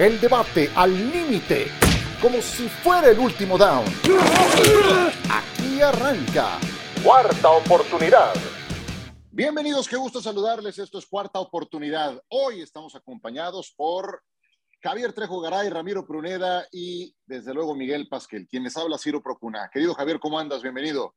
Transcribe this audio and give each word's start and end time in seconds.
El 0.00 0.18
debate 0.18 0.70
al 0.76 0.94
límite, 1.12 1.66
como 2.22 2.40
si 2.40 2.70
fuera 2.70 3.10
el 3.10 3.18
último 3.18 3.58
down. 3.58 3.84
Aquí 5.30 5.82
arranca. 5.82 6.58
Cuarta 7.04 7.50
oportunidad. 7.50 8.32
Bienvenidos, 9.30 9.86
qué 9.86 9.98
gusto 9.98 10.22
saludarles. 10.22 10.78
Esto 10.78 10.96
es 10.96 11.04
Cuarta 11.04 11.38
Oportunidad. 11.38 12.18
Hoy 12.28 12.62
estamos 12.62 12.94
acompañados 12.94 13.74
por 13.76 14.22
Javier 14.82 15.12
Trejo 15.12 15.38
Garay, 15.38 15.68
Ramiro 15.68 16.06
Pruneda 16.06 16.66
y 16.72 17.14
desde 17.26 17.52
luego 17.52 17.74
Miguel 17.74 18.08
Pasquel, 18.08 18.48
quien 18.48 18.62
les 18.62 18.78
habla 18.78 18.96
Ciro 18.96 19.22
Procuna. 19.22 19.68
Querido 19.70 19.92
Javier, 19.92 20.18
¿cómo 20.18 20.38
andas? 20.38 20.62
Bienvenido. 20.62 21.14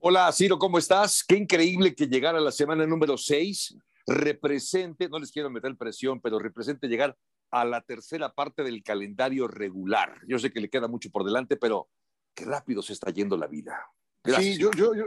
Hola 0.00 0.30
Ciro, 0.32 0.58
¿cómo 0.58 0.76
estás? 0.76 1.24
Qué 1.26 1.34
increíble 1.34 1.94
que 1.94 2.06
llegara 2.06 2.38
la 2.40 2.52
semana 2.52 2.86
número 2.86 3.16
6 3.16 3.74
represente, 4.08 5.08
no 5.08 5.18
les 5.18 5.30
quiero 5.30 5.50
meter 5.50 5.76
presión, 5.76 6.20
pero 6.20 6.38
represente 6.38 6.88
llegar 6.88 7.16
a 7.50 7.64
la 7.64 7.80
tercera 7.80 8.32
parte 8.32 8.62
del 8.62 8.82
calendario 8.82 9.48
regular. 9.48 10.20
Yo 10.26 10.38
sé 10.38 10.52
que 10.52 10.60
le 10.60 10.70
queda 10.70 10.88
mucho 10.88 11.10
por 11.10 11.24
delante, 11.24 11.56
pero 11.56 11.88
qué 12.34 12.44
rápido 12.44 12.82
se 12.82 12.92
está 12.92 13.10
yendo 13.10 13.36
la 13.36 13.46
vida. 13.46 13.80
Sí, 14.24 14.58
yo, 14.58 14.70
yo, 14.72 14.94
yo, 14.94 15.04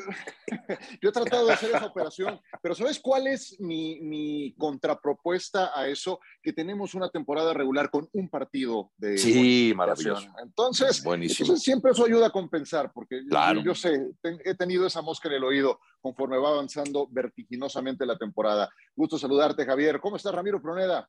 yo, 1.01 1.09
he 1.09 1.11
tratado 1.11 1.45
de 1.45 1.53
hacer 1.53 1.69
esa 1.69 1.85
operación, 1.85 2.39
pero 2.61 2.73
¿sabes 2.73 2.99
cuál 2.99 3.27
es 3.27 3.59
mi, 3.59 3.99
mi, 4.01 4.55
contrapropuesta 4.57 5.71
a 5.75 5.87
eso? 5.87 6.19
Que 6.41 6.53
tenemos 6.53 6.95
una 6.95 7.09
temporada 7.09 7.53
regular 7.53 7.91
con 7.91 8.09
un 8.13 8.29
partido 8.29 8.91
de... 8.97 9.17
Sí, 9.17 9.73
maravilloso. 9.75 10.27
Entonces, 10.41 11.03
Buenísimo. 11.03 11.55
siempre 11.57 11.91
eso 11.91 12.05
ayuda 12.05 12.27
a 12.27 12.31
compensar, 12.31 12.91
porque 12.93 13.21
yo, 13.29 13.61
yo, 13.63 13.75
sé, 13.75 14.07
he 14.23 14.55
tenido 14.55 14.87
esa 14.87 15.01
mosca 15.01 15.27
en 15.27 15.35
el 15.35 15.43
oído 15.43 15.79
conforme 15.99 16.37
va 16.37 16.49
avanzando 16.49 17.07
vertiginosamente 17.11 18.05
la 18.05 18.17
temporada. 18.17 18.69
Gusto 18.95 19.19
saludarte, 19.19 19.65
Javier. 19.65 19.99
¿Cómo 19.99 20.15
estás, 20.15 20.33
Ramiro 20.33 20.61
Proneda? 20.61 21.07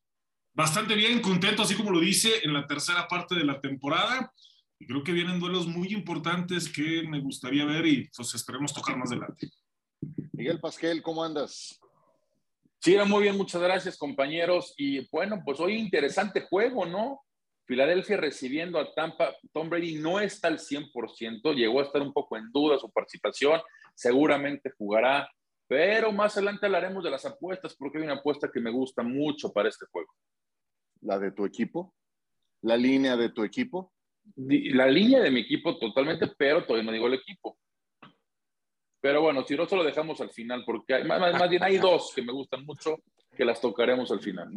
Bastante 0.53 0.95
bien, 0.95 1.21
contento, 1.21 1.63
así 1.63 1.75
como 1.75 1.91
lo 1.91 1.99
dice, 1.99 2.29
en 2.43 2.53
la 2.53 2.67
tercera 2.67 3.07
parte 3.07 3.35
de 3.35 3.43
la 3.43 3.59
temporada 3.59 4.31
creo 4.85 5.03
que 5.03 5.11
vienen 5.11 5.39
duelos 5.39 5.67
muy 5.67 5.93
importantes 5.93 6.71
que 6.71 7.03
me 7.07 7.19
gustaría 7.19 7.65
ver 7.65 7.85
y 7.85 8.09
pues 8.15 8.33
esperemos 8.33 8.73
tocar 8.73 8.97
más 8.97 9.11
adelante. 9.11 9.49
Miguel 10.33 10.59
Pasquel, 10.59 11.01
¿cómo 11.01 11.23
andas? 11.23 11.79
Sí, 12.79 12.97
muy 13.07 13.23
bien, 13.23 13.37
muchas 13.37 13.61
gracias 13.61 13.97
compañeros. 13.97 14.73
Y 14.77 15.07
bueno, 15.09 15.41
pues 15.45 15.59
hoy 15.59 15.75
interesante 15.75 16.41
juego, 16.41 16.85
¿no? 16.85 17.21
Filadelfia 17.65 18.17
recibiendo 18.17 18.77
a 18.77 18.93
Tampa. 18.93 19.33
Tom 19.53 19.69
Brady 19.69 19.95
no 19.95 20.19
está 20.19 20.49
al 20.49 20.59
100%, 20.59 21.53
llegó 21.55 21.79
a 21.79 21.83
estar 21.83 22.01
un 22.01 22.11
poco 22.11 22.35
en 22.35 22.51
duda 22.51 22.77
su 22.77 22.91
participación, 22.91 23.61
seguramente 23.95 24.71
jugará, 24.77 25.29
pero 25.65 26.11
más 26.11 26.35
adelante 26.35 26.65
hablaremos 26.65 27.03
de 27.03 27.11
las 27.11 27.25
apuestas 27.25 27.73
porque 27.75 27.99
hay 27.99 28.03
una 28.03 28.15
apuesta 28.15 28.49
que 28.51 28.59
me 28.59 28.69
gusta 28.69 29.01
mucho 29.01 29.51
para 29.53 29.69
este 29.69 29.85
juego. 29.89 30.11
¿La 31.03 31.19
de 31.19 31.31
tu 31.31 31.45
equipo? 31.45 31.93
¿La 32.61 32.77
línea 32.77 33.15
de 33.17 33.29
tu 33.29 33.43
equipo? 33.43 33.91
la 34.35 34.87
línea 34.87 35.19
de 35.19 35.29
mi 35.31 35.41
equipo 35.41 35.77
totalmente, 35.77 36.27
pero 36.37 36.65
todavía 36.65 36.85
no 36.85 36.93
digo 36.93 37.07
el 37.07 37.15
equipo. 37.15 37.57
Pero 39.01 39.21
bueno, 39.21 39.43
si 39.45 39.55
no, 39.57 39.67
solo 39.67 39.83
dejamos 39.83 40.21
al 40.21 40.29
final, 40.29 40.63
porque 40.65 40.93
hay, 40.93 41.03
más, 41.03 41.49
bien 41.49 41.61
hay 41.61 41.77
dos 41.77 42.13
que 42.15 42.21
me 42.21 42.31
gustan 42.31 42.65
mucho 42.65 42.99
que 43.35 43.43
las 43.43 43.59
tocaremos 43.59 44.09
al 44.11 44.21
final. 44.21 44.49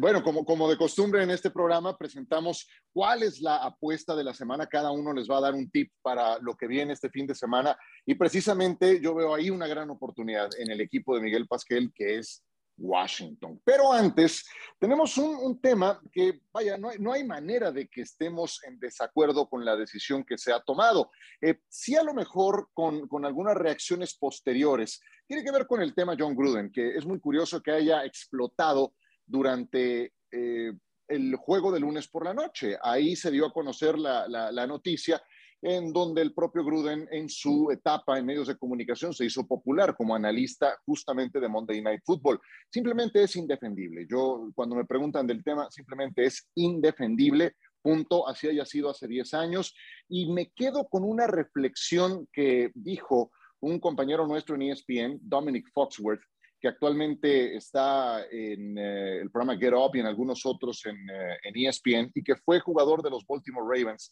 Bueno, 0.00 0.22
como, 0.22 0.42
como 0.46 0.70
de 0.70 0.78
costumbre 0.78 1.22
en 1.22 1.30
este 1.30 1.50
programa, 1.50 1.94
presentamos 1.98 2.66
cuál 2.94 3.24
es 3.24 3.42
la 3.42 3.56
apuesta 3.56 4.16
de 4.16 4.24
la 4.24 4.32
semana. 4.32 4.66
Cada 4.66 4.90
uno 4.90 5.12
les 5.12 5.28
va 5.28 5.36
a 5.36 5.42
dar 5.42 5.54
un 5.54 5.68
tip 5.70 5.92
para 6.00 6.38
lo 6.38 6.56
que 6.56 6.66
viene 6.66 6.94
este 6.94 7.10
fin 7.10 7.26
de 7.26 7.34
semana. 7.34 7.76
Y 8.06 8.14
precisamente 8.14 9.02
yo 9.02 9.14
veo 9.14 9.34
ahí 9.34 9.50
una 9.50 9.66
gran 9.66 9.90
oportunidad 9.90 10.48
en 10.58 10.70
el 10.70 10.80
equipo 10.80 11.14
de 11.14 11.20
Miguel 11.20 11.46
Pasquel, 11.46 11.92
que 11.94 12.16
es 12.16 12.42
Washington. 12.76 13.60
Pero 13.64 13.92
antes, 13.92 14.46
tenemos 14.78 15.16
un, 15.18 15.60
tema 15.60 16.00
que, 16.12 16.40
vaya, 16.52 16.76
no 16.76 16.90
hay, 16.90 16.98
no 16.98 17.12
hay, 17.12 17.24
manera 17.24 17.70
de 17.70 17.88
que 17.88 18.02
estemos 18.02 18.62
en 18.64 18.78
desacuerdo 18.78 19.48
con 19.48 19.64
la 19.64 19.76
decisión 19.76 20.24
que 20.24 20.38
se 20.38 20.52
ha 20.52 20.60
tomado. 20.60 21.10
Eh, 21.40 21.60
a 21.98 22.02
lo 22.02 22.14
mejor 22.14 22.68
con, 22.72 23.06
con, 23.08 23.24
algunas 23.24 23.56
reacciones 23.56 24.14
posteriores. 24.14 25.00
Tiene 25.26 25.44
que 25.44 25.52
ver 25.52 25.66
con 25.66 25.80
el 25.80 25.94
tema 25.94 26.16
John 26.18 26.34
Gruden, 26.34 26.70
que 26.72 26.96
es 26.96 27.06
muy 27.06 27.20
curioso 27.20 27.62
que 27.62 27.70
haya 27.70 28.04
explotado 28.04 28.94
durante 29.24 30.12
eh, 30.30 30.72
el 31.08 31.36
juego 31.36 31.70
de 31.70 31.80
lunes 31.80 32.08
por 32.08 32.24
la 32.24 32.34
noche. 32.34 32.76
Ahí 32.82 33.14
se 33.16 33.30
dio 33.30 33.46
a 33.46 33.52
conocer 33.52 33.98
la, 33.98 34.26
la 34.28 34.66
noticia 34.66 35.22
en 35.62 35.92
donde 35.92 36.22
el 36.22 36.34
propio 36.34 36.64
Gruden 36.64 37.08
en 37.10 37.28
su 37.28 37.70
etapa 37.70 38.18
en 38.18 38.26
medios 38.26 38.48
de 38.48 38.56
comunicación 38.56 39.14
se 39.14 39.24
hizo 39.24 39.46
popular 39.46 39.96
como 39.96 40.14
analista 40.14 40.76
justamente 40.84 41.40
de 41.40 41.48
Monday 41.48 41.80
Night 41.80 42.02
Football. 42.04 42.40
Simplemente 42.70 43.22
es 43.22 43.34
indefendible. 43.36 44.06
Yo 44.08 44.50
cuando 44.54 44.76
me 44.76 44.84
preguntan 44.84 45.26
del 45.26 45.42
tema, 45.42 45.70
simplemente 45.70 46.24
es 46.24 46.48
indefendible. 46.54 47.54
Punto, 47.80 48.26
así 48.28 48.48
haya 48.48 48.64
sido 48.64 48.90
hace 48.90 49.08
10 49.08 49.34
años. 49.34 49.74
Y 50.08 50.32
me 50.32 50.50
quedo 50.50 50.86
con 50.88 51.04
una 51.04 51.26
reflexión 51.26 52.28
que 52.32 52.70
dijo 52.74 53.30
un 53.60 53.80
compañero 53.80 54.26
nuestro 54.26 54.54
en 54.56 54.62
ESPN, 54.62 55.18
Dominic 55.22 55.70
Foxworth, 55.72 56.22
que 56.60 56.68
actualmente 56.68 57.56
está 57.56 58.24
en 58.30 58.78
eh, 58.78 59.20
el 59.20 59.30
programa 59.30 59.58
Get 59.58 59.74
Up 59.74 59.90
y 59.94 60.00
en 60.00 60.06
algunos 60.06 60.46
otros 60.46 60.84
en, 60.86 60.96
eh, 60.96 61.38
en 61.42 61.66
ESPN, 61.66 62.10
y 62.14 62.22
que 62.22 62.36
fue 62.36 62.60
jugador 62.60 63.02
de 63.02 63.10
los 63.10 63.26
Baltimore 63.26 63.66
Ravens. 63.66 64.10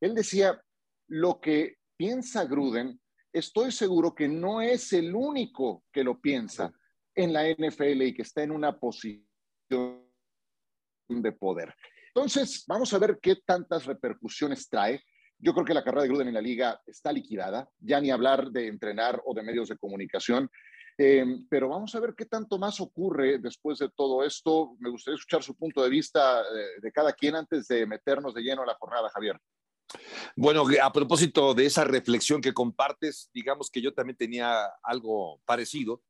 Él 0.00 0.14
decía, 0.14 0.60
lo 1.08 1.40
que 1.40 1.76
piensa 1.96 2.44
Gruden, 2.44 3.00
estoy 3.32 3.72
seguro 3.72 4.14
que 4.14 4.28
no 4.28 4.60
es 4.60 4.92
el 4.92 5.14
único 5.14 5.84
que 5.92 6.04
lo 6.04 6.20
piensa 6.20 6.72
en 7.14 7.32
la 7.32 7.48
NFL 7.48 8.02
y 8.02 8.14
que 8.14 8.22
está 8.22 8.42
en 8.42 8.50
una 8.50 8.78
posición 8.78 9.24
de 11.08 11.32
poder. 11.32 11.74
Entonces, 12.08 12.64
vamos 12.66 12.92
a 12.92 12.98
ver 12.98 13.18
qué 13.20 13.36
tantas 13.44 13.86
repercusiones 13.86 14.68
trae. 14.68 15.02
Yo 15.38 15.52
creo 15.52 15.64
que 15.64 15.74
la 15.74 15.82
carrera 15.82 16.02
de 16.02 16.08
Gruden 16.08 16.28
en 16.28 16.34
la 16.34 16.40
liga 16.40 16.80
está 16.86 17.12
liquidada, 17.12 17.68
ya 17.78 18.00
ni 18.00 18.10
hablar 18.10 18.50
de 18.50 18.68
entrenar 18.68 19.20
o 19.24 19.34
de 19.34 19.42
medios 19.42 19.68
de 19.68 19.76
comunicación. 19.76 20.48
Eh, 20.96 21.24
pero 21.50 21.68
vamos 21.68 21.92
a 21.96 22.00
ver 22.00 22.14
qué 22.16 22.26
tanto 22.26 22.56
más 22.56 22.80
ocurre 22.80 23.38
después 23.38 23.78
de 23.78 23.88
todo 23.96 24.22
esto. 24.24 24.76
Me 24.78 24.90
gustaría 24.90 25.16
escuchar 25.16 25.42
su 25.42 25.56
punto 25.56 25.82
de 25.82 25.90
vista 25.90 26.40
de, 26.52 26.80
de 26.80 26.92
cada 26.92 27.12
quien 27.12 27.34
antes 27.34 27.66
de 27.66 27.84
meternos 27.84 28.32
de 28.32 28.42
lleno 28.42 28.62
a 28.62 28.66
la 28.66 28.74
jornada, 28.74 29.10
Javier. 29.10 29.36
Bueno, 30.36 30.64
a 30.82 30.92
propósito 30.92 31.54
de 31.54 31.66
esa 31.66 31.84
reflexión 31.84 32.40
que 32.40 32.52
compartes, 32.52 33.30
digamos 33.32 33.70
que 33.70 33.80
yo 33.80 33.94
también 33.94 34.16
tenía 34.16 34.64
algo 34.82 35.40
parecido, 35.44 36.02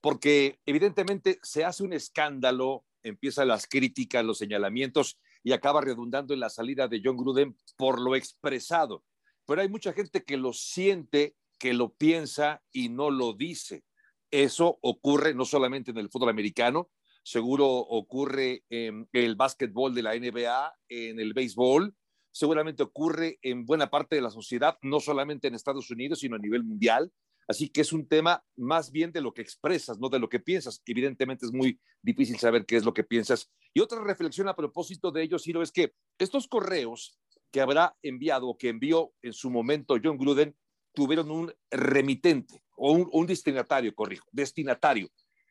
porque 0.00 0.60
evidentemente 0.66 1.38
se 1.42 1.64
hace 1.64 1.82
un 1.82 1.92
escándalo, 1.92 2.84
empiezan 3.02 3.48
las 3.48 3.66
críticas, 3.66 4.24
los 4.24 4.38
señalamientos 4.38 5.18
y 5.42 5.52
acaba 5.52 5.80
redundando 5.80 6.34
en 6.34 6.40
la 6.40 6.50
salida 6.50 6.88
de 6.88 7.00
John 7.04 7.16
Gruden 7.16 7.56
por 7.76 8.00
lo 8.00 8.14
expresado. 8.14 9.04
Pero 9.46 9.62
hay 9.62 9.68
mucha 9.68 9.92
gente 9.92 10.24
que 10.24 10.36
lo 10.36 10.52
siente, 10.52 11.36
que 11.58 11.72
lo 11.72 11.94
piensa 11.94 12.62
y 12.72 12.88
no 12.88 13.10
lo 13.10 13.32
dice. 13.32 13.84
Eso 14.30 14.78
ocurre 14.82 15.34
no 15.34 15.44
solamente 15.44 15.90
en 15.90 15.98
el 15.98 16.10
fútbol 16.10 16.28
americano, 16.28 16.90
seguro 17.22 17.66
ocurre 17.66 18.64
en 18.68 19.08
el 19.12 19.36
básquetbol 19.36 19.94
de 19.94 20.02
la 20.02 20.14
NBA, 20.14 20.74
en 20.88 21.20
el 21.20 21.32
béisbol, 21.32 21.94
seguramente 22.38 22.84
ocurre 22.84 23.40
en 23.42 23.66
buena 23.66 23.90
parte 23.90 24.14
de 24.14 24.22
la 24.22 24.30
sociedad, 24.30 24.78
no 24.80 25.00
solamente 25.00 25.48
en 25.48 25.56
Estados 25.56 25.90
Unidos, 25.90 26.20
sino 26.20 26.36
a 26.36 26.38
nivel 26.38 26.62
mundial. 26.62 27.12
Así 27.48 27.68
que 27.68 27.80
es 27.80 27.92
un 27.92 28.06
tema 28.06 28.44
más 28.56 28.92
bien 28.92 29.10
de 29.10 29.20
lo 29.20 29.34
que 29.34 29.42
expresas, 29.42 29.98
no 29.98 30.08
de 30.08 30.20
lo 30.20 30.28
que 30.28 30.38
piensas. 30.38 30.80
Evidentemente 30.86 31.46
es 31.46 31.52
muy 31.52 31.80
difícil 32.00 32.38
saber 32.38 32.64
qué 32.64 32.76
es 32.76 32.84
lo 32.84 32.94
que 32.94 33.02
piensas. 33.02 33.50
Y 33.74 33.80
otra 33.80 34.04
reflexión 34.04 34.48
a 34.48 34.54
propósito 34.54 35.10
de 35.10 35.24
ello, 35.24 35.40
Ciro, 35.40 35.62
es 35.62 35.72
que 35.72 35.94
estos 36.16 36.46
correos 36.46 37.18
que 37.50 37.60
habrá 37.60 37.96
enviado 38.02 38.46
o 38.46 38.56
que 38.56 38.68
envió 38.68 39.12
en 39.20 39.32
su 39.32 39.50
momento 39.50 39.96
John 40.00 40.16
Gruden 40.16 40.54
tuvieron 40.94 41.32
un 41.32 41.52
remitente 41.72 42.62
o 42.76 42.92
un, 42.92 43.08
un 43.10 43.26
destinatario, 43.26 43.92
corrijo, 43.96 44.28
destinatario. 44.30 45.08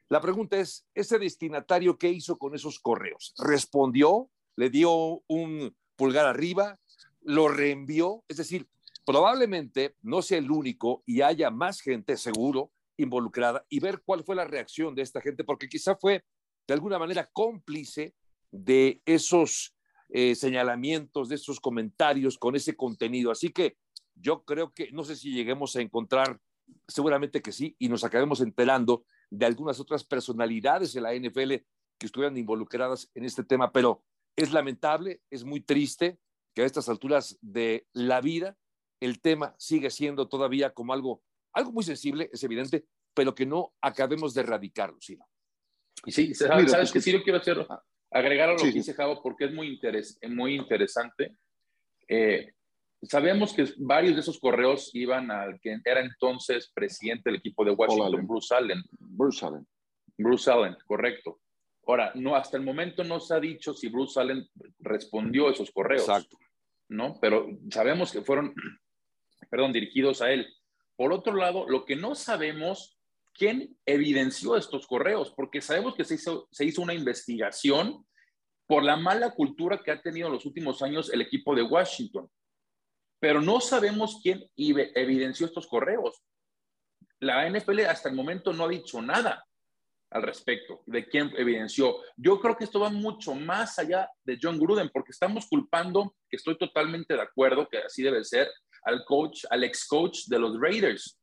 La 0.07 0.21
pregunta 0.21 0.57
es, 0.57 0.87
¿ese 0.93 1.19
destinatario 1.19 1.97
qué 1.97 2.09
hizo 2.09 2.37
con 2.37 2.55
esos 2.55 2.79
correos? 2.79 3.33
¿Respondió? 3.37 4.29
¿Le 4.55 4.69
dio 4.69 5.21
un 5.27 5.75
pulgar 5.97 6.27
arriba, 6.27 6.79
lo 7.27 7.49
reenvió, 7.49 8.23
es 8.29 8.37
decir, 8.37 8.69
probablemente 9.05 9.95
no 10.01 10.21
sea 10.21 10.37
el 10.37 10.49
único 10.49 11.03
y 11.05 11.21
haya 11.21 11.51
más 11.51 11.81
gente 11.81 12.15
seguro 12.15 12.71
involucrada 12.95 13.65
y 13.67 13.81
ver 13.81 14.01
cuál 14.05 14.23
fue 14.23 14.33
la 14.35 14.45
reacción 14.45 14.95
de 14.95 15.01
esta 15.01 15.19
gente, 15.19 15.43
porque 15.43 15.67
quizá 15.67 15.97
fue 15.97 16.23
de 16.65 16.73
alguna 16.73 16.97
manera 16.97 17.29
cómplice 17.33 18.15
de 18.49 19.01
esos 19.05 19.75
eh, 20.07 20.35
señalamientos, 20.35 21.27
de 21.27 21.35
esos 21.35 21.59
comentarios 21.59 22.37
con 22.37 22.55
ese 22.55 22.77
contenido. 22.77 23.29
Así 23.29 23.49
que 23.49 23.77
yo 24.15 24.45
creo 24.45 24.73
que 24.73 24.89
no 24.93 25.03
sé 25.03 25.17
si 25.17 25.33
lleguemos 25.33 25.75
a 25.75 25.81
encontrar, 25.81 26.39
seguramente 26.87 27.41
que 27.41 27.51
sí, 27.51 27.75
y 27.77 27.89
nos 27.89 28.05
acabemos 28.05 28.39
enterando 28.39 29.03
de 29.29 29.45
algunas 29.45 29.81
otras 29.81 30.05
personalidades 30.05 30.93
de 30.93 31.01
la 31.01 31.13
NFL 31.13 31.55
que 31.97 32.05
estuvieran 32.05 32.37
involucradas 32.37 33.11
en 33.15 33.25
este 33.25 33.43
tema, 33.43 33.73
pero 33.73 34.01
es 34.37 34.53
lamentable, 34.53 35.19
es 35.29 35.43
muy 35.43 35.59
triste 35.59 36.19
que 36.57 36.63
a 36.63 36.65
estas 36.65 36.89
alturas 36.89 37.37
de 37.39 37.85
la 37.93 38.19
vida 38.19 38.57
el 38.99 39.21
tema 39.21 39.53
sigue 39.59 39.91
siendo 39.91 40.27
todavía 40.27 40.71
como 40.71 40.91
algo, 40.91 41.21
algo 41.53 41.71
muy 41.71 41.83
sensible, 41.83 42.31
es 42.33 42.43
evidente, 42.43 42.83
pero 43.13 43.35
que 43.35 43.45
no 43.45 43.75
acabemos 43.79 44.33
de 44.33 44.41
erradicarlo, 44.41 44.97
sino. 44.99 45.23
Y 46.03 46.11
sí, 46.11 46.33
¿sabes, 46.33 46.71
¿sabes 46.71 46.91
que 46.91 46.99
sí 46.99 47.11
lo 47.11 47.21
quiero 47.21 47.37
hacer? 47.37 47.63
Agregar 48.09 48.49
a 48.49 48.53
lo 48.53 48.57
que 48.57 48.71
dice 48.71 48.95
Javo, 48.95 49.21
porque 49.21 49.45
es 49.45 49.53
muy, 49.53 49.67
interes 49.67 50.17
muy 50.29 50.55
interesante. 50.55 51.37
Eh, 52.07 52.51
sabemos 53.03 53.53
que 53.53 53.65
varios 53.77 54.15
de 54.15 54.21
esos 54.21 54.39
correos 54.39 54.89
iban 54.95 55.29
al 55.29 55.59
que 55.59 55.77
era 55.85 55.99
entonces 55.99 56.71
presidente 56.73 57.29
del 57.29 57.37
equipo 57.37 57.63
de 57.65 57.71
Washington, 57.73 58.25
Bruce 58.25 58.55
Allen. 58.55 58.81
Bruce 58.97 59.45
Allen. 59.45 59.67
Bruce 60.17 60.49
Allen, 60.49 60.75
correcto. 60.87 61.39
Ahora, 61.85 62.13
no, 62.15 62.35
hasta 62.35 62.57
el 62.57 62.63
momento 62.63 63.03
no 63.03 63.19
se 63.19 63.35
ha 63.35 63.39
dicho 63.39 63.75
si 63.75 63.89
Bruce 63.89 64.19
Allen 64.19 64.49
respondió 64.79 65.49
a 65.49 65.51
esos 65.51 65.69
correos. 65.69 66.01
Exacto. 66.01 66.35
¿No? 66.89 67.19
Pero 67.19 67.47
sabemos 67.69 68.11
que 68.11 68.21
fueron, 68.21 68.53
perdón, 69.49 69.73
dirigidos 69.73 70.21
a 70.21 70.31
él. 70.31 70.47
Por 70.95 71.13
otro 71.13 71.35
lado, 71.35 71.67
lo 71.67 71.85
que 71.85 71.95
no 71.95 72.15
sabemos, 72.15 72.97
¿quién 73.33 73.77
evidenció 73.85 74.55
estos 74.55 74.87
correos? 74.87 75.33
Porque 75.35 75.61
sabemos 75.61 75.95
que 75.95 76.03
se 76.03 76.15
hizo, 76.15 76.47
se 76.51 76.65
hizo 76.65 76.81
una 76.81 76.93
investigación 76.93 78.05
por 78.67 78.83
la 78.83 78.97
mala 78.97 79.31
cultura 79.31 79.81
que 79.83 79.91
ha 79.91 80.01
tenido 80.01 80.27
en 80.27 80.33
los 80.33 80.45
últimos 80.45 80.81
años 80.81 81.11
el 81.11 81.21
equipo 81.21 81.55
de 81.55 81.63
Washington. 81.63 82.29
Pero 83.19 83.41
no 83.41 83.59
sabemos 83.61 84.19
quién 84.21 84.43
evidenció 84.55 85.47
estos 85.47 85.67
correos. 85.67 86.21
La 87.19 87.49
NFL 87.49 87.79
hasta 87.81 88.09
el 88.09 88.15
momento 88.15 88.53
no 88.53 88.65
ha 88.65 88.69
dicho 88.69 89.01
nada 89.01 89.43
al 90.09 90.21
respecto 90.21 90.83
de 90.85 91.07
quién 91.07 91.33
evidenció. 91.37 91.97
Yo 92.15 92.39
creo 92.39 92.55
que 92.55 92.65
esto 92.65 92.79
va 92.79 92.89
mucho 92.89 93.33
más 93.33 93.79
allá 93.79 94.09
de 94.23 94.37
John 94.41 94.59
Gruden, 94.59 94.89
porque 94.93 95.11
estamos 95.11 95.47
culpando, 95.47 96.15
que 96.29 96.37
estoy 96.37 96.57
totalmente 96.57 97.13
de 97.13 97.21
acuerdo, 97.21 97.67
que 97.67 97.79
así 97.79 98.03
debe 98.03 98.23
ser, 98.23 98.49
al 98.83 99.03
coach, 99.05 99.45
al 99.49 99.63
ex 99.63 99.87
coach 99.87 100.25
de 100.27 100.39
los 100.39 100.59
Raiders. 100.59 101.19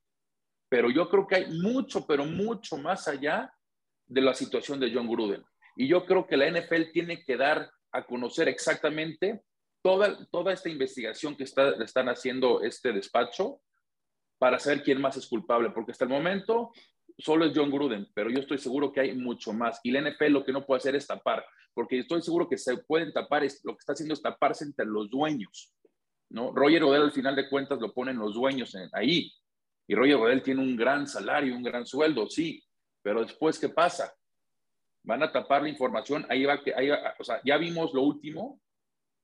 Pero 0.68 0.90
yo 0.90 1.08
creo 1.08 1.26
que 1.26 1.36
hay 1.36 1.50
mucho, 1.60 2.06
pero 2.06 2.24
mucho 2.24 2.76
más 2.76 3.06
allá 3.08 3.52
de 4.06 4.20
la 4.20 4.34
situación 4.34 4.80
de 4.80 4.92
John 4.92 5.08
Gruden. 5.08 5.44
Y 5.76 5.88
yo 5.88 6.04
creo 6.04 6.26
que 6.26 6.36
la 6.36 6.50
NFL 6.50 6.92
tiene 6.92 7.24
que 7.24 7.36
dar 7.36 7.70
a 7.92 8.04
conocer 8.04 8.48
exactamente 8.48 9.42
toda, 9.82 10.26
toda 10.30 10.52
esta 10.52 10.68
investigación 10.68 11.36
que 11.36 11.44
está, 11.44 11.70
están 11.82 12.08
haciendo 12.08 12.62
este 12.62 12.92
despacho 12.92 13.60
para 14.38 14.58
saber 14.58 14.82
quién 14.82 15.00
más 15.00 15.16
es 15.16 15.26
culpable, 15.26 15.70
porque 15.70 15.92
hasta 15.92 16.04
el 16.04 16.10
momento 16.10 16.72
solo 17.18 17.44
es 17.44 17.52
John 17.54 17.70
Gruden, 17.70 18.08
pero 18.14 18.30
yo 18.30 18.40
estoy 18.40 18.58
seguro 18.58 18.92
que 18.92 19.00
hay 19.00 19.14
mucho 19.14 19.52
más. 19.52 19.80
Y 19.82 19.90
la 19.90 20.00
NFL 20.00 20.32
lo 20.32 20.44
que 20.44 20.52
no 20.52 20.64
puede 20.64 20.78
hacer 20.78 20.96
es 20.96 21.06
tapar, 21.06 21.44
porque 21.72 21.98
estoy 21.98 22.22
seguro 22.22 22.48
que 22.48 22.58
se 22.58 22.76
pueden 22.78 23.12
tapar, 23.12 23.44
es, 23.44 23.60
lo 23.64 23.72
que 23.72 23.80
está 23.80 23.92
haciendo 23.92 24.14
es 24.14 24.22
taparse 24.22 24.64
entre 24.64 24.86
los 24.86 25.10
dueños. 25.10 25.72
¿no? 26.30 26.52
Roger 26.52 26.82
Odell 26.84 27.02
al 27.02 27.12
final 27.12 27.36
de 27.36 27.48
cuentas 27.48 27.78
lo 27.80 27.92
ponen 27.92 28.18
los 28.18 28.34
dueños 28.34 28.76
ahí. 28.92 29.32
Y 29.86 29.94
Roger 29.94 30.16
Odell 30.16 30.42
tiene 30.42 30.62
un 30.62 30.76
gran 30.76 31.06
salario, 31.06 31.54
un 31.54 31.62
gran 31.62 31.86
sueldo, 31.86 32.28
sí, 32.28 32.62
pero 33.02 33.22
después, 33.22 33.58
¿qué 33.58 33.68
pasa? 33.68 34.14
Van 35.02 35.22
a 35.22 35.30
tapar 35.30 35.62
la 35.62 35.68
información, 35.68 36.24
ahí 36.30 36.44
va, 36.44 36.58
ahí 36.74 36.88
va, 36.88 37.14
o 37.18 37.24
sea, 37.24 37.40
ya 37.44 37.58
vimos 37.58 37.92
lo 37.92 38.02
último 38.02 38.60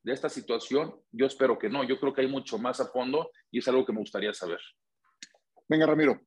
de 0.02 0.12
esta 0.12 0.28
situación, 0.28 0.94
yo 1.10 1.26
espero 1.26 1.58
que 1.58 1.70
no, 1.70 1.84
yo 1.84 1.98
creo 1.98 2.12
que 2.12 2.20
hay 2.20 2.26
mucho 2.26 2.58
más 2.58 2.80
a 2.80 2.86
fondo 2.86 3.30
y 3.50 3.58
es 3.58 3.68
algo 3.68 3.86
que 3.86 3.92
me 3.92 4.00
gustaría 4.00 4.34
saber. 4.34 4.60
Venga, 5.66 5.86
Ramiro. 5.86 6.20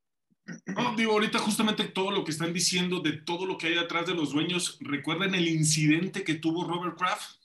Digo, 0.98 1.14
ahorita 1.14 1.40
justamente 1.40 1.86
todo 1.86 2.12
lo 2.12 2.24
que 2.24 2.32
están 2.32 2.54
diciendo 2.54 3.00
de 3.00 3.14
todo 3.14 3.46
lo 3.46 3.58
que 3.58 3.68
hay 3.68 3.76
detrás 3.76 4.06
de 4.06 4.14
los 4.14 4.32
dueños, 4.34 4.78
recuerden 4.82 5.36
el 5.36 5.48
incidente 5.48 6.24
que 6.24 6.36
tuvo 6.36 6.66
Robert 6.66 6.98
Kraft. 6.98 7.38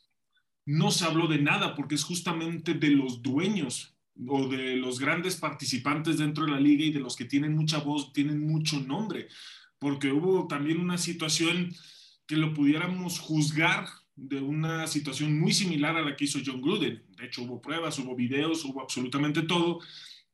No 0.66 0.90
se 0.90 1.04
habló 1.04 1.28
de 1.28 1.38
nada 1.38 1.74
porque 1.74 1.94
es 1.94 2.04
justamente 2.04 2.74
de 2.74 2.90
los 2.90 3.22
dueños 3.22 3.94
o 4.26 4.48
de 4.48 4.76
los 4.76 4.98
grandes 4.98 5.36
participantes 5.36 6.18
dentro 6.18 6.44
de 6.44 6.50
la 6.50 6.60
liga 6.60 6.84
y 6.84 6.92
de 6.92 7.00
los 7.00 7.14
que 7.14 7.24
tienen 7.24 7.54
mucha 7.54 7.78
voz, 7.78 8.12
tienen 8.12 8.46
mucho 8.46 8.80
nombre, 8.80 9.28
porque 9.78 10.10
hubo 10.10 10.48
también 10.48 10.80
una 10.80 10.98
situación 10.98 11.72
que 12.26 12.36
lo 12.36 12.52
pudiéramos 12.52 13.20
juzgar 13.20 13.86
de 14.16 14.40
una 14.40 14.88
situación 14.88 15.38
muy 15.38 15.52
similar 15.52 15.96
a 15.96 16.02
la 16.02 16.16
que 16.16 16.24
hizo 16.24 16.40
John 16.44 16.60
Gruden. 16.60 17.04
De 17.16 17.26
hecho, 17.26 17.42
hubo 17.42 17.62
pruebas, 17.62 17.98
hubo 18.00 18.16
videos, 18.16 18.64
hubo 18.64 18.82
absolutamente 18.82 19.42
todo, 19.42 19.78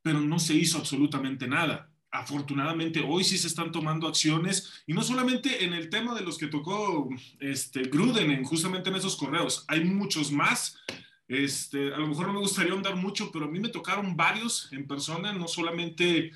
pero 0.01 0.21
no 0.21 0.39
se 0.39 0.55
hizo 0.55 0.79
absolutamente 0.79 1.47
nada 1.47 1.94
afortunadamente 2.15 3.03
hoy 3.05 3.25
sí 3.25 3.37
se 3.37 3.49
están 3.49 3.73
tomando 3.73 4.07
acciones 4.07 4.73
y 4.87 4.95
no 4.95 5.03
solamente 5.03 5.65
en 5.65 5.73
el 5.73 5.91
tema 5.91 6.15
de 6.15 6.21
los 6.23 6.39
que 6.39 6.47
tocó 6.47 7.09
este, 7.41 7.83
Gruden, 7.83 8.31
en, 8.31 8.45
justamente 8.45 8.89
en 8.89 8.97
esos 8.97 9.17
correos, 9.17 9.65
hay 9.67 9.85
muchos 9.85 10.31
más. 10.31 10.79
Este, 11.27 11.93
a 11.93 11.99
lo 11.99 12.07
mejor 12.07 12.29
no 12.29 12.35
me 12.35 12.39
gustaría 12.39 12.73
ahondar 12.73 12.95
mucho, 12.95 13.33
pero 13.33 13.47
a 13.47 13.49
mí 13.49 13.59
me 13.59 13.69
tocaron 13.69 14.17
varios 14.17 14.69
en 14.73 14.87
persona, 14.87 15.33
no 15.33 15.49
solamente 15.49 16.31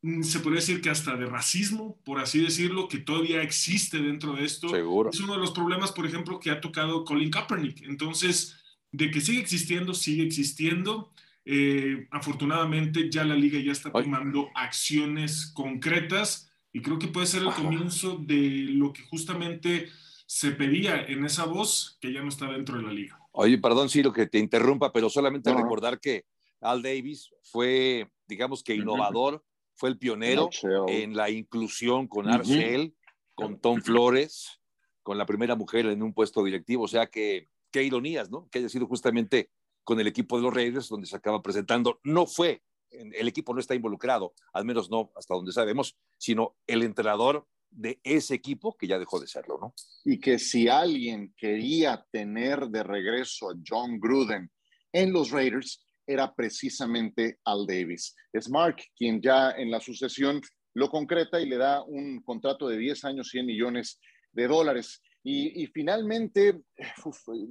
mm, 0.00 0.22
se 0.22 0.40
podría 0.40 0.60
decir 0.60 0.80
que 0.80 0.88
hasta 0.88 1.14
de 1.16 1.26
racismo, 1.26 2.00
por 2.02 2.18
así 2.18 2.40
decirlo, 2.40 2.88
que 2.88 2.98
todavía 2.98 3.42
existe 3.42 3.98
dentro 3.98 4.32
de 4.32 4.46
esto. 4.46 4.70
Seguro. 4.70 5.10
Es 5.10 5.20
uno 5.20 5.34
de 5.34 5.40
los 5.40 5.50
problemas, 5.50 5.92
por 5.92 6.06
ejemplo, 6.06 6.40
que 6.40 6.50
ha 6.50 6.62
tocado 6.62 7.04
Colin 7.04 7.30
Kaepernick. 7.30 7.82
Entonces, 7.82 8.56
de 8.90 9.10
que 9.10 9.20
sigue 9.20 9.40
existiendo, 9.40 9.92
sigue 9.92 10.24
existiendo. 10.24 11.12
Eh, 11.46 12.06
afortunadamente 12.10 13.10
ya 13.10 13.22
la 13.24 13.34
liga 13.34 13.58
ya 13.60 13.72
está 13.72 13.92
tomando 13.92 14.48
acciones 14.54 15.52
concretas 15.54 16.50
y 16.72 16.80
creo 16.80 16.98
que 16.98 17.08
puede 17.08 17.26
ser 17.26 17.42
el 17.42 17.52
comienzo 17.52 18.16
de 18.16 18.66
lo 18.70 18.92
que 18.92 19.02
justamente 19.02 19.88
se 20.26 20.52
pedía 20.52 21.04
en 21.04 21.24
esa 21.24 21.44
voz 21.44 21.98
que 22.00 22.12
ya 22.12 22.22
no 22.22 22.28
está 22.28 22.50
dentro 22.50 22.78
de 22.78 22.82
la 22.82 22.92
liga. 22.92 23.18
Oye, 23.32 23.58
perdón, 23.58 23.90
Ciro, 23.90 24.12
que 24.12 24.26
te 24.26 24.38
interrumpa, 24.38 24.92
pero 24.92 25.10
solamente 25.10 25.52
recordar 25.52 26.00
que 26.00 26.24
Al 26.60 26.82
Davis 26.82 27.30
fue, 27.42 28.08
digamos 28.26 28.62
que 28.62 28.74
innovador, 28.74 29.44
fue 29.76 29.90
el 29.90 29.98
pionero 29.98 30.48
en 30.88 31.14
la 31.14 31.30
inclusión 31.30 32.06
con 32.06 32.28
Arcel, 32.28 32.94
con 33.34 33.60
Tom 33.60 33.82
Flores, 33.82 34.60
con 35.02 35.18
la 35.18 35.26
primera 35.26 35.56
mujer 35.56 35.86
en 35.86 36.02
un 36.02 36.14
puesto 36.14 36.42
directivo. 36.44 36.84
O 36.84 36.88
sea 36.88 37.06
que, 37.06 37.48
qué 37.70 37.82
ironías, 37.82 38.30
¿no? 38.30 38.48
Que 38.50 38.60
haya 38.60 38.68
sido 38.68 38.86
justamente 38.86 39.50
con 39.84 40.00
el 40.00 40.06
equipo 40.06 40.36
de 40.36 40.42
los 40.42 40.54
Raiders, 40.54 40.88
donde 40.88 41.06
se 41.06 41.16
acaba 41.16 41.42
presentando. 41.42 42.00
No 42.02 42.26
fue, 42.26 42.62
el 42.90 43.28
equipo 43.28 43.54
no 43.54 43.60
está 43.60 43.74
involucrado, 43.74 44.34
al 44.52 44.64
menos 44.64 44.90
no 44.90 45.12
hasta 45.16 45.34
donde 45.34 45.52
sabemos, 45.52 45.96
sino 46.18 46.56
el 46.66 46.82
entrenador 46.82 47.46
de 47.70 48.00
ese 48.04 48.34
equipo 48.34 48.76
que 48.76 48.86
ya 48.86 48.98
dejó 48.98 49.18
de 49.20 49.26
serlo, 49.26 49.58
¿no? 49.60 49.74
Y 50.04 50.20
que 50.20 50.38
si 50.38 50.68
alguien 50.68 51.34
quería 51.36 52.04
tener 52.10 52.68
de 52.68 52.82
regreso 52.82 53.50
a 53.50 53.54
John 53.66 53.98
Gruden 53.98 54.50
en 54.92 55.12
los 55.12 55.30
Raiders, 55.30 55.84
era 56.06 56.34
precisamente 56.34 57.38
Al 57.44 57.66
Davis. 57.66 58.14
Es 58.32 58.48
Mark 58.48 58.76
quien 58.96 59.20
ya 59.20 59.50
en 59.52 59.70
la 59.70 59.80
sucesión 59.80 60.40
lo 60.74 60.88
concreta 60.88 61.40
y 61.40 61.48
le 61.48 61.56
da 61.56 61.82
un 61.82 62.22
contrato 62.22 62.68
de 62.68 62.76
10 62.76 63.04
años, 63.04 63.28
100 63.30 63.46
millones 63.46 64.00
de 64.32 64.46
dólares. 64.46 65.00
Y, 65.26 65.66
finalmente, 65.68 66.60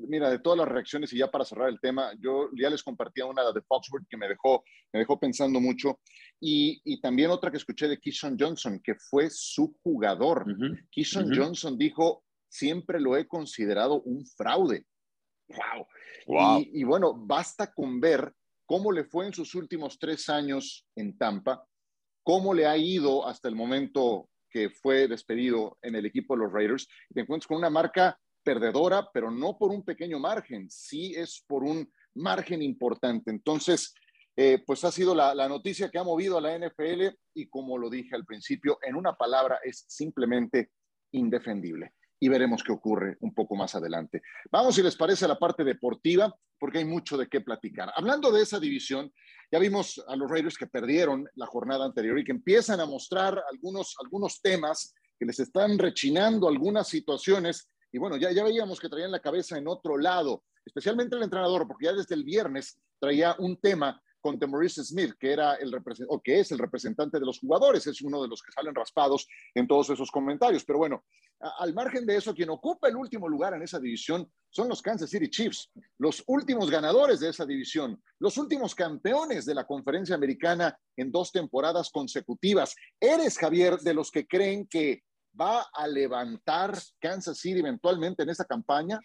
mira, 0.07 0.29
de 0.29 0.37
todas 0.37 0.59
las 0.59 0.67
reacciones 0.67 1.11
y 1.11 1.17
ya 1.17 1.31
para 1.31 1.44
cerrar 1.44 1.69
el 1.69 1.80
tema, 1.80 2.13
yo 2.19 2.51
ya 2.56 2.69
les 2.69 2.83
compartía 2.83 3.25
una 3.25 3.51
de 3.51 3.63
Foxworth 3.63 4.06
que 4.07 4.15
me 4.15 4.27
dejó, 4.27 4.63
me 4.92 4.99
dejó 4.99 5.19
pensando 5.19 5.59
mucho 5.59 5.99
y, 6.39 7.01
también 7.01 7.31
otra 7.31 7.49
que 7.49 7.57
escuché 7.57 7.87
de 7.87 7.99
Keyshawn 7.99 8.37
Johnson, 8.39 8.80
que 8.83 8.94
fue 8.94 9.27
su 9.31 9.75
jugador. 9.81 10.45
Uh 10.47 11.33
Johnson 11.35 11.75
dijo, 11.75 12.23
siempre 12.47 12.99
lo 12.99 13.18
he 13.18 13.27
considerado 13.27 14.03
un 14.03 14.23
fraude. 14.23 14.85
Wow. 15.47 15.87
wow. 16.27 16.59
Y, 16.59 16.81
y 16.81 16.83
bueno, 16.83 17.15
basta 17.15 17.73
con 17.73 17.99
ver 17.99 18.35
cómo 18.68 18.92
le 18.92 19.03
fue 19.03 19.25
en 19.25 19.33
sus 19.33 19.56
últimos 19.56 19.97
tres 19.97 20.30
años 20.30 20.85
en 20.95 21.18
Tampa, 21.18 21.65
cómo 22.21 22.53
le 22.53 22.68
ha 22.68 22.77
ido 22.77 23.27
hasta 23.27 23.49
el 23.49 23.56
momento 23.56 24.30
que 24.54 24.69
fue 24.69 25.07
despedido 25.07 25.80
en 25.81 25.95
el 25.95 26.06
equipo 26.06 26.36
de 26.36 26.44
los 26.44 26.54
Raiders, 26.54 26.88
y 27.10 27.16
te 27.16 27.22
encuentras 27.22 27.48
con 27.48 27.57
una 27.57 27.72
marca 27.72 28.18
perdedora, 28.44 29.10
pero 29.12 29.31
no 29.31 29.57
por 29.57 29.72
un 29.72 29.83
pequeño 29.83 30.19
margen, 30.19 30.69
sí 30.69 31.16
es 31.16 31.44
por 31.48 31.64
un 31.64 31.92
margen 32.14 32.62
importante. 32.62 33.31
Entonces, 33.31 33.95
eh, 34.36 34.64
pues 34.66 34.83
ha 34.83 34.92
sido 34.92 35.16
la, 35.16 35.33
la, 35.33 35.48
noticia 35.48 35.90
que 35.90 35.98
ha 35.98 36.04
movido 36.04 36.38
a 36.38 36.42
la 36.42 36.57
NFL 36.57 37.16
y 37.33 37.48
como 37.48 37.78
lo 37.78 37.90
dije 37.90 38.16
al 38.16 38.26
principio, 38.26 38.78
en 38.81 38.95
una 38.95 39.16
palabra 39.16 39.60
es 39.64 39.86
simplemente 39.88 40.72
indefendible 41.12 41.94
y 42.23 42.30
veremos 42.30 42.63
qué 42.63 42.71
ocurre 42.71 43.18
un 43.19 43.33
poco 43.33 43.53
más 43.53 43.75
adelante. 43.75 44.21
Vamos, 44.49 44.75
si 44.75 44.81
les 44.81 44.95
parece, 44.95 45.25
a 45.25 45.27
la 45.27 45.37
parte 45.37 45.65
deportiva, 45.65 46.33
porque 46.57 46.77
hay 46.77 46.85
mucho 46.85 47.18
de 47.18 47.27
qué 47.27 47.42
platicar. 47.42 47.92
Hablando 47.94 48.31
de 48.31 48.44
esa 48.44 48.61
división, 48.61 49.11
ya 49.51 49.59
vimos 49.59 50.01
a 50.07 50.15
los 50.15 50.31
Raiders 50.31 50.57
que 50.57 50.68
perdieron 50.68 51.27
la 51.35 51.47
jornada 51.47 51.83
anterior 51.83 52.18
y 52.18 52.23
que 52.23 52.31
empiezan 52.31 52.80
a 52.80 52.85
mostrar 52.85 53.44
algunos, 53.51 53.94
algunos 54.01 54.39
temas 54.42 54.94
que 55.19 55.25
les 55.25 55.37
están 55.42 55.77
rechinando 55.77 56.47
algunas 56.47 56.87
situaciones. 56.87 57.69
Y 57.92 57.97
bueno, 57.97 58.15
ya, 58.15 58.31
ya 58.31 58.45
veíamos 58.45 58.80
que 58.80 58.87
traían 58.87 59.11
la 59.11 59.19
cabeza 59.19 59.57
en 59.57 59.68
otro 59.68 59.97
lado, 59.97 60.45
especialmente 60.65 61.18
el 61.18 61.23
entrenador, 61.23 61.68
porque 61.68 61.87
ya 61.87 61.94
desde 61.94 62.15
el 62.15 62.23
viernes 62.23 62.80
traía 63.01 63.35
un 63.37 63.59
tema 63.59 64.01
con 64.23 64.39
Maurice 64.49 64.85
Smith, 64.85 65.15
que, 65.19 65.33
era 65.33 65.56
el 65.56 65.75
o 66.07 66.21
que 66.21 66.39
es 66.39 66.51
el 66.53 66.57
representante 66.57 67.19
de 67.19 67.25
los 67.25 67.39
jugadores, 67.39 67.85
es 67.87 68.01
uno 68.01 68.21
de 68.21 68.30
los 68.30 68.42
que 68.42 68.53
salen 68.53 68.73
raspados 68.73 69.27
en 69.53 69.68
todos 69.68 69.89
esos 69.89 70.09
comentarios. 70.09 70.63
Pero 70.63 70.80
bueno, 70.80 71.03
al 71.59 71.73
margen 71.73 72.06
de 72.06 72.15
eso, 72.15 72.33
quien 72.33 72.49
ocupa 72.49 72.87
el 72.87 72.95
último 72.95 73.27
lugar 73.27 73.53
en 73.53 73.63
esa 73.63 73.81
división 73.81 74.31
son 74.49 74.69
los 74.69 74.81
Kansas 74.81 75.09
City 75.09 75.30
Chiefs, 75.30 75.69
los 75.97 76.23
últimos 76.27 76.71
ganadores 76.71 77.19
de 77.19 77.30
esa 77.30 77.45
división, 77.45 78.01
los 78.19 78.37
últimos 78.37 78.73
campeones 78.73 79.45
de 79.45 79.56
la 79.56 79.65
conferencia 79.65 80.15
americana 80.15 80.77
en 80.95 81.11
dos 81.11 81.33
temporadas 81.33 81.89
consecutivas. 81.89 82.75
¿Eres, 83.01 83.37
Javier, 83.37 83.80
de 83.80 83.94
los 83.94 84.09
que 84.09 84.25
creen 84.25 84.68
que 84.68 85.03
va 85.39 85.63
a 85.73 85.85
levantar 85.85 86.80
Kansas 87.01 87.39
City 87.39 87.59
eventualmente 87.59 88.23
en 88.23 88.30
esa 88.30 88.45
campaña? 88.45 89.01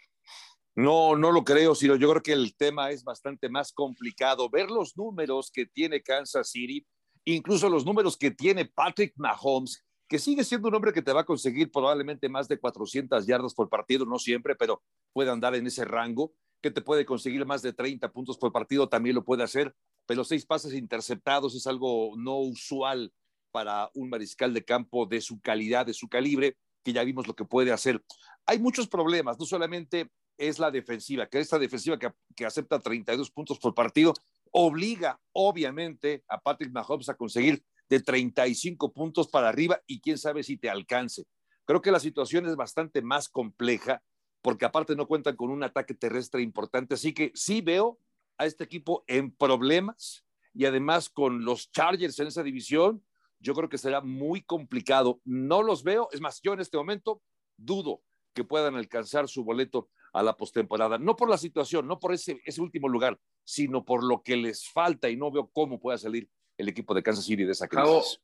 No, 0.79 1.17
no 1.17 1.33
lo 1.33 1.43
creo, 1.43 1.75
sino 1.75 1.97
yo 1.97 2.09
creo 2.09 2.23
que 2.23 2.33
el 2.33 2.55
tema 2.55 2.93
es 2.93 3.03
bastante 3.03 3.49
más 3.49 3.73
complicado. 3.73 4.49
Ver 4.49 4.71
los 4.71 4.97
números 4.97 5.51
que 5.53 5.67
tiene 5.67 6.05
Kansas 6.05 6.51
City, 6.51 6.87
incluso 7.25 7.69
los 7.69 7.85
números 7.85 8.17
que 8.17 8.31
tiene 8.31 8.65
Patrick 8.65 9.13
Mahomes, 9.17 9.85
que 10.07 10.21
sigue 10.21 10.45
siendo 10.45 10.69
un 10.69 10.77
hombre 10.77 10.93
que 10.93 11.03
te 11.03 11.13
va 11.13 11.23
a 11.23 11.27
conseguir 11.27 11.73
probablemente 11.73 12.29
más 12.29 12.47
de 12.47 12.61
400 12.61 13.27
yardas 13.27 13.55
por 13.55 13.69
partido, 13.69 14.07
no 14.07 14.21
siempre, 14.21 14.55
pero 14.55 14.81
puede 15.13 15.33
andar 15.33 15.57
en 15.57 15.67
ese 15.67 15.85
rango, 15.85 16.33
que 16.63 16.71
te 16.71 16.81
puede 16.81 17.05
conseguir 17.05 17.45
más 17.45 17.61
de 17.61 17.73
30 17.73 18.13
puntos 18.13 18.39
por 18.39 18.53
partido, 18.53 18.89
también 18.89 19.17
lo 19.17 19.25
puede 19.25 19.43
hacer, 19.43 19.75
pero 20.07 20.23
seis 20.23 20.47
pases 20.47 20.75
interceptados 20.75 21.57
es 21.57 21.67
algo 21.67 22.13
no 22.17 22.37
usual 22.37 23.13
para 23.51 23.91
un 23.95 24.11
mariscal 24.11 24.55
de 24.55 24.65
campo 24.65 25.07
de 25.07 25.23
su 25.23 25.41
calidad, 25.41 25.87
de 25.87 25.93
su 25.95 26.09
calibre, 26.09 26.57
que 26.85 26.93
ya 26.93 27.03
vimos 27.03 27.27
lo 27.27 27.35
que 27.35 27.45
puede 27.45 27.73
hacer. 27.73 28.01
Hay 28.47 28.61
muchos 28.61 28.87
problemas, 28.87 29.41
no 29.41 29.45
solamente 29.45 30.09
es 30.39 30.59
la 30.59 30.71
defensiva, 30.71 31.27
que 31.27 31.41
esta 31.41 31.59
defensiva 31.59 31.99
que, 31.99 32.11
que 32.35 32.47
acepta 32.47 32.79
32 32.79 33.31
puntos 33.31 33.59
por 33.59 33.75
partido 33.75 34.15
obliga 34.51 35.21
obviamente 35.33 36.25
a 36.29 36.41
Patrick 36.41 36.73
Mahomes 36.73 37.09
a 37.09 37.17
conseguir 37.17 37.63
de 37.89 38.01
35 38.01 38.93
puntos 38.93 39.29
para 39.29 39.49
arriba 39.49 39.81
y 39.87 40.01
quién 40.01 40.19
sabe 40.19 40.43
si 40.43 40.57
te 40.57 40.71
alcance. 40.71 41.25
Creo 41.65 41.83
que 41.83 41.91
la 41.91 42.01
situación 42.01 42.47
es 42.47 42.57
bastante 42.57 43.03
más 43.03 43.29
compleja 43.29 44.03
porque 44.41 44.65
aparte 44.65 44.95
no 44.95 45.07
cuentan 45.07 45.37
con 45.37 45.51
un 45.51 45.63
ataque 45.63 45.95
terrestre 45.95 46.43
importante, 46.43 46.95
así 46.95 47.13
que 47.13 47.33
sí 47.35 47.61
veo 47.61 47.99
a 48.39 48.47
este 48.47 48.65
equipo 48.65 49.05
en 49.07 49.33
problemas 49.33 50.25
y 50.55 50.65
además 50.65 51.09
con 51.09 51.45
los 51.45 51.71
Chargers 51.73 52.19
en 52.21 52.29
esa 52.29 52.43
división, 52.43 53.05
yo 53.41 53.55
creo 53.55 53.69
que 53.69 53.79
será 53.79 54.01
muy 54.01 54.43
complicado. 54.43 55.21
No 55.25 55.63
los 55.63 55.83
veo, 55.83 56.09
es 56.13 56.21
más, 56.21 56.41
yo 56.43 56.53
en 56.53 56.61
este 56.61 56.77
momento 56.77 57.23
dudo 57.57 58.03
que 58.35 58.45
puedan 58.45 58.77
alcanzar 58.77 59.29
su 59.29 59.45
boleto 59.45 59.89
a 60.13 60.23
la 60.23 60.37
postemporada, 60.37 60.99
no 60.99 61.17
por 61.17 61.29
la 61.29 61.39
situación, 61.39 61.87
no 61.87 61.99
por 61.99 62.13
ese, 62.13 62.41
ese 62.45 62.61
último 62.61 62.89
lugar, 62.89 63.19
sino 63.45 63.85
por 63.85 64.03
lo 64.05 64.23
que 64.23 64.37
les 64.37 64.69
falta 64.69 65.09
y 65.09 65.17
no 65.17 65.31
veo 65.31 65.51
cómo 65.53 65.79
pueda 65.79 65.99
salir 65.99 66.29
el 66.57 66.69
equipo 66.69 66.95
de 66.95 67.03
Kansas 67.03 67.25
City 67.25 67.45
de 67.45 67.53
esa 67.53 67.69
crisis. 67.69 68.21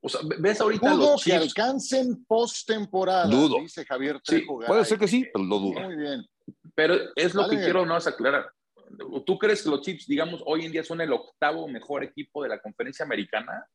o 0.00 0.08
sea, 0.08 0.20
ves 0.38 0.60
ahorita 0.60 0.90
dudo 0.92 1.12
los 1.12 1.24
que 1.24 1.32
alcancen 1.34 2.24
postemporada, 2.26 3.26
Dudo. 3.26 3.58
dice 3.60 3.84
Javier 3.84 4.16
Sí, 4.22 4.36
Trejo 4.36 4.56
puede 4.58 4.68
Garay. 4.70 4.84
ser 4.84 4.98
que 4.98 5.08
sí, 5.08 5.26
pero 5.32 5.44
lo 5.44 5.58
dudo. 5.58 5.80
Muy 5.80 5.96
bien. 5.96 6.26
Pero 6.74 6.94
es 7.16 7.34
lo 7.34 7.42
Dale. 7.42 7.56
que 7.56 7.64
quiero 7.64 7.84
no 7.84 7.96
aclarar. 7.96 8.50
¿Tú 9.26 9.36
crees 9.38 9.62
que 9.62 9.68
los 9.70 9.80
Chiefs, 9.82 10.06
digamos, 10.06 10.42
hoy 10.46 10.64
en 10.64 10.72
día 10.72 10.84
son 10.84 11.00
el 11.00 11.12
octavo 11.12 11.66
mejor 11.66 12.04
equipo 12.04 12.42
de 12.42 12.50
la 12.50 12.60
conferencia 12.62 13.04
americana? 13.04 13.66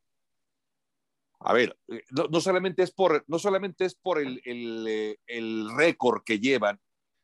A 1.42 1.54
ver, 1.54 1.78
eh, 1.90 2.04
no, 2.12 2.28
no 2.30 2.40
solamente 2.40 2.84
es 2.84 2.92
por, 2.92 3.24
no 3.28 3.40
solamente 3.40 3.84
es 3.86 3.96
por 3.96 4.20
el, 4.20 4.42
el, 4.46 4.86
eh, 4.88 5.18
el 5.28 5.70
récord 5.76 6.24
que 6.24 6.40
llevan, 6.40 6.80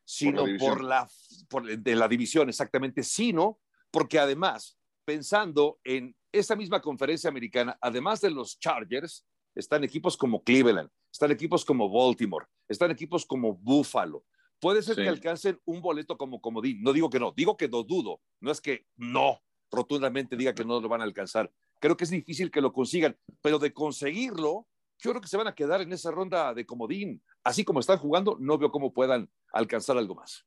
sino 0.08 0.46
división. 0.46 0.74
por 0.74 0.84
la, 0.84 1.10
por, 1.50 1.78
de 1.78 1.96
la 1.96 2.08
división 2.08 2.48
exactamente, 2.48 3.04
sino 3.04 3.60
porque 3.92 4.20
además, 4.20 4.78
pensando 5.06 5.80
en 5.84 6.16
esa 6.32 6.56
misma 6.56 6.82
conferencia 6.82 7.30
americana, 7.30 7.78
además 7.82 8.22
de 8.22 8.32
los 8.32 8.58
Chargers, 8.58 9.26
están 9.54 9.84
equipos 9.84 10.16
como 10.16 10.44
Cleveland, 10.44 10.90
están 11.12 11.32
equipos 11.32 11.66
como 11.66 11.90
Baltimore, 11.90 12.46
están 12.70 12.92
equipos 12.92 13.26
como 13.26 13.54
Buffalo. 13.56 14.24
Puede 14.60 14.82
ser 14.82 14.96
Sí. 14.96 15.02
que 15.04 15.10
alcancen 15.10 15.60
un 15.66 15.82
boleto 15.82 16.18
como 16.18 16.40
comodín. 16.40 16.82
No 16.82 16.94
digo 16.94 17.10
que 17.10 17.20
no, 17.20 17.34
digo 17.36 17.58
que 17.58 17.68
no 17.68 17.84
dudo. 17.84 18.22
No 18.40 18.50
es 18.52 18.62
que 18.62 18.86
no, 18.96 19.42
rotundamente 19.70 20.36
diga 20.38 20.56
que 20.56 20.66
no 20.66 20.80
lo 20.80 20.88
van 20.90 21.02
a 21.02 21.04
alcanzar. 21.04 21.52
Creo 21.80 21.96
que 21.98 22.06
es 22.06 22.10
difícil 22.10 22.50
que 22.50 22.62
lo 22.62 22.72
consigan, 22.74 23.18
pero 23.42 23.60
de 23.60 23.74
conseguirlo, 23.74 24.68
yo 25.00 25.12
creo 25.12 25.22
que 25.22 25.28
se 25.28 25.38
van 25.38 25.48
a 25.48 25.54
quedar 25.54 25.82
en 25.82 25.92
esa 25.94 26.12
ronda 26.12 26.54
de 26.54 26.66
comodín. 26.66 27.22
Así 27.44 27.64
como 27.64 27.80
están 27.80 28.00
jugando, 28.00 28.38
no 28.40 28.58
veo 28.58 28.72
cómo 28.72 28.94
puedan 28.94 29.30
alcanzar 29.54 29.98
algo 29.98 30.16
más. 30.16 30.46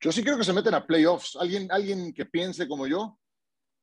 Yo 0.00 0.12
sí 0.12 0.22
creo 0.22 0.38
que 0.38 0.44
se 0.44 0.52
meten 0.52 0.74
a 0.74 0.86
playoffs. 0.86 1.36
¿Alguien, 1.36 1.68
alguien 1.70 2.12
que 2.12 2.24
piense 2.24 2.68
como 2.68 2.86
yo? 2.86 3.18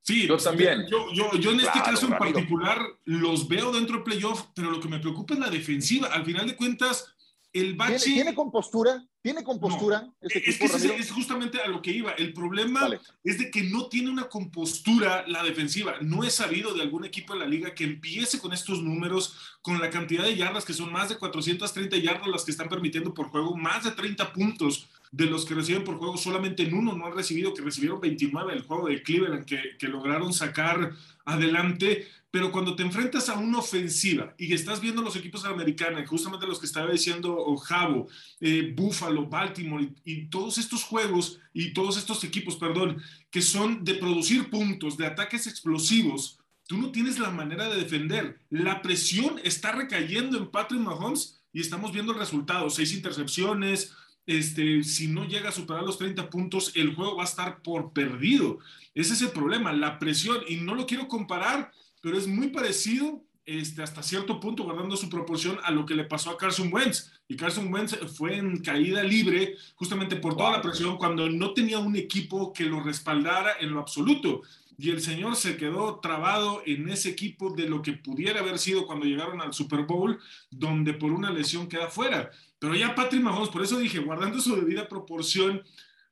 Sí, 0.01 0.27
Yo 0.27 0.37
también. 0.37 0.85
Yo, 0.87 1.11
yo, 1.13 1.31
yo 1.33 1.51
en 1.51 1.61
este 1.61 1.71
Claro, 1.71 1.91
caso 1.91 2.05
en 2.05 2.17
particular 2.17 2.79
los 3.05 3.47
veo 3.47 3.71
dentro 3.71 3.97
de 3.97 4.03
playoff, 4.03 4.45
pero 4.53 4.69
lo 4.69 4.79
que 4.79 4.87
me 4.87 4.99
preocupa 4.99 5.33
es 5.33 5.39
la 5.39 5.49
defensiva. 5.49 6.09
Al 6.09 6.23
final 6.23 6.45
de 6.45 6.55
cuentas, 6.55 7.14
el 7.55 7.77
¿Tiene, 7.77 7.93
bache... 7.93 8.13
tiene 8.13 8.35
compostura? 8.35 9.01
¿Tiene 9.21 9.43
compostura 9.43 10.07
este 10.21 10.37
Es 10.37 10.57
equipo, 10.57 10.77
que 10.77 10.85
ese 10.85 10.95
es 10.97 11.11
justamente 11.11 11.59
a 11.59 11.67
lo 11.67 11.81
que 11.81 11.91
iba. 11.91 12.11
El 12.11 12.33
problema 12.33 12.87
es 13.23 13.39
de 13.39 13.49
que 13.49 13.63
no 13.63 13.87
tiene 13.87 14.09
una 14.09 14.27
compostura 14.27 15.25
la 15.27 15.41
defensiva. 15.41 15.95
No 16.01 16.23
he 16.23 16.29
sabido 16.29 16.73
de 16.73 16.81
algún 16.81 17.05
equipo 17.05 17.33
en 17.33 17.39
la 17.39 17.47
liga 17.47 17.73
que 17.73 17.85
empiece 17.85 18.39
con 18.39 18.51
estos 18.51 18.83
números, 18.83 19.35
con 19.61 19.79
la 19.79 19.89
cantidad 19.89 20.25
de 20.25 20.35
yardas, 20.35 20.65
que 20.65 20.73
son 20.73 20.91
más 20.91 21.09
de 21.09 21.17
430 21.17 21.97
yardas 21.97 22.27
las 22.27 22.43
que 22.43 22.51
están 22.51 22.67
permitiendo 22.67 23.13
por 23.13 23.29
juego, 23.29 23.55
más 23.55 23.85
de 23.85 23.91
30 23.91 24.33
puntos 24.33 24.89
de 25.11 25.25
los 25.27 25.45
que 25.45 25.55
reciben 25.55 25.85
por 25.85 25.97
juego, 25.97 26.17
solamente 26.17 26.63
en 26.63 26.73
uno 26.73 26.93
no 26.93 27.05
han 27.05 27.15
recibido, 27.15 27.53
que 27.53 27.61
recibieron 27.61 28.01
29 28.01 28.51
el 28.53 28.63
juego 28.63 28.89
de 28.89 29.01
Cleveland, 29.01 29.45
que, 29.45 29.77
que 29.79 29.87
lograron 29.87 30.33
sacar 30.33 30.91
adelante. 31.23 32.07
Pero 32.35 32.51
cuando 32.51 32.75
te 32.75 32.83
enfrentas 32.83 33.29
a 33.29 33.37
una 33.37 33.59
ofensiva 33.59 34.35
y 34.37 34.53
estás 34.53 34.81
viendo 34.81 35.01
los 35.01 35.15
equipos 35.15 35.41
de 35.41 35.47
la 35.47 35.55
americana, 35.55 36.05
justamente 36.05 36.45
los 36.45 36.59
que 36.59 36.65
estaba 36.65 36.91
diciendo 36.91 37.55
Javo, 37.55 38.09
eh, 38.41 38.73
Buffalo, 38.75 39.25
Baltimore 39.25 39.89
y, 40.03 40.11
y 40.11 40.25
todos 40.25 40.57
estos 40.57 40.83
juegos 40.83 41.39
y 41.53 41.73
todos 41.73 41.95
estos 41.95 42.25
equipos, 42.25 42.57
perdón, 42.57 43.01
que 43.31 43.41
son 43.41 43.85
de 43.85 43.95
producir 43.95 44.49
puntos, 44.49 44.97
de 44.97 45.05
ataques 45.05 45.47
explosivos, 45.47 46.37
tú 46.67 46.77
no 46.77 46.91
tienes 46.91 47.19
la 47.19 47.29
manera 47.29 47.69
de 47.69 47.77
defender. 47.77 48.37
La 48.49 48.81
presión 48.81 49.39
está 49.45 49.71
recayendo 49.71 50.37
en 50.37 50.51
Patrick 50.51 50.81
Mahomes 50.81 51.41
y 51.53 51.61
estamos 51.61 51.93
viendo 51.93 52.11
el 52.11 52.19
resultado. 52.19 52.69
Seis 52.69 52.91
intercepciones, 52.91 53.95
este, 54.25 54.83
si 54.83 55.07
no 55.07 55.25
llega 55.25 55.47
a 55.47 55.53
superar 55.53 55.83
los 55.83 55.97
30 55.97 56.29
puntos, 56.29 56.73
el 56.75 56.95
juego 56.95 57.15
va 57.15 57.23
a 57.23 57.27
estar 57.27 57.61
por 57.61 57.93
perdido. 57.93 58.59
Ese 58.93 59.13
es 59.13 59.21
el 59.21 59.29
problema, 59.29 59.71
la 59.71 59.99
presión. 59.99 60.39
Y 60.49 60.57
no 60.57 60.75
lo 60.75 60.85
quiero 60.85 61.07
comparar, 61.07 61.71
pero 62.05 62.19
es 62.19 62.27
muy 62.27 62.49
parecido 62.49 63.23
este, 63.45 63.81
hasta 63.81 64.03
cierto 64.03 64.39
punto, 64.39 64.63
guardando 64.63 64.95
su 64.95 65.09
proporción 65.09 65.57
a 65.63 65.71
lo 65.71 65.87
que 65.87 65.95
le 65.95 66.03
pasó 66.03 66.29
a 66.29 66.37
Carson 66.37 66.71
Wentz. 66.71 67.11
Y 67.27 67.35
Carson 67.35 67.73
Wentz 67.73 67.95
fue 68.15 68.37
en 68.37 68.59
caída 68.61 69.01
libre 69.01 69.55
justamente 69.73 70.15
por 70.17 70.37
toda 70.37 70.51
la 70.51 70.61
presión 70.61 70.97
cuando 70.97 71.27
no 71.31 71.55
tenía 71.55 71.79
un 71.79 71.95
equipo 71.95 72.53
que 72.53 72.65
lo 72.65 72.79
respaldara 72.83 73.53
en 73.59 73.71
lo 73.73 73.79
absoluto. 73.79 74.43
Y 74.77 74.91
el 74.91 75.01
señor 75.01 75.35
se 75.35 75.57
quedó 75.57 75.99
trabado 75.99 76.61
en 76.67 76.89
ese 76.89 77.09
equipo 77.09 77.55
de 77.55 77.67
lo 77.67 77.81
que 77.81 77.93
pudiera 77.93 78.41
haber 78.41 78.59
sido 78.59 78.85
cuando 78.85 79.05
llegaron 79.07 79.41
al 79.41 79.51
Super 79.55 79.85
Bowl, 79.87 80.19
donde 80.51 80.93
por 80.93 81.11
una 81.11 81.31
lesión 81.31 81.67
queda 81.67 81.87
fuera. 81.87 82.29
Pero 82.59 82.75
ya 82.75 82.93
Patrick 82.93 83.23
Mahomes, 83.23 83.49
por 83.49 83.63
eso 83.63 83.79
dije, 83.79 83.97
guardando 83.97 84.39
su 84.39 84.55
debida 84.55 84.87
proporción, 84.87 85.63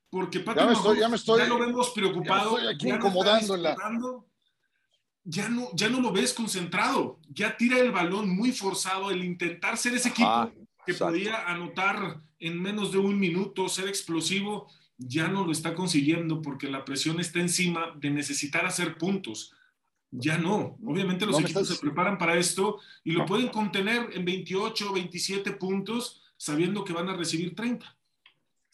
porque 0.10 0.40
Patrick 0.40 0.64
Ya 0.66 0.72
me 0.72 0.74
estoy- 0.74 0.86
Mahomes 0.86 1.02
ya 1.02 1.10
me 1.10 1.16
estoy- 1.18 1.48
lo 1.50 1.60
vemos 1.60 1.92
preocupado. 1.92 2.58
ya 2.58 2.72
estoy 2.72 2.74
aquí 2.76 2.88
ya 2.88 2.96
incomodando 2.96 4.26
Ya 5.25 5.48
no, 5.48 5.70
ya 5.74 5.88
no 5.89 6.01
lo 6.01 6.12
ves 6.12 6.34
concentrado, 6.34 7.20
ya 7.30 7.56
tira 7.56 7.80
el 7.80 7.92
balón 7.92 8.30
muy 8.30 8.51
forzado, 8.51 9.10
el 9.10 9.24
intentar 9.24 9.77
ser 9.77 9.94
ese 9.94 10.10
equipo 10.10 10.27
Ajá, 10.27 10.51
que 10.86 10.92
exacto. 10.92 11.13
podía 11.13 11.48
anotar 11.48 12.20
en 12.39 12.62
menos 12.62 12.92
de 12.92 12.98
un 12.98 13.18
minuto, 13.18 13.70
ser 13.70 13.88
explosivo, 13.88 14.68
ya 14.98 15.30
no 15.30 15.46
lo 15.46 15.51
está 15.53 15.75
consiguiendo 15.75 16.42
porque 16.42 16.70
la 16.70 16.84
presión 16.84 17.22
está 17.22 17.39
encima 17.39 17.94
de 17.96 18.10
necesitar 18.10 18.65
hacer 18.65 18.98
puntos. 18.98 19.53
Ya 20.12 20.38
no. 20.38 20.77
Obviamente 20.86 21.25
los 21.25 21.39
No 21.39 21.46
equipos 21.46 21.63
estás- 21.63 21.77
se 21.77 21.82
preparan 21.82 22.18
para 22.18 22.38
esto 22.38 22.80
y 23.06 23.13
lo 23.13 23.25
pueden 23.25 23.48
contener 23.48 24.10
en 24.13 24.25
28 24.25 24.89
o 24.92 24.94
27 24.94 25.53
puntos 25.53 26.22
sabiendo 26.38 26.84
que 26.84 26.92
van 26.94 27.08
a 27.10 27.15
recibir 27.15 27.56
30. 27.56 27.98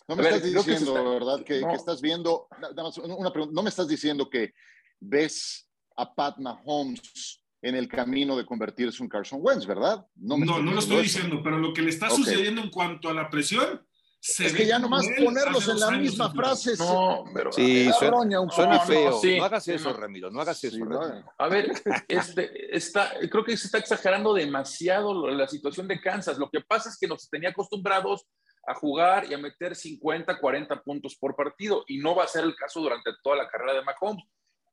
No 0.08 0.15
me 0.15 0.24
ver, 0.24 0.34
estás 0.34 0.65
que 0.65 0.72
diciendo, 0.72 0.98
está- 0.98 1.10
¿verdad? 1.10 1.44
Que, 1.46 1.62
no. 1.62 1.68
que 1.70 1.75
estás 1.75 2.01
viendo, 2.01 2.48
nada 2.60 2.84
más 2.84 2.98
una 2.98 3.32
pregunta, 3.32 3.53
no 3.56 3.62
me 3.62 3.70
estás 3.70 3.88
diciendo 3.88 4.27
que 4.29 4.53
ves 5.00 5.69
a 6.00 6.13
Pat 6.15 6.38
Mahomes 6.38 7.44
en 7.62 7.75
el 7.75 7.88
camino 7.89 8.38
de 8.38 8.46
convertirse 8.46 9.03
en 9.03 9.10
Carson 9.10 9.39
Wentz, 9.41 9.65
¿verdad? 9.65 10.06
No, 10.15 10.38
me 10.38 10.46
no, 10.46 10.53
estás 10.58 10.74
lo 10.74 10.79
estoy 10.79 10.96
eso. 10.98 11.03
diciendo, 11.03 11.41
pero 11.44 11.58
lo 11.58 11.74
que 11.74 11.82
le 11.82 11.89
está 11.89 12.08
Ok. 12.08 12.15
sucediendo 12.15 12.62
en 12.62 12.70
cuanto 12.70 13.10
a 13.10 13.13
la 13.13 13.29
presión, 13.29 13.86
se 14.22 14.48
Es 14.48 14.53
que 14.53 14.65
ya 14.65 14.79
nomás 14.79 15.06
ponerlos 15.24 15.68
en 15.70 15.79
la 15.79 15.91
misma 15.91 16.29
frase 16.34 16.75
se- 16.75 16.84
No, 16.84 17.24
pero 17.34 17.51
Sí, 17.53 17.86
me 17.88 17.94
suena, 17.94 18.41
un 18.41 18.51
suena 18.51 18.74
poco. 18.79 18.86
feo. 18.88 19.12
no, 19.12 19.20
sí, 19.20 19.38
no 19.38 19.44
hagas 19.46 19.68
eso, 19.70 19.91
no. 19.91 19.98
Ramiro. 19.98 20.29
No 20.29 20.41
hagas 20.41 20.58
Sí, 20.60 20.68
eso, 20.68 20.77
no, 20.86 21.00
Ramiro. 21.01 21.32
A 21.38 21.48
ver, 21.48 21.72
este, 22.08 22.75
está, 22.75 23.12
creo 23.29 23.44
que 23.46 23.56
se 23.56 23.68
está 23.68 23.77
exagerando 23.77 24.34
demasiado 24.34 25.13
lo- 25.13 25.29
la 25.32 25.48
situación 25.48 25.88
de 25.88 26.01
Kansas. 26.01 26.38
Lo 26.38 26.50
que 26.50 26.60
pasa 26.62 26.89
es 26.89 26.98
que 26.98 27.08
nos 27.08 27.29
tenía 27.29 27.50
acostumbrados 27.50 28.25
a 28.68 28.74
jugar 28.75 29.25
y 29.29 29.34
a 29.34 29.38
meter 29.38 29.74
50, 29.75 30.38
40 30.39 30.82
puntos 30.84 31.15
por 31.18 31.34
partido 31.36 31.86
y 31.88 31.98
no 32.00 32.13
va 32.13 32.25
a 32.25 32.27
ser 32.27 32.44
el 32.44 32.56
caso 32.56 32.82
durante 32.82 33.12
toda 33.24 33.38
la 33.38 33.48
carrera 33.48 33.74
de 33.74 33.84
Mahomes. 33.84 34.25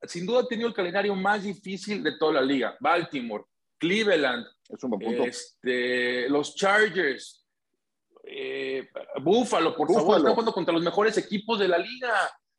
Sin 0.02 0.26
duda 0.26 0.40
ha 0.40 0.46
tenido 0.46 0.68
el 0.68 0.74
calendario 0.74 1.14
más 1.14 1.42
difícil 1.42 2.02
de 2.02 2.18
toda 2.18 2.34
la 2.34 2.42
liga. 2.42 2.76
Baltimore, 2.80 3.44
Cleveland, 3.78 4.46
Es 4.68 4.82
un 4.82 4.90
buen 4.90 5.02
punto. 5.02 5.24
este, 5.24 6.28
los 6.28 6.54
Chargers, 6.54 7.44
eh, 8.24 8.88
Buffalo, 9.22 9.74
por 9.76 9.92
favor, 9.92 10.18
están 10.18 10.32
jugando 10.32 10.52
contra 10.52 10.74
los 10.74 10.82
mejores 10.82 11.16
equipos 11.18 11.58
de 11.58 11.68
la 11.68 11.78
liga. 11.78 12.12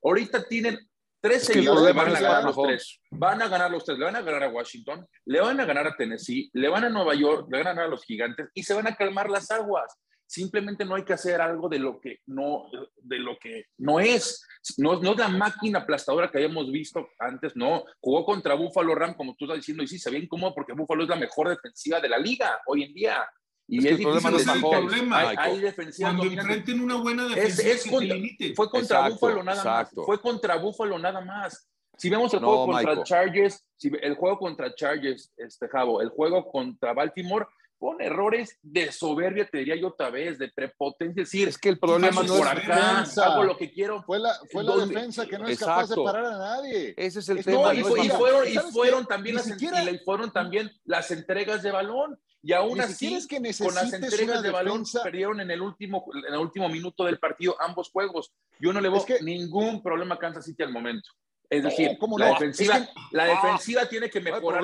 Ahorita 0.04 0.48
tienen 0.48 0.80
Tres 1.20 1.42
Es 1.44 1.48
que 1.48 1.54
seguidos 1.56 1.82
van 1.96 2.16
a 2.16 2.20
ganar 2.20 2.44
los 2.44 2.56
tres. 2.56 3.00
Van 3.10 3.42
a 3.42 3.48
ganar 3.48 3.72
los 3.72 3.84
tres. 3.84 3.98
Le 3.98 4.06
van 4.06 4.16
a 4.16 4.22
ganar 4.22 4.44
a 4.44 4.50
Washington, 4.50 5.08
le 5.26 5.42
van 5.42 5.60
a 5.60 5.66
ganar 5.66 5.88
a 5.88 5.96
Tennessee, 5.96 6.50
le 6.54 6.70
van 6.70 6.84
a 6.84 6.90
Nueva 6.90 7.16
York, 7.16 7.48
le 7.50 7.58
van 7.58 7.68
a 7.68 7.70
ganar 7.72 7.86
a 7.86 7.90
los 7.90 8.04
gigantes 8.04 8.50
y 8.54 8.64
se 8.64 8.74
van 8.74 8.88
a 8.88 8.96
calmar 8.96 9.30
las 9.30 9.50
aguas. 9.50 9.98
Simplemente 10.28 10.84
no 10.84 10.96
hay 10.96 11.04
que 11.06 11.14
hacer 11.14 11.40
algo 11.40 11.70
de 11.70 11.80
lo 11.80 12.02
que 12.02 12.20
no, 12.26 12.66
de 12.98 13.18
lo 13.18 13.38
que 13.40 13.68
no 13.78 14.00
es. 14.02 14.46
No, 14.78 15.00
no 15.02 15.14
es 15.14 15.18
la 15.18 15.30
máquina 15.30 15.80
aplastadora 15.80 16.30
que 16.30 16.38
habíamos 16.38 16.70
visto 16.70 17.08
antes, 17.18 17.56
no. 17.56 17.86
Jugó 18.02 18.26
contra 18.26 18.54
Buffalo 18.54 18.94
Ram, 18.94 19.14
como 19.14 19.36
tú 19.38 19.46
estás 19.46 19.60
diciendo, 19.60 19.84
y 19.84 19.88
sí, 19.88 19.98
se 19.98 20.12
ve 20.12 20.20
incómodo 20.20 20.54
porque 20.54 20.74
Buffalo 20.74 21.04
es 21.04 21.10
la 21.10 21.16
mejor 21.16 21.48
defensiva 21.48 22.02
de 22.02 22.10
la 22.10 22.18
liga 22.18 22.60
hoy 22.68 22.84
en 22.84 22.94
día. 22.94 23.26
Y 23.70 23.80
Es 23.80 23.86
es, 23.86 23.90
que 23.92 23.96
el 23.96 24.02
problema 24.04 24.38
es 24.38 24.46
que 24.46 24.60
Mahomes, 24.60 25.12
hay, 25.12 25.36
hay 25.40 25.60
defensivas 25.60 26.16
Cuando 26.16 26.34
enfrenten 26.34 26.80
una 26.82 26.96
buena 26.96 27.26
Es, 27.28 27.58
defensiva 27.58 27.74
es 27.74 27.84
que 27.84 27.90
contra, 27.90 28.18
fue 28.56 28.70
contra 28.70 28.98
Exacto, 28.98 29.14
Buffalo 29.14 29.44
nada 29.44 29.58
exacto. 29.58 29.96
más. 30.02 30.06
Fue 30.06 30.22
contra 30.22 30.56
Buffalo 30.58 31.00
nada 31.00 31.22
más. 31.22 31.70
Si 31.98 32.10
vemos 32.10 32.34
el 32.34 32.42
No, 32.42 32.48
juego 32.48 32.66
contra 32.68 32.90
Michael. 32.92 33.04
Chargers, 33.06 33.68
si 33.76 33.92
el 34.02 34.16
juego 34.16 34.38
contra 34.38 34.76
Chargers, 34.76 35.34
este 35.38 35.68
Javo, 35.68 36.02
el 36.02 36.10
juego 36.10 36.50
contra 36.52 36.94
Baltimore, 36.94 37.46
con 37.80 38.02
errores 38.02 38.58
de 38.62 38.92
soberbia, 38.92 39.48
te 39.48 39.60
diría 39.60 39.76
yo 39.76 39.90
otra 39.90 40.10
vez, 40.10 40.40
de 40.40 40.50
prepotencia, 40.50 41.22
es 41.22 41.30
decir, 41.30 41.48
Es 41.48 41.58
que 41.58 41.70
el 41.70 41.78
problema 41.80 42.10
no 42.10 42.16
por 42.16 42.26
es 42.26 42.32
por 42.32 42.48
acá, 42.48 42.90
defensa. 42.92 43.26
hago 43.34 43.44
lo 43.44 43.56
que 43.58 43.72
quiero. 43.72 44.02
Fue 44.04 44.18
la, 44.20 44.34
fue 44.52 44.64
la 44.64 44.76
defensa 44.78 45.26
que 45.28 45.38
no 45.38 45.48
es 45.48 45.60
capaz 45.60 45.90
de 45.90 45.96
parar 46.04 46.26
a 46.26 46.38
nadie. 46.38 46.94
Ese 46.98 47.20
es 47.20 47.30
el 47.30 47.38
Es- 47.40 47.46
tema. 47.46 47.62
no, 47.62 47.74
y, 47.74 47.84
fue- 47.84 48.10
fueron, 48.10 48.48
y 48.48 48.54
¿sabes 48.54 48.74
fueron 48.74 49.06
también 49.06 49.36
las, 49.36 49.46
siquiera- 49.46 49.84
y 49.90 49.98
fueron 50.00 50.32
también 50.32 50.72
las 50.86 51.12
entregas 51.12 51.62
de 51.62 51.72
balón. 51.72 52.20
Y 52.44 52.54
aún 52.54 52.80
así, 52.80 52.94
siquiera 52.94 53.18
es 53.18 53.28
que 53.28 53.64
con 53.66 53.76
las 53.76 53.92
entregas 53.94 54.42
de 54.42 54.52
balón, 54.52 54.84
perdieron 55.04 55.40
en 55.42 55.52
el, 55.52 55.62
último, 55.62 56.06
en 56.28 56.34
el 56.34 56.40
último 56.40 56.70
minuto 56.70 57.04
del 57.04 57.20
partido 57.20 57.56
ambos 57.60 57.90
juegos. 57.92 58.32
Yo 58.60 58.72
no 58.74 58.80
le 58.80 58.90
veo 58.90 59.00
Es 59.00 59.06
que- 59.06 59.22
ningún 59.22 59.84
problema 59.84 60.16
a 60.16 60.20
Kansas 60.20 60.46
City 60.46 60.64
al 60.64 60.72
momento. 60.72 61.10
Es 61.50 61.64
decir, 61.64 61.98
¿cómo 62.00 62.18
la, 62.18 62.28
no? 62.28 62.34
defensiva, 62.34 62.78
Es 62.78 62.88
que- 62.88 62.94
la 63.12 63.24
Ah, 63.24 63.28
defensiva 63.28 63.86
tiene 63.88 64.10
que 64.10 64.20
mejorar. 64.22 64.64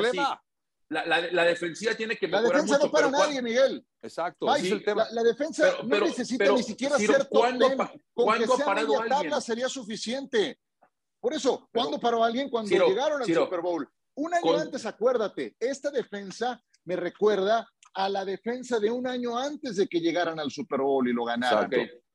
La, 0.94 1.06
la- 1.06 1.32
la 1.32 1.44
defensiva 1.44 1.94
tiene 1.96 2.16
que 2.16 2.28
La 2.28 2.40
mejorar 2.42 2.62
defensa 2.62 2.76
mucho. 2.78 2.86
no 2.88 2.92
para 2.92 3.10
nadie, 3.12 3.42
Miguel. 3.42 3.86
Exacto. 4.02 4.46
Mike, 4.48 4.70
el 4.70 4.84
tema. 4.86 5.04
la, 5.06 5.12
la 5.12 5.24
defensa 5.24 5.64
Pero- 5.64 5.84
no 6.00 6.06
necesita 6.06 6.44
pero, 6.46 6.56
ni 6.58 6.64
siquiera 6.64 6.98
Ciro, 6.98 7.14
ser 7.14 7.26
top 7.26 7.30
¿cuándo 7.40 7.66
10. 7.66 7.78
pa- 7.78 7.88
Con 7.88 7.98
que 7.98 8.04
cuándo 8.14 8.54
ha 8.54 8.58
sea 8.58 8.66
parado 8.66 8.88
media 9.02 9.06
tabla 9.10 9.42
sería 9.42 9.68
suficiente. 9.70 10.60
Por 11.20 11.34
eso, 11.34 11.68
¿cuándo 11.74 12.00
paró 12.00 12.24
alguien? 12.24 12.50
Cuando 12.50 12.70
Ciro, 12.70 12.88
llegaron 12.88 13.22
al 13.22 13.26
Ciro, 13.26 13.46
Super 13.46 13.62
Bowl. 13.62 13.90
Un 14.16 14.34
año 14.34 14.42
con- 14.42 14.60
antes, 14.62 14.86
acuérdate, 14.86 15.56
esta 15.60 15.90
defensa 15.90 16.62
me 16.86 16.96
recuerda 16.96 17.68
a 17.96 18.10
la 18.10 18.26
defensa 18.26 18.80
de 18.80 18.92
un 18.92 19.08
año 19.08 19.38
antes 19.38 19.76
de 19.78 19.88
que 19.88 20.00
llegaran 20.00 20.40
al 20.40 20.52
Super 20.52 20.82
Bowl 20.82 21.08
y 21.08 21.14
lo 21.14 21.24
ganaran. 21.26 21.70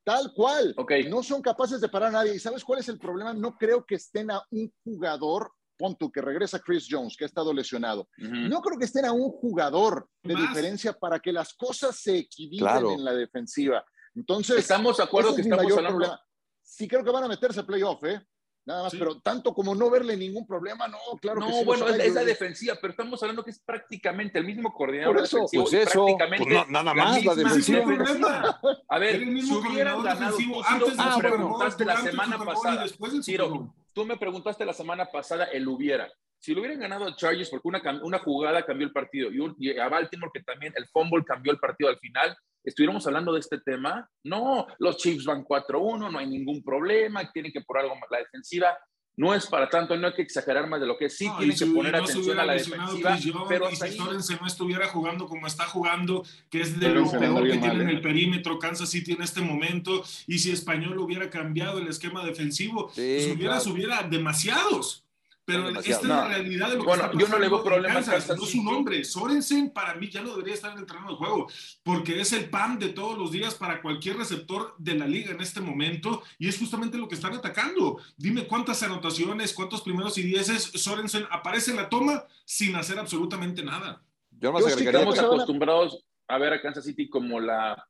Tal 0.04 0.32
cual. 0.34 0.74
No 1.08 1.22
son 1.22 1.42
capaces 1.42 1.80
de 1.80 1.88
parar 1.88 2.08
a 2.08 2.12
nadie. 2.12 2.34
¿Y 2.34 2.38
sabes 2.38 2.64
cuál 2.64 2.80
es 2.80 2.88
el 2.88 2.98
problema? 2.98 3.32
No 3.34 3.56
creo 3.56 3.84
que 3.84 3.94
estén 3.96 4.30
a 4.30 4.42
un 4.50 4.72
jugador, 4.84 5.52
pon 5.78 5.96
tú, 5.96 6.10
que 6.10 6.20
regresa 6.20 6.58
Chris 6.58 6.86
Jones, 6.90 7.16
que 7.16 7.24
ha 7.24 7.26
estado 7.28 7.52
lesionado. 7.54 8.08
No 8.18 8.60
creo 8.60 8.78
que 8.78 8.84
estén 8.86 9.04
a 9.04 9.12
un 9.12 9.30
jugador 9.30 10.08
de 10.22 10.34
Más. 10.34 10.48
diferencia 10.48 10.92
para 10.92 11.20
que 11.20 11.32
las 11.32 11.54
cosas 11.54 11.96
se 11.96 12.18
equilibren 12.18 12.58
Claro. 12.72 12.92
en 12.92 13.04
la 13.04 13.12
defensiva. 13.14 13.84
Entonces, 14.14 14.58
Estamos 14.58 14.96
de 14.96 15.04
acuerdo 15.04 15.34
que 15.34 15.42
es 15.42 15.46
estamos 15.46 15.64
mayor 15.64 15.78
hablando. 15.78 15.98
problema. 16.00 16.20
Sí 16.60 16.88
creo 16.88 17.04
que 17.04 17.10
van 17.10 17.24
a 17.24 17.28
meterse 17.28 17.60
a 17.60 17.66
playoff, 17.66 18.02
¿eh? 18.04 18.20
Nada 18.66 18.82
más, 18.82 18.92
Sí. 18.92 18.98
pero 18.98 19.18
tanto 19.20 19.54
como 19.54 19.74
no 19.74 19.88
verle 19.88 20.14
ningún 20.14 20.46
problema, 20.46 20.86
no, 20.88 20.98
claro 21.22 21.40
que 21.40 21.46
No, 21.46 21.52
sí. 21.52 21.56
los 21.56 21.64
bueno, 21.64 21.88
es, 21.88 22.12
la 22.12 22.22
defensiva, 22.24 22.76
pero 22.78 22.90
estamos 22.90 23.22
hablando 23.22 23.42
que 23.42 23.50
es 23.52 23.60
prácticamente 23.60 24.38
el 24.38 24.44
mismo 24.44 24.74
coordinador 24.74 25.14
Por 25.14 25.24
eso, 25.24 25.36
defensivo. 25.38 25.62
Pues 25.62 25.72
y 25.72 25.76
eso, 25.78 26.04
prácticamente 26.04 26.44
pues 26.44 26.66
no, 26.68 26.82
nada 26.82 26.94
más 26.94 27.24
la 27.24 27.34
defensiva. 27.34 28.60
A 28.90 28.98
ver, 28.98 29.20
si 29.20 29.52
hubieran 29.54 30.02
ganado, 30.02 30.36
antes 30.66 30.96
Bowl, 30.96 31.20
preguntaste 31.20 31.84
la 31.86 31.96
semana 32.02 32.38
pasada. 32.44 32.82
después 32.82 33.12
del 33.12 33.24
Ciro. 33.24 33.74
Tú 33.98 34.06
me 34.06 34.16
preguntaste 34.16 34.64
la 34.64 34.72
semana 34.72 35.06
pasada 35.06 35.46
el 35.46 35.66
hubiera. 35.66 36.08
Si 36.38 36.54
lo 36.54 36.60
hubieran 36.60 36.78
ganado 36.78 37.04
a 37.04 37.16
Chargers 37.16 37.50
porque 37.50 37.66
una, 37.66 38.18
jugada 38.20 38.64
cambió 38.64 38.86
el 38.86 38.92
partido 38.92 39.28
y 39.58 39.76
a 39.76 39.88
Baltimore 39.88 40.30
que 40.32 40.44
también 40.44 40.72
el 40.76 40.86
fumble 40.86 41.24
cambió 41.24 41.50
el 41.50 41.58
partido 41.58 41.90
al 41.90 41.98
final, 41.98 42.36
¿estuviéramos 42.62 43.04
hablando 43.08 43.32
de 43.32 43.40
este 43.40 43.58
tema? 43.58 44.08
No, 44.22 44.68
los 44.78 44.98
Chiefs 44.98 45.24
van 45.24 45.44
4-1, 45.44 46.12
no 46.12 46.16
hay 46.16 46.28
ningún 46.28 46.62
problema, 46.62 47.28
tienen 47.32 47.50
que 47.50 47.62
por 47.62 47.76
algo 47.76 47.96
más 47.96 48.08
la 48.08 48.18
defensiva. 48.18 48.78
No 49.18 49.34
es 49.34 49.48
para 49.48 49.68
tanto, 49.68 49.96
no 49.96 50.06
hay 50.06 50.12
que 50.12 50.22
exagerar 50.22 50.68
más 50.68 50.80
de 50.80 50.86
lo 50.86 50.96
que 50.96 51.06
es. 51.06 51.16
sí 51.18 51.26
No, 51.26 51.38
tienen 51.38 51.58
que 51.58 51.66
poner 51.66 51.92
no 51.92 52.04
atención 52.04 52.38
a 52.38 52.44
la 52.44 52.52
defensiva, 52.52 53.48
pero 53.48 53.66
hasta 53.66 53.88
si 53.88 53.98
ahí, 54.00 54.08
no 54.40 54.46
estuviera 54.46 54.86
jugando 54.86 55.26
como 55.26 55.48
está 55.48 55.64
jugando, 55.64 56.24
que 56.48 56.60
es 56.60 56.78
de 56.78 56.88
lo 56.90 57.10
peor 57.10 57.42
que 57.42 57.58
tiene 57.58 57.82
en 57.82 57.88
¿eh? 57.88 57.92
el 57.94 58.00
perímetro 58.00 58.60
Kansas 58.60 58.88
City 58.88 59.14
en 59.14 59.22
este 59.22 59.40
momento, 59.40 60.04
y 60.28 60.38
si 60.38 60.52
Español 60.52 60.96
hubiera 61.00 61.28
cambiado 61.30 61.78
el 61.78 61.88
esquema 61.88 62.24
defensivo, 62.24 62.92
Sí, 62.94 63.16
pues 63.16 63.36
hubiera, 63.36 63.54
claro. 63.56 63.72
hubiera 63.72 64.02
demasiados. 64.04 65.04
Pero 65.48 65.68
esta 65.70 65.80
es 65.80 66.02
la 66.04 66.28
realidad 66.28 66.68
de 66.68 66.74
lo 66.74 66.80
que 66.82 66.86
Bueno, 66.88 67.04
está 67.06 67.18
yo 67.18 67.26
no 67.28 67.38
le 67.38 67.48
veo 67.48 67.62
pasando 67.62 67.76
en 67.76 67.82
problema 67.82 67.92
a 67.92 67.94
Kansas, 67.94 68.14
Kansas 68.14 68.36
no 68.36 68.44
su 68.44 68.50
City. 68.52 68.64
nombre. 68.64 69.02
Sorensen 69.04 69.70
para 69.70 69.94
mí 69.94 70.10
ya 70.10 70.20
no 70.22 70.30
debería 70.32 70.52
estar 70.52 70.72
en 70.72 70.78
el 70.78 70.84
terreno 70.86 71.08
de 71.08 71.14
juego, 71.16 71.48
porque 71.82 72.20
es 72.20 72.32
el 72.34 72.50
pan 72.50 72.78
de 72.78 72.90
todos 72.90 73.16
los 73.16 73.32
días 73.32 73.54
para 73.54 73.80
cualquier 73.80 74.18
receptor 74.18 74.74
de 74.78 74.94
la 74.94 75.06
liga 75.06 75.30
en 75.30 75.40
este 75.40 75.62
momento, 75.62 76.22
y 76.38 76.48
es 76.48 76.58
justamente 76.58 76.98
lo 76.98 77.08
que 77.08 77.14
están 77.14 77.32
atacando. 77.34 77.98
Dime 78.18 78.46
cuántas 78.46 78.82
anotaciones, 78.82 79.54
cuántos 79.54 79.80
primeros 79.80 80.18
y 80.18 80.22
dieces 80.22 80.64
Sorensen 80.74 81.24
aparece 81.30 81.70
en 81.70 81.78
la 81.78 81.88
toma 81.88 82.24
sin 82.44 82.76
hacer 82.76 82.98
absolutamente 82.98 83.62
nada. 83.64 84.02
Yo 84.30 84.52
más 84.52 84.60
Yo 84.62 84.68
agregaría. 84.68 85.00
estamos 85.00 85.14
que 85.14 85.20
a- 85.20 85.24
acostumbrados 85.24 86.04
a 86.28 86.36
ver 86.38 86.52
a 86.52 86.60
Kansas 86.60 86.84
City 86.84 87.08
como 87.08 87.40
la, 87.40 87.88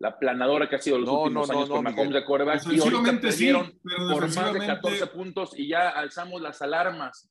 la 0.00 0.18
planadora 0.18 0.68
que 0.68 0.76
ha 0.76 0.80
sido 0.80 0.98
los 0.98 1.08
No, 1.08 1.22
últimos 1.22 1.48
no, 1.48 1.54
años 1.56 1.68
no, 1.68 1.74
con 1.76 1.84
Mahomes 1.84 2.14
de 2.14 2.24
quarterback 2.24 2.62
y 2.72 2.78
ahorita 2.80 3.32
sí, 3.32 3.46
pero 3.52 4.08
por 4.12 4.22
más 4.22 4.34
de 4.36 4.42
defensivamente 4.42 4.66
14 4.66 5.06
puntos 5.08 5.50
y 5.58 5.68
ya 5.68 5.88
alzamos 5.90 6.40
las 6.40 6.62
alarmas. 6.62 7.30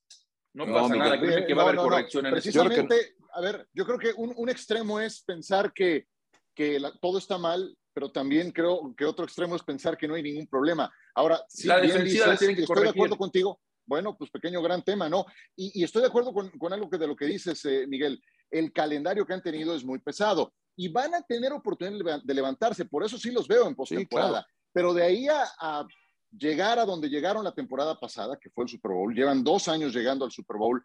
No, 0.54 0.66
No, 0.66 0.74
pasa 0.74 0.88
Miguel. 0.88 0.98
nada, 0.98 1.20
creo 1.20 1.46
que 1.46 1.54
va 1.54 1.62
a 1.62 1.64
haber 1.66 1.76
no, 1.76 1.82
no. 1.84 1.88
corrección 1.88 2.26
en 2.26 2.32
ese 2.36 2.50
Precisamente, 2.52 3.14
a 3.32 3.40
ver, 3.40 3.66
yo 3.72 3.86
creo 3.86 3.98
que 3.98 4.12
un, 4.16 4.32
un 4.36 4.48
extremo 4.50 5.00
es 5.00 5.22
pensar 5.22 5.72
que, 5.72 6.06
que 6.54 6.78
la- 6.78 6.92
todo 7.00 7.18
está 7.18 7.38
mal, 7.38 7.74
pero 7.94 8.10
también 8.12 8.50
creo 8.52 8.94
que 8.96 9.04
otro 9.04 9.24
extremo 9.24 9.56
es 9.56 9.62
pensar 9.62 9.96
que 9.96 10.06
no 10.08 10.14
hay 10.14 10.22
ningún 10.22 10.46
problema. 10.46 10.92
Ahora, 11.14 11.42
si 11.48 11.68
La 11.68 11.76
bien 11.80 11.94
la 11.96 12.36
tienen 12.36 12.56
que 12.56 12.62
estoy 12.62 12.82
de 12.84 12.88
acuerdo 12.90 13.16
contigo, 13.16 13.60
bueno, 13.86 14.14
pues 14.16 14.30
pequeño 14.30 14.60
gran 14.62 14.82
tema, 14.82 15.08
¿no? 15.08 15.24
Y, 15.56 15.80
y 15.80 15.84
estoy 15.84 16.02
de 16.02 16.08
acuerdo 16.08 16.32
con, 16.34 16.50
con 16.50 16.72
algo 16.72 16.90
que 16.90 16.98
de 16.98 17.06
lo 17.06 17.16
que 17.16 17.24
dices, 17.24 17.64
eh, 17.64 17.86
Miguel. 17.88 18.22
El 18.50 18.72
calendario 18.72 19.24
que 19.26 19.32
han 19.34 19.42
tenido 19.42 19.74
es 19.74 19.84
muy 19.84 19.98
pesado 20.00 20.52
y 20.78 20.88
van 20.88 21.12
a 21.14 21.22
tener 21.22 21.52
oportunidad 21.52 21.92
de 21.98 22.04
leva- 22.04 22.22
de 22.24 22.34
levantarse, 22.34 22.84
por 22.84 23.04
eso 23.04 23.18
sí 23.18 23.30
los 23.32 23.46
veo 23.48 23.66
en 23.66 23.74
postemporada. 23.74 24.30
claro. 24.30 24.46
Pero 24.72 24.94
de 24.94 25.02
ahí 25.02 25.26
a, 25.28 25.42
a 25.60 25.86
llegar 26.30 26.78
a 26.78 26.84
donde 26.84 27.08
llegaron 27.08 27.42
la 27.42 27.52
temporada 27.54 27.98
pasada, 27.98 28.38
que 28.38 28.50
fue 28.50 28.64
el 28.64 28.70
Super 28.70 28.92
Bowl, 28.92 29.14
llevan 29.14 29.42
dos 29.42 29.66
años 29.66 29.92
llegando 29.94 30.24
al 30.24 30.30
Super 30.30 30.56
Bowl, 30.56 30.82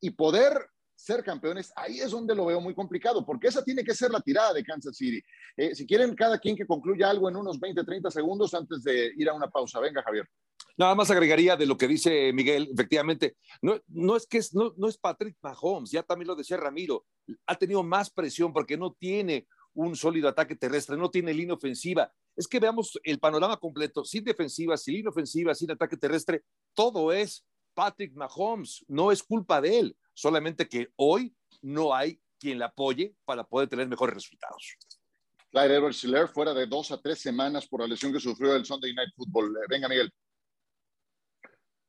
y 0.00 0.10
poder 0.10 0.52
ser 0.96 1.24
campeones, 1.24 1.72
ahí 1.74 1.98
es 1.98 2.12
donde 2.12 2.34
lo 2.34 2.46
veo 2.46 2.60
muy 2.60 2.72
complicado, 2.74 3.26
porque 3.26 3.48
esa 3.48 3.62
tiene 3.64 3.82
que 3.84 3.94
ser 3.94 4.10
la 4.12 4.20
tirada 4.20 4.52
de 4.54 4.62
Kansas 4.62 4.96
City. 4.96 5.20
Eh, 5.56 5.74
si 5.74 5.84
quieren, 5.86 6.14
cada 6.14 6.38
quien 6.38 6.56
que 6.56 6.66
concluya 6.66 7.10
algo 7.10 7.28
en 7.28 7.36
unos 7.36 7.58
20, 7.58 7.82
30 7.84 8.10
segundos 8.12 8.54
antes 8.54 8.82
de 8.84 9.12
ir 9.16 9.28
a 9.28 9.34
una 9.34 9.48
pausa. 9.50 9.80
Venga, 9.80 10.02
Javier. 10.04 10.26
Nada 10.76 10.94
más 10.94 11.10
agregaría 11.10 11.56
de 11.56 11.66
lo 11.66 11.76
que 11.76 11.86
dice 11.86 12.32
Miguel, 12.32 12.68
efectivamente, 12.72 13.36
no, 13.62 13.80
no 13.88 14.16
es 14.16 14.26
que 14.26 14.38
es, 14.38 14.54
no, 14.54 14.72
no 14.76 14.88
es 14.88 14.98
Patrick 14.98 15.36
Mahomes, 15.40 15.90
ya 15.90 16.02
también 16.02 16.28
lo 16.28 16.34
decía 16.34 16.56
Ramiro, 16.56 17.06
ha 17.46 17.54
tenido 17.54 17.82
más 17.84 18.10
presión 18.10 18.52
porque 18.52 18.76
no 18.76 18.92
tiene 18.92 19.46
un 19.72 19.94
sólido 19.94 20.28
ataque 20.28 20.56
terrestre, 20.56 20.96
no 20.96 21.10
tiene 21.10 21.34
línea 21.34 21.54
ofensiva. 21.54 22.12
Es 22.36 22.48
que 22.48 22.58
veamos 22.60 22.98
el 23.04 23.18
panorama 23.18 23.56
completo, 23.56 24.04
sin 24.04 24.24
defensiva, 24.24 24.76
sin 24.76 24.94
línea 24.94 25.10
ofensiva, 25.10 25.54
sin 25.54 25.70
ataque 25.70 25.96
terrestre, 25.96 26.42
todo 26.74 27.12
es 27.12 27.44
Patrick 27.74 28.12
Mahomes, 28.14 28.84
no 28.88 29.12
es 29.12 29.22
culpa 29.22 29.60
de 29.60 29.78
él, 29.78 29.96
solamente 30.12 30.68
que 30.68 30.88
hoy 30.96 31.34
no 31.62 31.94
hay 31.94 32.20
quien 32.38 32.58
le 32.58 32.64
apoye 32.64 33.14
para 33.24 33.44
poder 33.44 33.68
tener 33.68 33.88
mejores 33.88 34.14
resultados. 34.14 34.76
Clyde 35.50 35.76
Edwards 35.76 36.02
Hiller 36.02 36.28
fuera 36.28 36.52
de 36.52 36.66
dos 36.66 36.90
a 36.90 37.00
tres 37.00 37.20
semanas 37.20 37.66
por 37.66 37.80
la 37.80 37.86
lesión 37.86 38.12
que 38.12 38.18
sufrió 38.18 38.56
el 38.56 38.64
Sunday 38.64 38.92
Night 38.92 39.10
Football. 39.16 39.56
Eh, 39.56 39.66
Venga, 39.68 39.88
Miguel. 39.88 40.12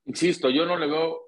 Insisto, 0.05 0.49
yo 0.49 0.65
no 0.65 0.77
le 0.77 0.87
veo 0.87 1.25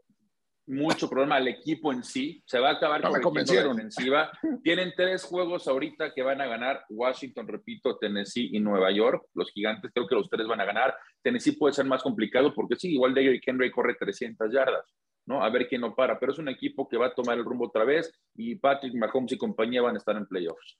mucho 0.67 1.09
problema 1.09 1.37
al 1.37 1.47
equipo 1.47 1.91
en 1.91 2.03
sí. 2.03 2.43
Se 2.45 2.59
va 2.59 2.69
a 2.69 2.73
acabar 2.73 3.01
No 3.01 3.09
corrigiendo 3.09 3.53
la 3.53 3.73
defensiva. 3.73 4.31
Tienen 4.63 4.93
tres 4.95 5.23
juegos 5.23 5.67
ahorita 5.67 6.13
que 6.13 6.21
van 6.21 6.41
a 6.41 6.45
ganar 6.45 6.85
Washington, 6.89 7.47
repito, 7.47 7.97
Tennessee 7.97 8.49
y 8.51 8.59
Nueva 8.59 8.91
York. 8.91 9.27
Los 9.33 9.51
gigantes 9.51 9.91
creo 9.93 10.07
que 10.07 10.15
los 10.15 10.29
tres 10.29 10.45
van 10.47 10.61
a 10.61 10.65
ganar. 10.65 10.95
Tennessee 11.23 11.53
puede 11.53 11.73
ser 11.73 11.85
más 11.85 12.03
complicado 12.03 12.53
porque 12.53 12.75
sí, 12.75 12.93
igual 12.93 13.13
Derrick 13.13 13.47
Henry 13.47 13.71
corre 13.71 13.95
300 13.95 14.51
yardas. 14.51 14.85
¿no? 15.27 15.43
A 15.43 15.49
ver 15.49 15.67
quién 15.67 15.81
no 15.81 15.93
para, 15.93 16.17
pero 16.19 16.31
es 16.31 16.39
un 16.39 16.47
equipo 16.47 16.87
que 16.87 16.97
va 16.97 17.07
a 17.07 17.13
tomar 17.13 17.37
el 17.37 17.43
rumbo 17.43 17.67
otra 17.67 17.83
vez 17.83 18.11
y 18.35 18.55
Patrick 18.55 18.95
Mahomes 18.95 19.33
y 19.33 19.37
compañía 19.37 19.81
van 19.81 19.95
a 19.95 19.97
estar 19.97 20.15
en 20.15 20.25
playoffs. 20.25 20.77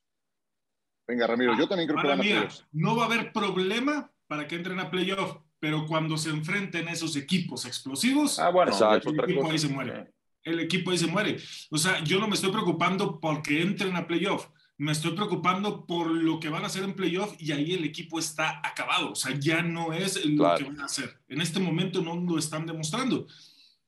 Venga, 1.05 1.27
Ramiro, 1.27 1.53
yo 1.57 1.67
también 1.67 1.87
creo 1.87 2.01
que 2.01 2.07
van 2.07 2.19
a 2.19 2.23
playoffs. 2.23 2.65
no 2.71 2.95
va 2.95 3.03
a 3.03 3.05
haber 3.07 3.31
problema 3.31 4.11
para 4.27 4.47
que 4.47 4.55
entren 4.55 4.79
a 4.79 4.89
playoff, 4.89 5.37
pero 5.59 5.85
cuando 5.85 6.17
se 6.17 6.29
enfrenten 6.29 6.87
esos 6.87 7.15
equipos 7.15 7.65
explosivos, 7.65 8.39
Ah, 8.39 8.49
bueno, 8.49 8.71
Exacto. 8.71 9.09
El 9.09 9.19
equipo 9.19 9.41
cosa. 9.41 9.51
ahí 9.53 9.59
se 9.59 9.67
muere. 9.69 10.11
el 10.43 10.59
equipo 10.59 10.91
ahí 10.91 10.97
se 10.97 11.07
muere. 11.07 11.37
O 11.71 11.77
sea, 11.77 12.03
yo 12.03 12.19
no 12.19 12.27
me 12.27 12.35
estoy 12.35 12.51
preocupando 12.51 13.19
porque 13.19 13.61
entren 13.61 13.95
a 13.95 14.05
playoff. 14.07 14.47
me 14.79 14.91
estoy 14.91 15.11
preocupando 15.13 15.87
por 15.87 16.07
lo 16.11 16.39
que 16.39 16.49
van 16.49 16.63
a 16.63 16.67
hacer 16.67 16.83
en 16.83 16.93
playoff 16.93 17.33
y 17.39 17.51
ahí 17.51 17.73
el 17.73 17.83
equipo 17.83 18.19
está 18.19 18.61
acabado. 18.63 19.11
O 19.11 19.15
sea, 19.15 19.33
ya 19.39 19.63
no 19.63 19.91
es 19.91 20.23
lo 20.23 20.55
que 20.55 20.63
van 20.65 20.79
a 20.81 20.85
hacer. 20.85 21.19
En 21.27 21.41
este 21.41 21.59
momento 21.59 22.01
no 22.03 22.15
lo 22.15 22.37
están 22.37 22.67
demostrando. 22.67 23.25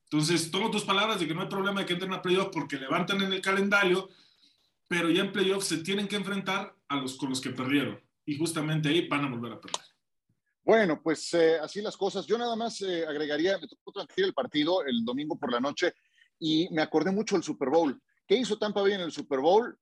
Entonces, 0.05 0.49
tomo 0.49 0.71
tus 0.71 0.83
palabras 0.85 1.19
de 1.19 1.27
que 1.27 1.35
no 1.35 1.41
hay 1.41 1.47
problema 1.47 1.81
de 1.81 1.85
que 1.85 1.93
entren 1.93 2.11
a 2.13 2.21
playoff 2.23 2.49
porque 2.51 2.77
levantan 2.77 3.21
en 3.21 3.31
el 3.31 3.41
calendario, 3.41 4.09
pero 4.87 5.11
ya 5.11 5.21
en 5.21 5.31
playoff 5.31 5.63
se 5.63 5.77
tienen 5.77 6.07
que 6.07 6.15
enfrentar 6.15 6.75
a 6.87 6.95
los 6.95 7.15
con 7.15 7.29
los 7.29 7.39
que 7.39 7.51
perdieron. 7.51 7.99
Y 8.25 8.35
justamente 8.37 8.89
ahí 8.89 9.07
van 9.07 9.25
a 9.25 9.29
volver 9.29 9.51
a 9.53 9.61
perder. 9.61 9.81
Bueno, 10.63 11.01
pues 11.01 11.33
eh, 11.33 11.57
así 11.59 11.81
las 11.81 11.97
cosas. 11.97 12.25
Yo 12.25 12.37
nada 12.37 12.55
más 12.55 12.81
eh, 12.81 13.05
agregaría, 13.05 13.57
me 13.57 13.67
tocó 13.67 13.91
transmitir 13.91 14.25
el 14.25 14.33
partido 14.33 14.83
el 14.85 15.03
domingo 15.03 15.37
por 15.37 15.51
la 15.51 15.59
noche 15.59 15.93
y 16.39 16.69
me 16.71 16.81
acordé 16.81 17.11
mucho 17.11 17.35
del 17.35 17.43
Super 17.43 17.69
Bowl. 17.69 18.01
¿Qué 18.27 18.35
hizo 18.35 18.57
Tampa 18.57 18.81
Bay 18.81 18.93
en 18.93 19.01
el 19.01 19.11
Super 19.11 19.39
Bowl? 19.39 19.77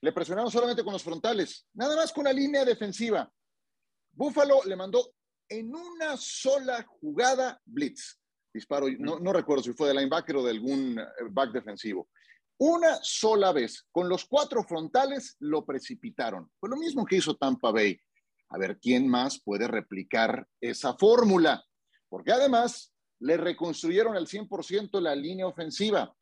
Le 0.00 0.12
presionaron 0.12 0.50
solamente 0.50 0.84
con 0.84 0.92
los 0.92 1.02
frontales, 1.02 1.66
nada 1.72 1.96
más 1.96 2.12
con 2.12 2.24
la 2.24 2.32
línea 2.32 2.64
defensiva. 2.64 3.30
Buffalo 4.12 4.60
le 4.64 4.76
mandó 4.76 5.14
en 5.48 5.74
una 5.74 6.16
sola 6.16 6.84
jugada 6.86 7.60
blitz. 7.64 8.20
Disparo, 8.52 8.86
no, 8.98 9.18
no 9.18 9.32
recuerdo 9.32 9.64
si 9.64 9.72
fue 9.72 9.88
de 9.88 9.94
linebacker 9.94 10.36
o 10.36 10.44
de 10.44 10.52
algún 10.52 10.98
eh, 10.98 11.04
back 11.30 11.50
defensivo. 11.50 12.08
Una 12.58 12.98
sola 13.02 13.52
vez, 13.52 13.84
con 13.90 14.08
los 14.08 14.26
cuatro 14.26 14.62
frontales, 14.62 15.36
lo 15.40 15.64
precipitaron. 15.64 16.48
Fue 16.60 16.68
lo 16.68 16.76
mismo 16.76 17.04
que 17.04 17.16
hizo 17.16 17.36
Tampa 17.36 17.72
Bay. 17.72 17.98
A 18.54 18.58
ver 18.58 18.78
quién 18.78 19.08
más 19.08 19.42
puede 19.42 19.66
replicar 19.66 20.46
esa 20.60 20.94
fórmula. 20.94 21.64
Porque 22.08 22.30
además 22.30 22.94
le 23.18 23.36
reconstruyeron 23.36 24.16
al 24.16 24.28
100% 24.28 25.00
la 25.00 25.16
línea 25.16 25.48
ofensiva 25.48 26.14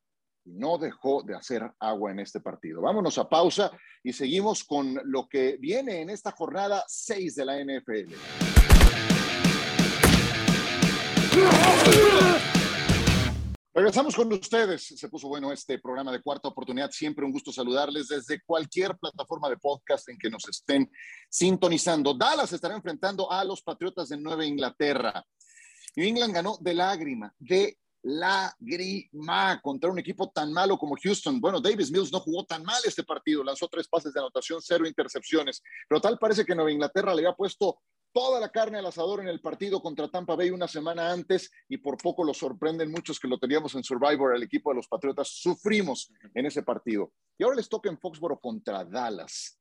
y 0.42 0.54
no 0.54 0.78
dejó 0.78 1.22
de 1.22 1.36
hacer 1.36 1.70
agua 1.78 2.10
en 2.10 2.20
este 2.20 2.40
partido. 2.40 2.80
Vámonos 2.80 3.18
a 3.18 3.28
pausa 3.28 3.70
y 4.02 4.14
seguimos 4.14 4.64
con 4.64 4.98
lo 5.04 5.28
que 5.28 5.58
viene 5.60 6.00
en 6.00 6.08
esta 6.08 6.30
jornada 6.30 6.82
6 6.86 7.34
de 7.34 7.44
la 7.44 7.62
NFL. 7.62 8.14
Regresamos 13.74 14.14
con 14.14 14.30
ustedes. 14.30 14.84
Se 14.84 15.08
puso 15.08 15.28
bueno 15.28 15.50
este 15.50 15.78
programa 15.78 16.12
de 16.12 16.20
cuarta 16.20 16.48
oportunidad. 16.48 16.90
Siempre 16.90 17.24
un 17.24 17.32
gusto 17.32 17.50
saludarles 17.50 18.08
desde 18.08 18.42
cualquier 18.42 18.98
plataforma 18.98 19.48
de 19.48 19.56
podcast 19.56 20.10
en 20.10 20.18
que 20.18 20.28
nos 20.28 20.46
estén 20.46 20.90
sintonizando. 21.30 22.12
Dallas 22.12 22.52
estará 22.52 22.74
enfrentando 22.74 23.32
a 23.32 23.42
los 23.44 23.62
Patriotas 23.62 24.10
de 24.10 24.18
Nueva 24.18 24.44
Inglaterra. 24.44 25.24
New 25.96 26.06
England 26.06 26.34
ganó 26.34 26.58
de 26.60 26.74
lágrima, 26.74 27.34
de 27.38 27.78
lágrima 28.02 29.58
contra 29.62 29.90
un 29.90 29.98
equipo 29.98 30.30
tan 30.30 30.52
malo 30.52 30.76
como 30.76 30.96
Houston. 31.02 31.40
Bueno, 31.40 31.58
Davis 31.58 31.90
Mills 31.90 32.12
no 32.12 32.20
jugó 32.20 32.44
tan 32.44 32.62
mal 32.64 32.82
este 32.84 33.04
partido, 33.04 33.42
lanzó 33.42 33.68
tres 33.68 33.88
pases 33.88 34.12
de 34.12 34.20
anotación, 34.20 34.60
cero 34.60 34.86
intercepciones, 34.86 35.62
pero 35.88 35.98
tal 35.98 36.18
parece 36.18 36.44
que 36.44 36.54
Nueva 36.54 36.72
Inglaterra 36.72 37.14
le 37.14 37.22
había 37.22 37.34
puesto 37.34 37.78
toda 38.12 38.38
la 38.38 38.50
carne 38.50 38.78
al 38.78 38.86
asador 38.86 39.20
en 39.20 39.28
el 39.28 39.40
partido 39.40 39.80
contra 39.80 40.08
Tampa 40.08 40.36
Bay 40.36 40.50
una 40.50 40.68
semana 40.68 41.10
antes 41.10 41.50
y 41.68 41.78
por 41.78 41.96
poco 41.96 42.24
lo 42.24 42.34
sorprenden 42.34 42.90
muchos 42.90 43.18
que 43.18 43.28
lo 43.28 43.38
teníamos 43.38 43.74
en 43.74 43.82
Survivor, 43.82 44.36
el 44.36 44.42
equipo 44.42 44.70
de 44.70 44.76
los 44.76 44.88
Patriotas. 44.88 45.28
Sufrimos 45.28 46.12
en 46.34 46.46
ese 46.46 46.62
partido. 46.62 47.12
Y 47.38 47.44
ahora 47.44 47.56
les 47.56 47.68
toca 47.68 47.88
en 47.88 47.98
Foxboro 47.98 48.38
contra 48.38 48.84
Dallas. 48.84 49.58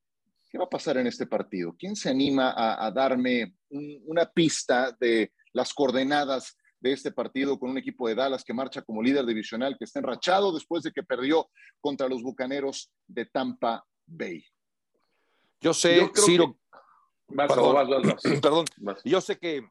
¿Qué 0.49 0.57
va 0.57 0.65
a 0.65 0.69
pasar 0.69 0.97
en 0.97 1.07
este 1.07 1.25
partido? 1.25 1.73
¿Quién 1.79 1.95
se 1.95 2.09
anima 2.09 2.53
a, 2.55 2.91
darme 2.91 3.55
una 3.69 4.25
pista 4.25 4.95
de 4.99 5.31
las 5.53 5.73
coordenadas 5.73 6.57
de 6.81 6.91
este 6.91 7.11
partido 7.11 7.57
con 7.57 7.69
un 7.69 7.77
equipo 7.77 8.07
de 8.07 8.15
Dallas 8.15 8.43
que 8.43 8.53
marcha 8.53 8.81
como 8.81 9.01
líder 9.01 9.25
divisional, 9.25 9.77
que 9.77 9.85
está 9.85 9.99
enrachado 9.99 10.53
después 10.53 10.83
de 10.83 10.91
que 10.91 11.03
perdió 11.03 11.49
contra 11.79 12.09
los 12.09 12.21
Bucaneros 12.21 12.91
de 13.07 13.25
Tampa 13.27 13.85
Bay? 14.05 14.43
Yo 15.61 15.73
sé, 15.73 16.09
Ciro, 16.15 16.57
perdón, 17.35 18.65
yo 19.05 19.21
sé 19.21 19.37
que, 19.37 19.67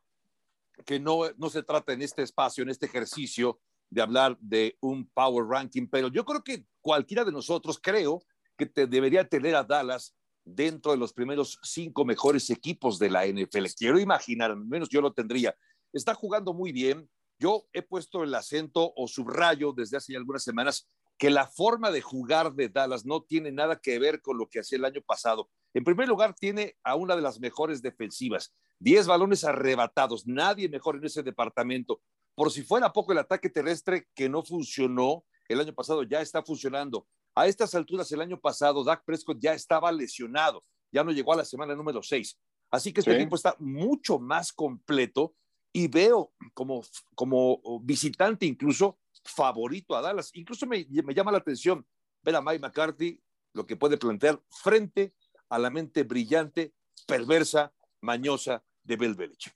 que 0.85 1.01
no, 1.01 1.23
no 1.37 1.51
se 1.51 1.63
trata 1.63 1.93
en 1.93 2.03
este 2.03 2.23
espacio, 2.23 2.63
en 2.63 2.71
este 2.71 2.87
ejercicio, 2.87 3.61
de 3.91 4.03
hablar 4.03 4.39
de 4.41 4.77
un 4.81 5.09
power 5.09 5.47
ranking, 5.47 5.89
pero 5.89 6.09
yo 6.09 6.25
creo 6.25 6.43
que 6.43 6.65
cualquiera 6.81 7.25
de 7.25 7.33
nosotros 7.33 7.79
creo 7.83 8.23
que 8.57 8.67
te 8.67 8.87
debería 8.87 9.29
tener 9.29 9.57
a 9.57 9.65
Dallas 9.65 10.15
dentro 10.45 10.93
de 10.93 10.99
los 10.99 11.13
primeros 11.13 11.59
cinco 11.63 12.05
mejores 12.05 12.51
equipos 12.51 12.99
de 12.99 13.11
la 13.11 13.27
NFL. 13.27 13.67
Quiero 13.77 13.99
imaginar, 13.99 14.51
al 14.51 14.65
menos 14.65 14.89
yo 14.89 15.01
lo 15.01 15.13
tendría. 15.13 15.55
Está 15.93 16.15
jugando 16.15 16.55
muy 16.55 16.73
bien. 16.73 17.09
Yo 17.39 17.67
he 17.73 17.83
puesto 17.83 18.23
el 18.23 18.35
acento 18.35 18.93
o 18.95 19.09
subrayo 19.09 19.73
desde 19.73 19.97
hace 19.97 20.17
algunas 20.17 20.45
semanas 20.45 20.87
que 21.19 21.31
la 21.31 21.47
forma 21.47 21.91
de 21.91 22.01
jugar 22.01 22.55
de 22.55 22.69
Dallas 22.69 23.05
no 23.05 23.23
tiene 23.23 23.51
nada 23.51 23.81
que 23.81 23.99
ver 23.99 24.21
con 24.21 24.39
lo 24.39 24.49
que 24.49 24.61
hacía 24.61 24.79
el 24.79 24.85
año 24.85 25.01
pasado. 25.03 25.51
En 25.75 25.85
primer 25.85 26.09
lugar, 26.09 26.35
tiene 26.35 26.77
a 26.83 26.97
una 26.97 27.15
de 27.15 27.23
las 27.23 27.39
mejores 27.39 27.81
defensivas, 27.81 28.55
10 28.81 29.07
balones 29.07 29.45
arrebatados, 29.45 30.27
nadie 30.27 30.69
mejor 30.69 30.97
en 30.97 31.05
ese 31.05 31.23
departamento. 31.23 32.01
Por 32.35 32.51
si 32.51 32.63
fuera 32.63 32.93
poco 32.93 33.13
el 33.13 33.19
ataque 33.19 33.51
terrestre 33.51 34.09
que 34.15 34.29
no 34.29 34.43
funcionó 34.43 35.25
el 35.49 35.61
año 35.61 35.75
pasado, 35.75 36.03
ya 36.03 36.21
está 36.21 36.43
funcionando. 36.43 37.07
A 37.35 37.47
estas 37.47 37.75
alturas, 37.75 38.11
el 38.13 38.21
año 38.21 38.41
pasado, 38.41 38.83
Dak 38.83 39.05
Prescott 39.05 39.39
ya 39.41 39.53
estaba 39.55 39.93
lesionado, 39.93 40.65
ya 40.93 41.05
no 41.05 41.13
llegó 41.13 41.33
a 41.33 41.37
la 41.37 41.45
semana 41.45 41.75
número 41.75 42.03
6. 42.03 42.39
Así 42.71 42.93
que 42.93 43.01
este 43.01 43.15
equipo 43.15 43.37
está 43.37 43.57
mucho 43.59 44.19
más 44.19 44.53
completo 44.53 45.35
y 45.73 45.89
veo 45.89 46.33
como, 46.55 46.83
como 47.15 47.81
visitante 47.83 48.47
incluso 48.47 48.99
favorito 49.25 49.97
a 49.97 50.01
Dallas. 50.01 50.31
Incluso 50.35 50.67
me, 50.67 50.87
me 50.89 51.15
llama 51.15 51.33
la 51.33 51.39
atención 51.39 51.87
ver 52.23 52.37
a 52.37 52.43
Mike 52.43 52.61
McCarthy, 52.61 53.21
lo 53.53 53.67
que 53.67 53.77
puede 53.77 53.97
plantear 53.97 54.41
frente 54.49 55.15
a 55.51 55.59
la 55.59 55.71
mente 55.71 56.05
brillante, 56.05 56.73
perversa, 57.07 57.73
mañosa 58.01 58.65
de 58.83 58.97
Bill 58.97 59.15
Belichick. 59.15 59.55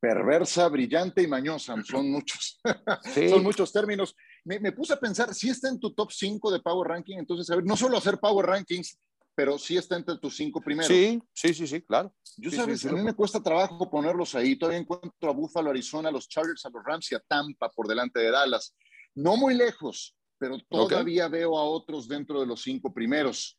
Perversa, 0.00 0.68
brillante 0.68 1.22
y 1.22 1.26
mañosa, 1.26 1.74
son 1.82 2.10
muchos. 2.10 2.60
son 3.30 3.42
muchos 3.42 3.72
términos. 3.72 4.14
Me, 4.44 4.72
puse 4.72 4.94
a 4.94 5.00
pensar, 5.00 5.34
si 5.34 5.50
está 5.50 5.68
en 5.68 5.78
tu 5.78 5.92
top 5.92 6.10
5 6.10 6.50
de 6.52 6.60
Power 6.60 6.88
Ranking, 6.88 7.18
entonces, 7.18 7.50
a 7.50 7.56
ver, 7.56 7.64
no 7.64 7.76
solo 7.76 7.98
hacer 7.98 8.18
Power 8.18 8.46
Rankings, 8.46 8.98
pero 9.34 9.58
sí 9.58 9.76
está 9.76 9.96
entre 9.96 10.16
tus 10.18 10.36
cinco 10.36 10.60
primeros. 10.60 10.88
Sí, 10.88 11.20
sí, 11.32 11.54
sí, 11.54 11.66
sí, 11.66 11.82
claro. 11.82 12.12
Yo 12.38 12.50
sabes, 12.50 12.84
a 12.86 12.92
mí 12.92 13.02
me 13.02 13.14
cuesta 13.14 13.42
trabajo 13.42 13.88
ponerlos 13.90 14.34
ahí. 14.34 14.56
Todavía 14.56 14.80
encuentro 14.80 15.30
a 15.30 15.32
Buffalo, 15.32 15.70
Arizona, 15.70 16.08
a 16.08 16.12
los 16.12 16.28
Chargers, 16.28 16.64
a 16.64 16.70
los 16.70 16.82
Rams 16.84 17.12
y 17.12 17.14
a 17.14 17.20
Tampa 17.20 17.68
por 17.70 17.86
delante 17.86 18.18
de 18.18 18.30
Dallas. 18.30 18.74
No 19.14 19.36
muy 19.36 19.54
lejos, 19.54 20.16
pero 20.38 20.58
todavía 20.68 21.28
veo 21.28 21.56
a 21.58 21.64
otros 21.64 22.08
dentro 22.08 22.40
de 22.40 22.46
los 22.46 22.62
cinco 22.62 22.92
primeros. 22.92 23.58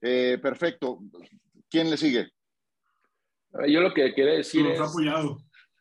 Eh, 0.00 0.38
perfecto. 0.40 1.00
¿Quién 1.68 1.90
le 1.90 1.96
sigue? 1.96 2.30
Yo 3.66 3.80
lo 3.80 3.92
que 3.92 4.14
quería 4.14 4.34
decir 4.34 4.66
es 4.66 4.80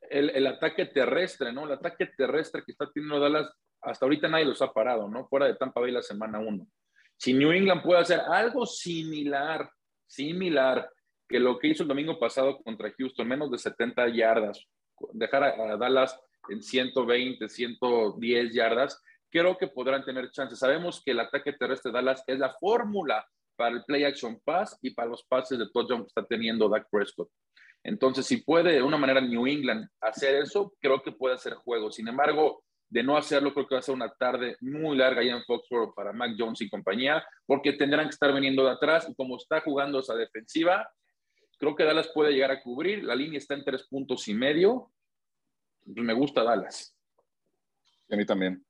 el, 0.09 0.29
el, 0.29 0.47
ataque 0.47 0.85
terrestre, 0.85 1.51
¿no? 1.51 1.65
El 1.65 1.73
ataque 1.73 2.07
terrestre 2.17 2.63
que 2.65 2.71
está 2.71 2.89
teniendo 2.91 3.19
Dallas, 3.19 3.51
hasta 3.81 4.05
ahorita 4.05 4.27
nadie 4.27 4.45
los 4.45 4.61
ha 4.61 4.71
parado, 4.71 5.09
¿no? 5.09 5.27
Fuera 5.27 5.47
de 5.47 5.55
Tampa 5.55 5.81
Bay 5.81 5.91
la 5.91 6.01
semana 6.01 6.39
uno. 6.39 6.67
Si 7.17 7.33
New 7.33 7.51
England 7.51 7.83
puede 7.83 8.01
hacer 8.01 8.21
algo 8.21 8.65
similar, 8.65 9.69
similar, 10.05 10.89
que 11.27 11.39
lo 11.39 11.59
que 11.59 11.67
hizo 11.67 11.83
el 11.83 11.89
domingo 11.89 12.17
pasado 12.17 12.57
contra 12.63 12.91
Houston, 12.97 13.27
menos 13.27 13.51
de 13.51 13.57
70 13.57 14.07
yardas, 14.09 14.65
dejar 15.13 15.43
a, 15.43 15.73
a 15.73 15.77
Dallas 15.77 16.17
en 16.49 16.63
120, 16.63 17.49
110 17.49 18.53
yardas, 18.53 19.03
creo 19.29 19.57
que 19.57 19.67
podrán 19.67 20.05
tener 20.05 20.31
chances. 20.31 20.59
Sabemos 20.59 21.01
que 21.03 21.11
el 21.11 21.19
ataque 21.19 21.53
terrestre 21.53 21.91
de 21.91 21.97
Dallas 21.97 22.23
es 22.27 22.39
la 22.39 22.55
fórmula 22.59 23.27
para 23.57 23.75
el 23.75 23.83
play 23.83 24.05
action 24.05 24.39
pass 24.45 24.77
y 24.81 24.91
para 24.91 25.09
los 25.09 25.23
pases 25.23 25.59
de 25.59 25.67
touchdown 25.73 26.03
que 26.03 26.07
está 26.07 26.25
teniendo 26.25 26.69
Dak 26.69 26.87
Prescott. 26.89 27.29
Entonces, 27.83 28.25
si 28.25 28.37
puede 28.37 28.73
de 28.73 28.83
una 28.83 28.97
manera 28.97 29.21
New 29.21 29.47
England 29.47 29.89
hacer 30.01 30.35
eso, 30.35 30.73
creo 30.79 31.01
que 31.01 31.11
puede 31.11 31.35
hacer 31.35 31.53
juego. 31.55 31.91
Sin 31.91 32.07
embargo, 32.07 32.63
de 32.89 33.03
no 33.03 33.17
hacerlo, 33.17 33.53
creo 33.53 33.67
que 33.67 33.75
va 33.75 33.79
a 33.79 33.83
ser 33.83 33.95
una 33.95 34.13
tarde 34.13 34.57
muy 34.61 34.97
larga 34.97 35.21
allá 35.21 35.35
en 35.35 35.43
Foxborough 35.43 35.93
para 35.93 36.13
Mac 36.13 36.35
Jones 36.37 36.61
y 36.61 36.69
compañía, 36.69 37.25
porque 37.45 37.73
tendrán 37.73 38.05
que 38.05 38.13
estar 38.13 38.33
viniendo 38.33 38.63
de 38.63 38.71
atrás 38.71 39.07
y 39.09 39.15
como 39.15 39.37
está 39.37 39.61
jugando 39.61 39.99
esa 39.99 40.15
defensiva, 40.15 40.89
creo 41.57 41.75
que 41.75 41.83
Dallas 41.83 42.09
puede 42.13 42.31
llegar 42.31 42.51
a 42.51 42.61
cubrir. 42.61 43.03
La 43.03 43.15
línea 43.15 43.37
está 43.37 43.55
en 43.55 43.63
tres 43.63 43.87
puntos 43.87 44.27
y 44.27 44.33
medio. 44.33 44.91
Pues 45.83 46.05
me 46.05 46.13
gusta 46.13 46.43
Dallas. 46.43 46.95
a 48.09 48.15
mí 48.15 48.25
también. 48.25 48.65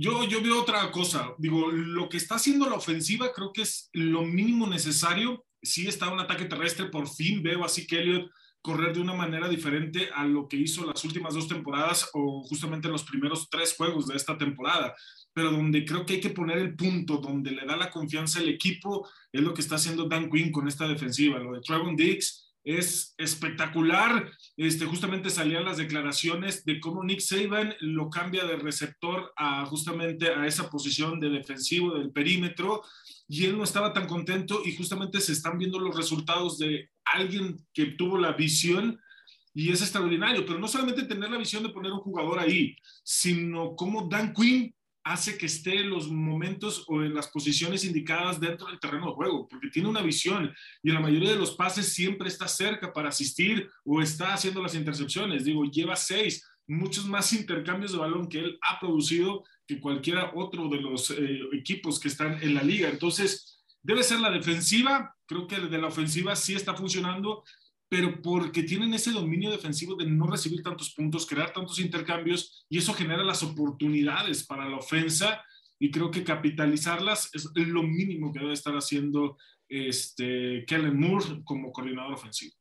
Yo, 0.00 0.22
yo 0.22 0.40
veo 0.40 0.60
otra 0.60 0.88
cosa. 0.92 1.34
Digo, 1.38 1.72
lo 1.72 2.08
que 2.08 2.18
está 2.18 2.36
haciendo 2.36 2.70
la 2.70 2.76
ofensiva 2.76 3.32
creo 3.34 3.52
que 3.52 3.62
es 3.62 3.90
lo 3.92 4.22
mínimo 4.22 4.68
necesario. 4.68 5.44
Sí 5.60 5.88
está 5.88 6.12
un 6.12 6.20
ataque 6.20 6.44
terrestre, 6.44 6.86
por 6.86 7.08
fin 7.08 7.42
veo 7.42 7.64
así 7.64 7.84
que 7.84 7.98
Elliot 7.98 8.30
correr 8.62 8.94
de 8.94 9.00
una 9.00 9.14
manera 9.14 9.48
diferente 9.48 10.08
a 10.14 10.24
lo 10.24 10.46
que 10.46 10.56
hizo 10.56 10.86
las 10.86 11.04
últimas 11.04 11.34
dos 11.34 11.48
temporadas 11.48 12.10
o 12.12 12.44
justamente 12.44 12.88
los 12.88 13.02
primeros 13.02 13.50
tres 13.50 13.74
juegos 13.76 14.06
de 14.06 14.14
esta 14.14 14.38
temporada. 14.38 14.94
Pero 15.32 15.50
donde 15.50 15.84
creo 15.84 16.06
que 16.06 16.14
hay 16.14 16.20
que 16.20 16.30
poner 16.30 16.58
el 16.58 16.76
punto, 16.76 17.16
donde 17.16 17.50
le 17.50 17.66
da 17.66 17.76
la 17.76 17.90
confianza 17.90 18.38
al 18.38 18.48
equipo, 18.48 19.08
es 19.32 19.40
lo 19.40 19.52
que 19.52 19.62
está 19.62 19.74
haciendo 19.74 20.06
Dan 20.06 20.30
Quinn 20.30 20.52
con 20.52 20.68
esta 20.68 20.86
defensiva. 20.86 21.40
Lo 21.40 21.54
de 21.54 21.60
Trevon 21.60 21.96
Diggs 21.96 22.47
es 22.68 23.14
espectacular. 23.16 24.30
Este, 24.58 24.84
justamente 24.84 25.30
salían 25.30 25.64
las 25.64 25.78
declaraciones 25.78 26.64
de 26.66 26.80
cómo 26.80 27.02
Nick 27.02 27.20
Saban 27.20 27.74
lo 27.80 28.10
cambia 28.10 28.44
de 28.44 28.56
receptor 28.56 29.32
a 29.36 29.64
justamente 29.64 30.28
a 30.28 30.46
esa 30.46 30.68
posición 30.68 31.18
de 31.18 31.30
defensivo 31.30 31.94
del 31.94 32.12
perímetro 32.12 32.82
y 33.26 33.46
él 33.46 33.56
no 33.56 33.64
estaba 33.64 33.94
tan 33.94 34.06
contento 34.06 34.60
y 34.64 34.76
justamente 34.76 35.20
se 35.20 35.32
están 35.32 35.58
viendo 35.58 35.78
los 35.78 35.96
resultados 35.96 36.58
de 36.58 36.90
alguien 37.04 37.56
que 37.72 37.86
tuvo 37.86 38.18
la 38.18 38.32
visión 38.32 39.00
y 39.54 39.72
es 39.72 39.80
extraordinario, 39.80 40.44
pero 40.44 40.58
no 40.58 40.68
solamente 40.68 41.04
tener 41.04 41.30
la 41.30 41.38
visión 41.38 41.62
de 41.62 41.70
poner 41.70 41.90
un 41.90 42.00
jugador 42.00 42.38
ahí, 42.38 42.76
sino 43.02 43.74
cómo 43.76 44.08
Dan 44.08 44.34
Quinn 44.34 44.74
hace 45.12 45.38
que 45.38 45.46
esté 45.46 45.80
en 45.80 45.90
los 45.90 46.10
momentos 46.10 46.84
o 46.86 47.02
en 47.02 47.14
las 47.14 47.28
posiciones 47.28 47.84
indicadas 47.84 48.38
dentro 48.38 48.66
del 48.66 48.78
terreno 48.78 49.06
de 49.06 49.12
juego, 49.12 49.48
porque 49.48 49.70
tiene 49.70 49.88
una 49.88 50.02
visión 50.02 50.54
y 50.82 50.90
en 50.90 50.94
la 50.94 51.00
mayoría 51.00 51.30
de 51.30 51.38
los 51.38 51.52
pases 51.52 51.94
siempre 51.94 52.28
está 52.28 52.46
cerca 52.46 52.92
para 52.92 53.08
asistir 53.08 53.70
o 53.84 54.02
está 54.02 54.34
haciendo 54.34 54.62
las 54.62 54.74
intercepciones. 54.74 55.44
Digo, 55.44 55.64
lleva 55.64 55.96
seis, 55.96 56.46
muchos 56.66 57.06
más 57.06 57.32
intercambios 57.32 57.92
de 57.92 57.98
balón 57.98 58.28
que 58.28 58.40
él 58.40 58.58
ha 58.60 58.78
producido 58.78 59.44
que 59.66 59.80
cualquiera 59.80 60.32
otro 60.34 60.68
de 60.68 60.80
los 60.80 61.10
eh, 61.10 61.40
equipos 61.52 61.98
que 61.98 62.08
están 62.08 62.42
en 62.42 62.54
la 62.54 62.62
liga. 62.62 62.90
Entonces, 62.90 63.62
debe 63.82 64.02
ser 64.02 64.20
la 64.20 64.30
defensiva, 64.30 65.16
creo 65.26 65.46
que 65.46 65.58
de 65.58 65.78
la 65.78 65.86
ofensiva 65.86 66.36
sí 66.36 66.54
está 66.54 66.74
funcionando, 66.74 67.44
pero 67.88 68.20
porque 68.20 68.62
tienen 68.62 68.92
ese 68.94 69.12
dominio 69.12 69.50
defensivo 69.50 69.94
de 69.94 70.06
no 70.06 70.26
recibir 70.26 70.62
tantos 70.62 70.94
puntos, 70.94 71.26
crear 71.26 71.52
tantos 71.52 71.78
intercambios, 71.78 72.66
y 72.68 72.78
eso 72.78 72.92
genera 72.92 73.24
las 73.24 73.42
oportunidades 73.42 74.44
para 74.44 74.68
la 74.68 74.76
ofensa, 74.76 75.42
y 75.78 75.90
creo 75.90 76.10
que 76.10 76.24
capitalizarlas 76.24 77.30
es 77.34 77.48
lo 77.54 77.82
mínimo 77.82 78.32
que 78.32 78.40
debe 78.40 78.52
estar 78.52 78.74
haciendo 78.74 79.36
este, 79.68 80.64
Kellen 80.66 80.98
Moore 80.98 81.42
como 81.44 81.72
coordinador 81.72 82.14
ofensivo. 82.14 82.54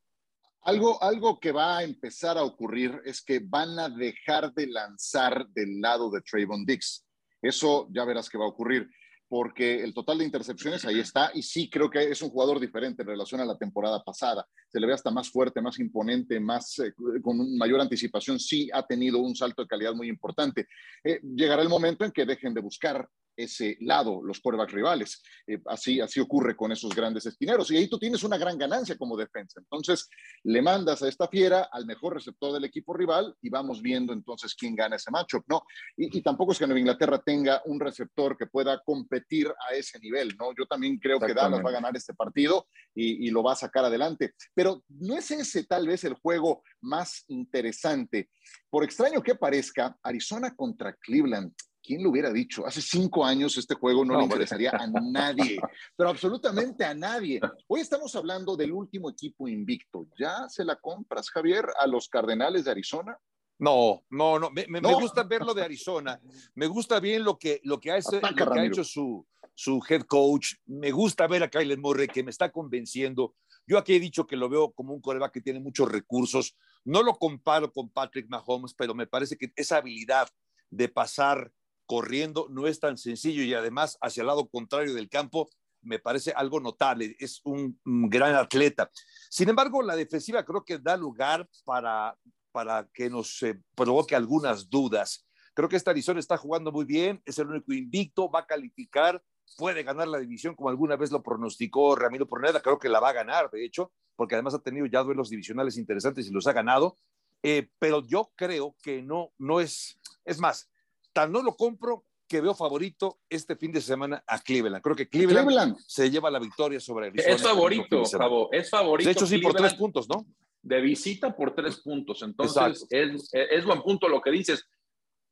Algo, 0.62 1.02
algo 1.02 1.40
que 1.40 1.52
va 1.52 1.78
a 1.78 1.84
empezar 1.84 2.38
a 2.38 2.44
ocurrir 2.44 3.02
es 3.06 3.22
que 3.22 3.40
van 3.40 3.80
a 3.80 3.90
dejar 3.90 4.54
de 4.54 4.68
lanzar 4.68 5.48
del 5.50 5.80
lado 5.80 6.12
de 6.12 6.22
Trayvon 6.22 6.66
Dix. 6.66 7.06
Eso 7.42 7.88
ya 7.92 8.04
verás 8.04 8.30
que 8.30 8.38
va 8.38 8.46
a 8.46 8.50
ocurrir 8.50 8.90
porque 9.30 9.84
el 9.84 9.94
total 9.94 10.20
de 10.20 10.26
intercepciones 10.26 10.86
ahí 10.86 11.00
está 11.00 11.32
y 11.34 11.42
sí 11.42 11.70
creo 11.70 11.90
que 11.90 12.04
es 12.04 12.22
un 12.22 12.30
jugador 12.30 12.60
diferente 12.60 13.02
en 13.02 13.10
relación 13.10 13.42
a 13.42 13.46
la 13.46 13.58
temporada 13.58 14.02
pasada. 14.04 14.48
Se 14.70 14.80
le 14.80 14.88
ve 14.88 14.94
hasta 14.94 15.12
más 15.12 15.30
fuerte, 15.30 15.62
más 15.62 15.80
imponente, 15.80 16.40
más 16.40 16.80
eh, 16.80 16.94
con 17.22 17.58
mayor 17.58 17.82
anticipación. 17.82 18.40
Sí 18.40 18.70
ha 18.74 18.86
tenido 18.86 19.20
un 19.20 19.36
salto 19.36 19.62
de 19.62 19.68
calidad 19.68 19.94
muy 19.94 20.08
importante. 20.08 20.68
Eh, 21.04 21.20
llegará 21.36 21.62
el 21.62 21.70
momento 21.70 22.06
en 22.06 22.12
que 22.12 22.26
dejen 22.26 22.54
de 22.54 22.62
buscar 22.62 23.08
ese 23.38 23.78
lado, 23.82 24.22
los 24.24 24.40
quarterback 24.42 24.72
rivales. 24.72 25.22
Eh, 25.46 25.62
así, 25.68 26.02
así 26.02 26.20
ocurre 26.20 26.56
con 26.56 26.72
esos 26.72 26.94
grandes 26.94 27.26
esquineros. 27.26 27.70
Y 27.72 27.78
ahí 27.78 27.88
tú 27.88 28.00
tienes 28.00 28.24
una 28.24 28.38
gran 28.38 28.58
ganancia 28.58 28.98
como 28.98 29.16
defensa. 29.16 29.60
Entonces, 29.60 30.10
le 30.44 30.62
mandas 30.62 31.04
a 31.04 31.08
esta 31.08 31.28
fiera 31.28 31.70
al 31.72 31.86
mejor 31.86 32.16
receptor 32.16 32.52
del 32.52 32.66
equipo 32.66 32.94
rival 32.94 33.36
y 33.42 33.50
vamos 33.50 33.82
viendo 33.82 34.12
entonces 34.12 34.56
quién 34.56 34.76
gana 34.76 34.96
ese 34.96 35.12
matchup, 35.12 35.46
¿no? 35.48 35.64
Y, 35.96 36.22
tampoco 36.22 36.52
es 36.52 36.60
que 36.60 36.66
Nueva 36.66 36.80
Inglaterra 36.80 37.22
tenga 37.24 37.62
un 37.66 37.80
receptor 37.80 38.36
que 38.36 38.48
pueda 38.48 38.82
competir 38.84 39.48
a 39.70 39.76
ese 39.76 40.00
nivel, 40.00 40.36
¿no? 40.38 40.50
Yo 40.58 40.66
también 40.66 40.98
creo 40.98 41.20
que 41.20 41.34
Dallas 41.34 41.64
va 41.64 41.70
a 41.70 41.74
ganar 41.74 41.96
este 41.96 42.14
partido 42.16 42.68
y, 42.96 43.28
y 43.28 43.30
lo 43.30 43.44
va 43.44 43.54
a 43.54 43.56
sacar 43.56 43.86
adelante. 43.86 44.34
Pero 44.56 44.84
no 44.90 45.16
es 45.16 45.30
ese 45.30 45.64
tal 45.66 45.88
vez 45.88 46.04
el 46.04 46.16
juego 46.16 46.64
más 46.82 47.24
interesante. 47.28 48.30
Por 48.70 48.84
extraño 48.84 49.22
que 49.22 49.36
parezca, 49.36 49.96
Arizona 50.02 50.56
contra 50.56 50.94
Cleveland 50.94 51.54
¿quién 51.88 52.04
lo 52.04 52.10
hubiera 52.10 52.32
dicho? 52.34 52.68
Hace 52.68 52.82
cinco 52.82 53.24
años 53.24 53.58
este 53.58 53.74
juego 53.74 54.04
no, 54.04 54.18
le 54.18 54.26
interesaría 54.26 54.72
a 54.72 54.88
nadie, 54.88 55.58
pero 55.96 56.10
absolutamente 56.10 56.84
a 56.84 56.94
nadie. 56.94 57.40
Hoy 57.68 57.80
estamos 57.80 58.14
hablando 58.18 58.58
del 58.58 58.74
último 58.74 59.10
equipo 59.10 59.48
invicto. 59.48 60.06
¿Ya 60.20 60.50
se 60.50 60.66
la 60.66 60.76
compras, 60.76 61.30
Javier, 61.30 61.66
a 61.80 61.88
los 61.88 62.10
Cardenales 62.10 62.66
de 62.66 62.72
Arizona? 62.72 63.18
No, 63.60 64.04
no, 64.10 64.38
no. 64.38 64.50
Me, 64.52 64.66
gusta 64.82 65.24
verlo 65.24 65.54
de 65.54 65.64
Arizona. 65.64 66.20
Me 66.54 66.68
gusta 66.68 67.00
bien 67.00 67.24
lo 67.24 67.40
que, 67.40 67.62
lo 67.64 67.80
que, 67.80 67.92
ha, 67.92 67.98
hecho 67.98 68.84
su, 68.84 69.26
su 69.56 69.82
head 69.90 70.02
coach. 70.02 70.56
Me 70.66 70.92
gusta 70.92 71.26
ver 71.26 71.44
a 71.44 71.50
Kyler 71.50 71.80
Murray, 71.80 72.08
que 72.08 72.22
me 72.22 72.32
está 72.32 72.52
convenciendo. 72.52 73.34
Yo 73.66 73.78
aquí 73.78 73.96
he 73.96 74.00
dicho 74.00 74.28
que 74.28 74.36
lo 74.36 74.50
veo 74.50 74.74
como 74.74 74.94
un 74.94 75.02
coreback 75.02 75.32
que 75.32 75.42
tiene 75.42 75.62
muchos 75.62 75.90
recursos. 75.90 76.56
No 76.84 77.02
lo 77.02 77.16
comparo 77.16 77.72
con 77.72 77.90
Patrick 77.90 78.28
Mahomes, 78.30 78.74
pero 78.74 78.94
me 78.94 79.08
parece 79.08 79.38
que 79.38 79.52
esa 79.56 79.78
habilidad 79.78 80.28
de 80.70 80.90
pasar 80.90 81.52
corriendo 81.88 82.48
no 82.52 82.68
es 82.68 82.80
tan 82.80 82.98
sencillo 82.98 83.42
y 83.42 83.54
además 83.56 83.98
hacia 84.02 84.22
el 84.22 84.28
lado 84.28 84.48
contrario 84.48 84.94
del 84.94 85.10
campo 85.10 85.50
me 85.82 86.00
parece 86.00 86.32
algo 86.32 86.60
notable, 86.60 87.16
es 87.20 87.42
un, 87.46 87.80
gran 87.86 88.36
atleta. 88.36 88.90
Sin 89.30 89.50
embargo, 89.50 89.82
la 89.82 89.96
defensiva 89.96 90.44
creo 90.44 90.64
que 90.64 90.78
da 90.78 90.98
lugar 90.98 91.48
para, 91.64 92.18
para 92.52 92.88
que 92.94 93.10
nos 93.10 93.42
eh, 93.44 93.60
provoque 93.76 94.16
algunas 94.16 94.70
dudas. 94.70 95.26
Creo 95.54 95.70
que 95.70 95.76
esta 95.76 95.92
Arizona 95.92 96.20
está 96.20 96.38
jugando 96.38 96.72
muy 96.72 96.86
bien, 96.86 97.22
es 97.26 97.40
el 97.40 97.48
único 97.48 97.74
invicto, 97.74 98.30
va 98.30 98.42
a 98.42 98.46
calificar, 98.46 99.24
puede 99.58 99.84
ganar 99.84 100.08
la 100.08 100.20
división 100.20 100.56
como 100.56 100.70
alguna 100.70 100.98
vez 100.98 101.12
lo 101.12 101.24
pronosticó 101.24 101.96
Ramiro 101.96 102.28
Porneda, 102.28 102.62
creo 102.62 102.78
que 102.78 102.90
la 102.90 103.00
va 103.00 103.10
a 103.10 103.14
ganar, 103.14 103.50
de 103.50 103.66
hecho, 103.66 103.92
porque 104.16 104.36
además 104.36 104.54
ha 104.54 104.60
tenido 104.60 104.86
ya 104.86 105.04
duelos 105.04 105.30
divisionales 105.30 105.78
interesantes 105.78 106.28
y 106.28 106.32
los 106.32 106.48
ha 106.48 106.54
ganado, 106.54 106.98
eh, 107.44 107.70
pero 107.80 108.06
yo 108.06 108.32
creo 108.36 108.76
que 108.82 109.02
no, 109.02 109.32
no 109.38 109.60
es, 109.60 110.00
es 110.26 110.40
más, 110.40 110.70
Tan 111.18 111.32
no 111.32 111.42
lo 111.42 111.56
compro 111.56 112.06
que 112.28 112.42
veo 112.42 112.54
favorito 112.54 113.22
este 113.28 113.56
fin 113.56 113.72
de 113.72 113.82
semana 113.82 114.24
a 114.28 114.38
Cleveland. 114.38 114.84
Creo 114.84 114.96
que 114.96 115.10
Cleveland, 115.10 115.76
se 115.80 116.12
lleva 116.12 116.30
la 116.30 116.38
victoria 116.38 116.80
sobre 116.80 117.08
Arizona. 117.08 117.34
Es 117.34 117.42
favorito, 117.42 118.04
Es 118.52 118.70
favorito. 118.70 119.08
De 119.08 119.14
hecho, 119.14 119.26
sí, 119.26 119.40
por 119.40 119.56
tres 119.56 119.74
puntos, 119.74 120.08
¿no? 120.08 120.28
De 120.62 120.80
visita 120.80 121.36
por 121.36 121.56
tres 121.56 121.78
puntos. 121.78 122.22
Entonces, 122.22 122.86
es, 122.92 123.30
es, 123.32 123.66
buen 123.66 123.82
punto 123.82 124.08
lo 124.08 124.22
que 124.22 124.30
dices. 124.30 124.64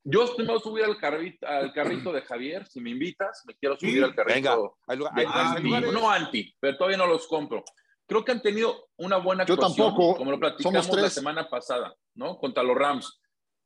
Yo 0.04 0.26
me 0.39 0.45
voy 0.45 0.56
a 0.56 0.60
subir 0.60 0.86
al 0.86 0.98
carrito, 0.98 1.45
al 1.45 1.71
carrito 1.71 2.12
de 2.12 2.24
Javier, 2.24 2.65
si 2.65 2.82
me 2.82 2.89
invitas, 2.89 3.43
me 3.45 3.54
quiero 3.54 3.78
subir 3.78 4.04
al 4.04 4.15
carrito. 4.15 4.78
Venga, 4.88 5.91
no 5.91 6.10
anti, 6.10 6.52
pero 6.60 6.78
todavía 6.78 6.98
no 6.98 7.06
los 7.06 7.28
compro. 7.28 7.63
Creo 8.08 8.26
que 8.26 8.32
han 8.32 8.41
tenido 8.41 8.88
una 8.98 9.17
buena 9.17 9.43
actuación, 9.43 9.76
Yo 9.76 9.86
tampoco. 9.86 10.17
como 10.17 10.32
lo 10.32 10.39
platicamos 10.39 10.89
la 11.00 11.12
semana 11.12 11.48
pasada, 11.48 11.95
¿no? 12.15 12.39
Contra 12.39 12.63
los 12.63 12.76
Rams. 12.76 13.19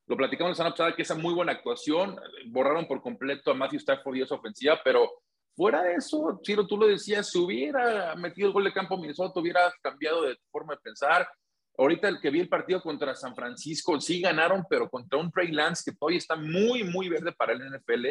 Lo 0.09 0.17
platicamos 0.17 0.49
la 0.49 0.55
semana 0.55 0.73
pasada 0.73 0.95
que 0.95 1.03
esa 1.03 1.13
muy 1.13 1.35
buena 1.35 1.51
actuación, 1.51 2.19
borraron 2.47 2.87
por 2.87 2.99
completo 2.99 3.51
a 3.51 3.53
Matthew 3.53 3.77
Stafford 3.77 4.15
y 4.15 4.21
esa 4.23 4.33
ofensiva, 4.33 4.81
pero 4.83 5.07
fuera 5.55 5.83
de 5.83 5.93
eso, 5.93 6.39
Chiro, 6.41 6.65
tú 6.65 6.77
lo 6.77 6.87
decías, 6.87 7.29
si 7.29 7.37
hubiera 7.37 8.15
metido 8.15 8.47
el 8.47 8.53
gol 8.53 8.63
de 8.63 8.73
campo 8.73 8.97
Minnesota, 8.97 9.39
hubiera 9.39 9.71
cambiado 9.83 10.23
de 10.23 10.35
forma 10.49 10.73
de 10.73 10.81
pensar. 10.81 11.29
Ahorita 11.77 12.07
el 12.07 12.19
que 12.19 12.31
vi 12.31 12.39
el 12.39 12.49
partido 12.49 12.81
contra 12.81 13.13
San 13.13 13.35
Francisco, 13.35 14.01
sí 14.01 14.19
ganaron, 14.19 14.65
pero 14.67 14.89
contra 14.89 15.19
un 15.19 15.31
Trey 15.31 15.51
Lance 15.51 15.83
que 15.85 15.95
todavía 15.95 16.17
está 16.17 16.35
muy, 16.35 16.83
muy 16.83 17.07
verde 17.07 17.31
para 17.33 17.53
el 17.53 17.59
NFL, 17.59 18.07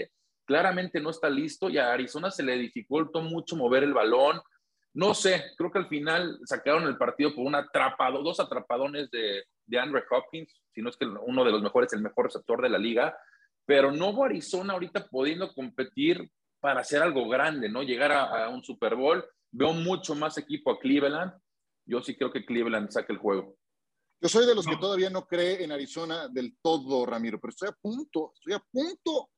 claramente 0.47 1.01
no 1.01 1.11
está 1.11 1.29
listo 1.29 1.69
y 1.69 1.79
a 1.79 1.93
Arizona 1.93 2.31
se 2.31 2.45
le 2.45 2.57
dificultó 2.59 3.23
mucho 3.23 3.57
mover 3.57 3.83
el 3.83 3.93
balón. 3.93 4.41
No 4.95 5.15
sé, 5.15 5.47
creo 5.57 5.73
que 5.73 5.79
al 5.79 5.89
final 5.89 6.39
sacaron 6.45 6.85
el 6.85 6.97
partido 6.97 7.35
por 7.35 7.45
un 7.45 7.57
atrapado, 7.57 8.23
dos 8.23 8.39
atrapadones 8.39 9.11
de, 9.11 9.43
de 9.69 9.79
Andre 9.79 10.03
Hopkins, 10.11 10.61
si 10.73 10.83
no 10.83 10.91
es 10.91 10.97
que 10.97 11.07
uno 11.07 11.45
de 11.45 11.53
los 11.53 11.63
mejores, 11.63 11.93
el 11.93 12.03
mejor 12.03 12.27
receptor 12.27 12.63
de 12.63 12.71
la 12.71 12.79
liga, 12.79 13.17
pero 13.67 13.93
no 13.93 14.25
Arizona 14.25 14.73
ahorita 14.73 15.09
pudiendo 15.09 15.53
competir 15.53 16.31
para 16.61 16.81
hacer 16.81 17.03
algo 17.03 17.29
grande, 17.29 17.69
¿no? 17.69 17.83
Llegar 17.83 18.13
a, 18.13 18.49
un 18.49 18.65
Super 18.65 18.97
Bowl. 18.97 19.25
Veo 19.53 19.73
mucho 19.73 20.15
más 20.15 20.39
equipo 20.39 20.71
a 20.71 20.79
Cleveland. 20.79 21.33
Yo 21.87 22.03
sí 22.03 22.17
creo 22.17 22.33
que 22.33 22.45
Cleveland 22.45 22.91
saque 22.91 23.13
el 23.13 23.19
juego. 23.19 23.57
Yo 24.21 24.29
soy 24.29 24.47
de 24.47 24.55
los 24.55 24.67
que 24.67 24.77
todavía 24.77 25.11
no 25.11 25.27
cree 25.27 25.63
en 25.63 25.71
Arizona 25.71 26.29
del 26.29 26.57
todo, 26.61 27.07
Ramiro, 27.07 27.39
pero 27.39 27.51
estoy 27.51 27.69
a 27.69 27.77
punto, 27.81 28.33
estoy 28.35 28.55
a 28.55 28.65
punto 28.73 29.31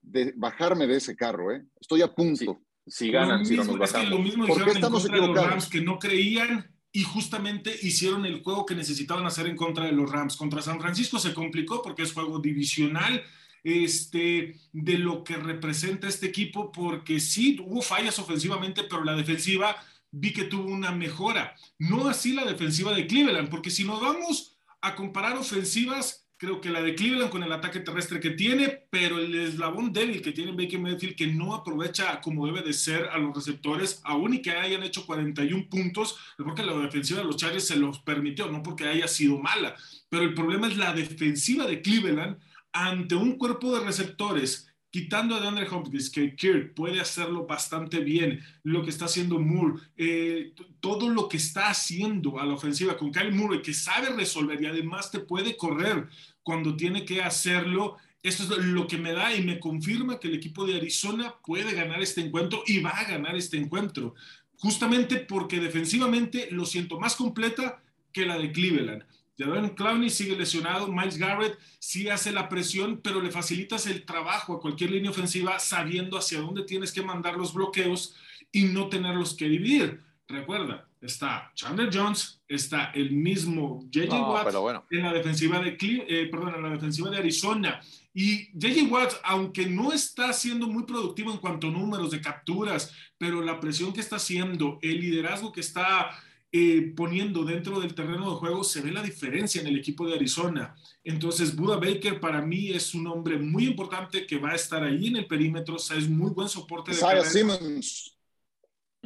de 0.00 0.32
bajarme 0.36 0.86
de 0.86 0.96
ese 0.96 1.14
carro, 1.14 1.52
¿eh? 1.52 1.62
Estoy 1.78 2.00
a 2.00 2.08
punto. 2.08 2.62
Si 2.86 3.10
ganan, 3.10 3.44
si 3.44 3.56
no 3.56 3.64
nos 3.64 3.78
bajamos. 3.78 4.04
Es 4.04 4.08
que 4.08 4.16
lo 4.16 4.22
mismo 4.22 4.46
¿Por 4.46 4.64
qué 4.64 4.70
estamos 4.70 5.04
equivocados? 5.04 5.36
Los 5.36 5.50
Rams 5.50 5.68
que 5.68 5.80
no 5.82 5.98
creían 5.98 6.74
y 6.92 7.04
justamente 7.04 7.76
hicieron 7.82 8.26
el 8.26 8.42
juego 8.42 8.66
que 8.66 8.74
necesitaban 8.74 9.26
hacer 9.26 9.46
en 9.46 9.56
contra 9.56 9.84
de 9.84 9.92
los 9.92 10.10
Rams. 10.10 10.36
Contra 10.36 10.62
San 10.62 10.80
Francisco 10.80 11.18
se 11.18 11.34
complicó 11.34 11.82
porque 11.82 12.02
es 12.02 12.12
juego 12.12 12.40
divisional 12.40 13.22
este, 13.62 14.56
de 14.72 14.98
lo 14.98 15.22
que 15.22 15.36
representa 15.36 16.08
este 16.08 16.26
equipo, 16.26 16.72
porque 16.72 17.20
sí 17.20 17.58
hubo 17.64 17.82
fallas 17.82 18.18
ofensivamente, 18.18 18.84
pero 18.84 19.04
la 19.04 19.14
defensiva 19.14 19.76
vi 20.10 20.32
que 20.32 20.44
tuvo 20.44 20.68
una 20.68 20.90
mejora. 20.90 21.54
No 21.78 22.08
así 22.08 22.32
la 22.32 22.44
defensiva 22.44 22.92
de 22.92 23.06
Cleveland, 23.06 23.50
porque 23.50 23.70
si 23.70 23.84
nos 23.84 24.00
vamos 24.00 24.56
a 24.80 24.96
comparar 24.96 25.36
ofensivas, 25.36 26.26
creo 26.40 26.58
que 26.58 26.70
la 26.70 26.80
de 26.80 26.94
Cleveland 26.94 27.30
con 27.30 27.42
el 27.42 27.52
ataque 27.52 27.80
terrestre 27.80 28.18
que 28.18 28.30
tiene, 28.30 28.86
pero 28.88 29.18
el 29.18 29.34
eslabón 29.34 29.92
débil 29.92 30.22
que 30.22 30.32
tiene 30.32 30.52
Baker 30.52 30.80
Mayfield 30.80 31.14
que 31.14 31.26
no 31.26 31.54
aprovecha 31.54 32.18
como 32.22 32.46
debe 32.46 32.62
de 32.62 32.72
ser 32.72 33.10
a 33.12 33.18
los 33.18 33.34
receptores, 33.34 34.00
aún 34.04 34.32
y 34.32 34.40
que 34.40 34.52
hayan 34.52 34.82
hecho 34.82 35.04
41 35.04 35.68
puntos, 35.68 36.16
porque 36.38 36.62
la 36.62 36.72
defensiva 36.78 37.20
de 37.20 37.26
los 37.26 37.36
Chargers 37.36 37.66
se 37.66 37.76
los 37.76 37.98
permitió, 37.98 38.50
no 38.50 38.62
porque 38.62 38.88
haya 38.88 39.06
sido 39.06 39.38
mala, 39.38 39.76
pero 40.08 40.22
el 40.22 40.32
problema 40.32 40.66
es 40.66 40.78
la 40.78 40.94
defensiva 40.94 41.66
de 41.66 41.82
Cleveland 41.82 42.38
ante 42.72 43.16
un 43.16 43.36
cuerpo 43.36 43.78
de 43.78 43.84
receptores 43.84 44.70
quitando 44.90 45.36
a 45.36 45.40
DeAndre 45.40 45.68
Hopkins, 45.70 46.10
que 46.10 46.34
Kirk 46.34 46.74
puede 46.74 47.00
hacerlo 47.00 47.46
bastante 47.46 48.00
bien, 48.00 48.40
lo 48.64 48.82
que 48.82 48.90
está 48.90 49.04
haciendo 49.04 49.38
Moore, 49.38 49.80
eh, 49.96 50.52
todo 50.80 51.08
lo 51.08 51.28
que 51.28 51.36
está 51.36 51.70
haciendo 51.70 52.40
a 52.40 52.44
la 52.44 52.54
ofensiva 52.54 52.96
con 52.96 53.12
Kyle 53.12 53.32
Moore, 53.32 53.62
que 53.62 53.72
sabe 53.72 54.08
resolver 54.10 54.60
y 54.60 54.66
además 54.66 55.10
te 55.10 55.20
puede 55.20 55.56
correr 55.56 56.08
cuando 56.42 56.76
tiene 56.76 57.04
que 57.04 57.22
hacerlo. 57.22 57.96
Esto 58.22 58.42
es 58.42 58.64
lo 58.64 58.86
que 58.86 58.98
me 58.98 59.12
da 59.12 59.34
y 59.34 59.42
me 59.42 59.58
confirma 59.58 60.20
que 60.20 60.28
el 60.28 60.34
equipo 60.34 60.66
de 60.66 60.76
Arizona 60.76 61.34
puede 61.44 61.72
ganar 61.74 62.02
este 62.02 62.20
encuentro 62.20 62.62
y 62.66 62.80
va 62.80 62.90
a 62.90 63.04
ganar 63.04 63.34
este 63.36 63.56
encuentro, 63.56 64.14
justamente 64.58 65.16
porque 65.16 65.58
defensivamente 65.58 66.48
lo 66.50 66.66
siento 66.66 67.00
más 67.00 67.16
completa 67.16 67.82
que 68.12 68.26
la 68.26 68.38
de 68.38 68.52
Cleveland. 68.52 69.04
Jadon 69.38 69.70
Clowney 69.70 70.10
sigue 70.10 70.36
lesionado, 70.36 70.88
Miles 70.88 71.16
Garrett 71.16 71.58
sí 71.78 72.10
hace 72.10 72.30
la 72.30 72.50
presión, 72.50 73.00
pero 73.02 73.22
le 73.22 73.30
facilitas 73.30 73.86
el 73.86 74.04
trabajo 74.04 74.54
a 74.54 74.60
cualquier 74.60 74.90
línea 74.90 75.10
ofensiva 75.10 75.58
sabiendo 75.58 76.18
hacia 76.18 76.40
dónde 76.40 76.64
tienes 76.64 76.92
que 76.92 77.02
mandar 77.02 77.38
los 77.38 77.54
bloqueos 77.54 78.14
y 78.52 78.64
no 78.64 78.90
tenerlos 78.90 79.32
que 79.34 79.48
dividir. 79.48 80.02
Recuerda, 80.28 80.89
está 81.00 81.50
Chandler 81.54 81.90
Jones, 81.92 82.42
está 82.46 82.90
el 82.94 83.12
mismo 83.12 83.86
JJ 83.90 84.12
Watt 84.12 84.84
en 84.90 85.02
la 85.02 85.12
defensiva 85.12 85.60
de 85.60 85.76
eh, 85.80 86.28
perdón, 86.30 86.54
en 86.56 86.62
la 86.62 86.70
defensiva 86.70 87.10
de 87.10 87.18
Arizona. 87.18 87.80
Y 88.12 88.50
JJ 88.58 88.90
Watt, 88.90 89.14
aunque 89.22 89.66
no 89.66 89.92
está 89.92 90.32
siendo 90.32 90.66
muy 90.66 90.84
productivo 90.84 91.30
en 91.30 91.38
cuanto 91.38 91.68
a 91.68 91.70
números 91.70 92.10
de 92.10 92.20
capturas, 92.20 92.92
pero 93.16 93.40
la 93.40 93.60
presión 93.60 93.92
que 93.92 94.00
está 94.00 94.16
haciendo, 94.16 94.78
el 94.82 95.00
liderazgo 95.00 95.52
que 95.52 95.60
está 95.60 96.10
eh, 96.52 96.92
poniendo 96.96 97.44
dentro 97.44 97.78
del 97.80 97.94
terreno 97.94 98.30
de 98.30 98.36
juego, 98.36 98.64
se 98.64 98.80
ve 98.80 98.90
la 98.90 99.02
diferencia 99.02 99.60
en 99.60 99.68
el 99.68 99.78
equipo 99.78 100.06
de 100.06 100.16
Arizona. 100.16 100.74
Entonces, 101.04 101.54
Buda 101.54 101.76
Baker 101.76 102.18
para 102.18 102.42
mí 102.42 102.70
es 102.70 102.92
un 102.92 103.06
hombre 103.06 103.38
muy 103.38 103.66
importante 103.66 104.26
que 104.26 104.38
va 104.38 104.50
a 104.50 104.56
estar 104.56 104.82
ahí 104.82 105.06
en 105.06 105.16
el 105.16 105.26
perímetro, 105.26 105.76
o 105.76 105.78
sea, 105.78 105.96
es 105.96 106.08
muy 106.08 106.30
buen 106.30 106.48
soporte 106.48 106.90
de 106.90 107.24
Simmons. 107.24 108.16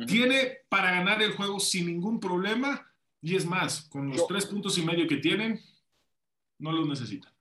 Tiene 0.06 0.58
para 0.68 0.90
ganar 0.90 1.22
el 1.22 1.36
juego 1.36 1.60
sin 1.60 1.86
ningún 1.86 2.18
problema 2.18 2.90
y 3.20 3.36
es 3.36 3.46
más, 3.46 3.88
con 3.88 4.10
los 4.10 4.26
tres 4.26 4.44
puntos 4.46 4.76
y 4.76 4.82
medio 4.82 5.06
que 5.06 5.16
tienen, 5.16 5.60
no 6.58 6.72
los 6.72 6.86
necesitan. 6.86 7.32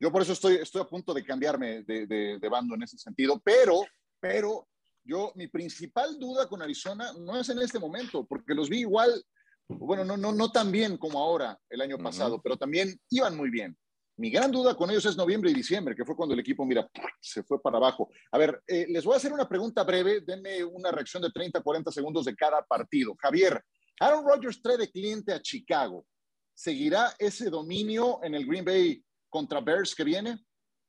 Yo 0.00 0.12
por 0.12 0.22
eso 0.22 0.32
estoy, 0.32 0.56
estoy 0.56 0.82
a 0.82 0.86
punto 0.86 1.14
de 1.14 1.24
cambiarme 1.24 1.82
de, 1.82 2.06
de, 2.06 2.38
de 2.38 2.48
bando 2.48 2.74
en 2.74 2.82
ese 2.82 2.98
sentido, 2.98 3.40
pero, 3.42 3.84
pero 4.20 4.68
yo, 5.04 5.32
mi 5.36 5.48
principal 5.48 6.18
duda 6.18 6.48
con 6.48 6.60
Arizona 6.60 7.12
no 7.18 7.40
es 7.40 7.48
en 7.48 7.60
este 7.60 7.78
momento, 7.78 8.26
porque 8.26 8.54
los 8.54 8.68
vi 8.68 8.80
igual, 8.80 9.24
bueno, 9.68 10.04
no, 10.04 10.16
no, 10.16 10.32
no 10.32 10.52
tan 10.52 10.70
bien 10.70 10.98
como 10.98 11.18
ahora 11.18 11.58
el 11.70 11.80
año 11.80 11.96
pasado, 11.96 12.40
pero 12.42 12.56
también 12.56 13.00
iban 13.10 13.36
muy 13.36 13.48
bien. 13.48 13.76
Mi 14.18 14.30
gran 14.30 14.50
duda 14.50 14.74
con 14.74 14.90
ellos 14.90 15.06
es 15.06 15.16
noviembre 15.16 15.52
y 15.52 15.54
diciembre, 15.54 15.94
que 15.94 16.04
fue 16.04 16.16
cuando 16.16 16.34
el 16.34 16.40
equipo, 16.40 16.64
mira, 16.64 16.90
se 17.20 17.44
fue 17.44 17.62
para 17.62 17.76
abajo. 17.76 18.10
A 18.32 18.38
ver, 18.38 18.60
eh, 18.66 18.84
les 18.88 19.04
voy 19.04 19.14
a 19.14 19.18
hacer 19.18 19.32
una 19.32 19.48
pregunta 19.48 19.84
breve, 19.84 20.22
denme 20.22 20.64
una 20.64 20.90
reacción 20.90 21.22
de 21.22 21.30
30, 21.30 21.60
40 21.60 21.92
segundos 21.92 22.24
de 22.24 22.34
cada 22.34 22.60
partido. 22.62 23.14
Javier, 23.16 23.64
Aaron 24.00 24.26
Rodgers 24.26 24.60
trae 24.60 24.76
de 24.76 24.90
cliente 24.90 25.32
a 25.32 25.40
Chicago. 25.40 26.04
¿Seguirá 26.52 27.14
ese 27.16 27.48
dominio 27.48 28.18
en 28.24 28.34
el 28.34 28.44
Green 28.44 28.64
Bay 28.64 29.04
contra 29.28 29.60
Bears 29.60 29.94
que 29.94 30.02
viene? 30.02 30.44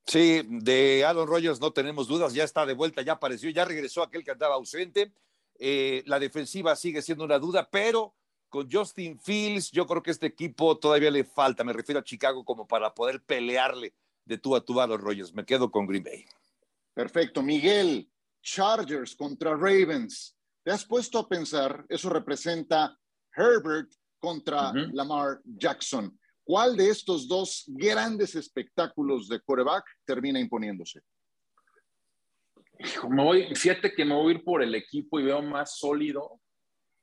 Sí, 0.06 0.42
de 0.48 1.04
Aaron 1.04 1.28
Rodgers 1.28 1.60
no 1.60 1.72
tenemos 1.72 2.08
dudas, 2.08 2.34
ya 2.34 2.42
está 2.42 2.66
de 2.66 2.74
vuelta, 2.74 3.02
ya 3.02 3.12
apareció, 3.12 3.48
ya 3.50 3.64
regresó 3.64 4.02
aquel 4.02 4.24
que 4.24 4.32
andaba 4.32 4.56
ausente. 4.56 5.14
Eh, 5.56 6.02
la 6.06 6.18
defensiva 6.18 6.74
sigue 6.74 7.00
siendo 7.00 7.22
una 7.22 7.38
duda, 7.38 7.68
pero 7.70 8.16
con 8.50 8.70
Justin 8.70 9.18
Fields, 9.18 9.70
yo 9.70 9.86
creo 9.86 10.02
que 10.02 10.10
este 10.10 10.26
equipo 10.26 10.76
todavía 10.76 11.10
le 11.10 11.24
falta, 11.24 11.64
me 11.64 11.72
refiero 11.72 12.00
a 12.00 12.04
Chicago, 12.04 12.44
como 12.44 12.66
para 12.66 12.92
poder 12.92 13.22
pelearle 13.22 13.94
de 14.24 14.36
tú 14.36 14.54
a 14.54 14.64
tú 14.64 14.80
a 14.80 14.86
los 14.86 15.00
Rodgers. 15.00 15.32
Me 15.32 15.46
quedo 15.46 15.70
con 15.70 15.86
Green 15.86 16.04
Bay. 16.04 16.24
Perfecto. 16.92 17.42
Miguel, 17.42 18.10
Chargers 18.42 19.16
contra 19.16 19.52
Ravens. 19.52 20.36
¿Te 20.62 20.70
has 20.70 20.84
puesto 20.84 21.18
a 21.18 21.28
pensar? 21.28 21.86
Eso 21.88 22.10
representa 22.10 22.98
Herbert 23.34 23.90
contra 24.18 24.72
Lamar 24.92 25.40
Jackson. 25.44 26.18
¿Cuál 26.44 26.76
de 26.76 26.90
estos 26.90 27.28
dos 27.28 27.64
grandes 27.68 28.34
espectáculos 28.34 29.28
de 29.28 29.40
coreback 29.40 29.84
termina 30.04 30.40
imponiéndose? 30.40 31.00
Me 33.08 33.22
voy, 33.22 33.54
fíjate 33.54 33.92
que 33.92 34.04
me 34.04 34.14
voy 34.14 34.32
a 34.32 34.36
ir 34.36 34.44
por 34.44 34.62
el 34.62 34.74
equipo 34.74 35.20
y 35.20 35.24
veo 35.24 35.42
más 35.42 35.78
sólido, 35.78 36.39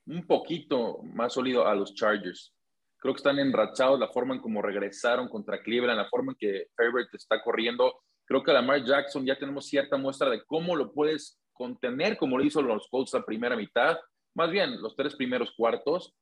un 0.07 0.25
poquito 0.25 0.99
más 1.03 1.33
sólido 1.33 1.67
a 1.67 1.75
los 1.75 1.93
Chargers. 1.93 2.53
Creo 2.97 3.13
que 3.13 3.19
están 3.19 3.39
enrachados 3.39 3.99
la 3.99 4.09
forma 4.09 4.33
en 4.35 4.41
cómo 4.41 4.61
regresaron 4.61 5.29
contra 5.29 5.61
Cleveland, 5.61 5.99
la 5.99 6.09
forma 6.09 6.31
en 6.31 6.37
que 6.39 6.67
Herbert 6.77 7.13
está 7.13 7.41
corriendo. 7.41 8.01
Creo 8.25 8.43
que 8.43 8.51
Lamar 8.51 8.83
Jackson 8.83 9.25
ya 9.25 9.37
tenemos 9.37 9.67
cierta 9.67 9.97
muestra 9.97 10.29
de 10.29 10.43
cómo 10.45 10.75
lo 10.75 10.91
puedes 10.91 11.39
contener, 11.53 12.17
como 12.17 12.37
lo 12.37 12.43
hizo 12.43 12.61
los 12.61 12.87
Colts 12.89 13.13
la 13.13 13.23
primera 13.23 13.55
mitad, 13.55 13.97
más 14.35 14.51
bien 14.51 14.81
los 14.81 14.95
tres 14.95 15.15
primeros 15.15 15.51
cuartos 15.55 16.15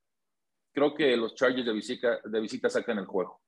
creo 0.75 0.93
que 0.93 1.15
los 1.15 1.33
Chargers 1.33 1.65
de 1.65 1.73
visita, 1.73 2.19
de 2.23 2.39
visita 2.41 2.69
sacan 2.69 2.99
el 2.99 3.05
juego. 3.05 3.41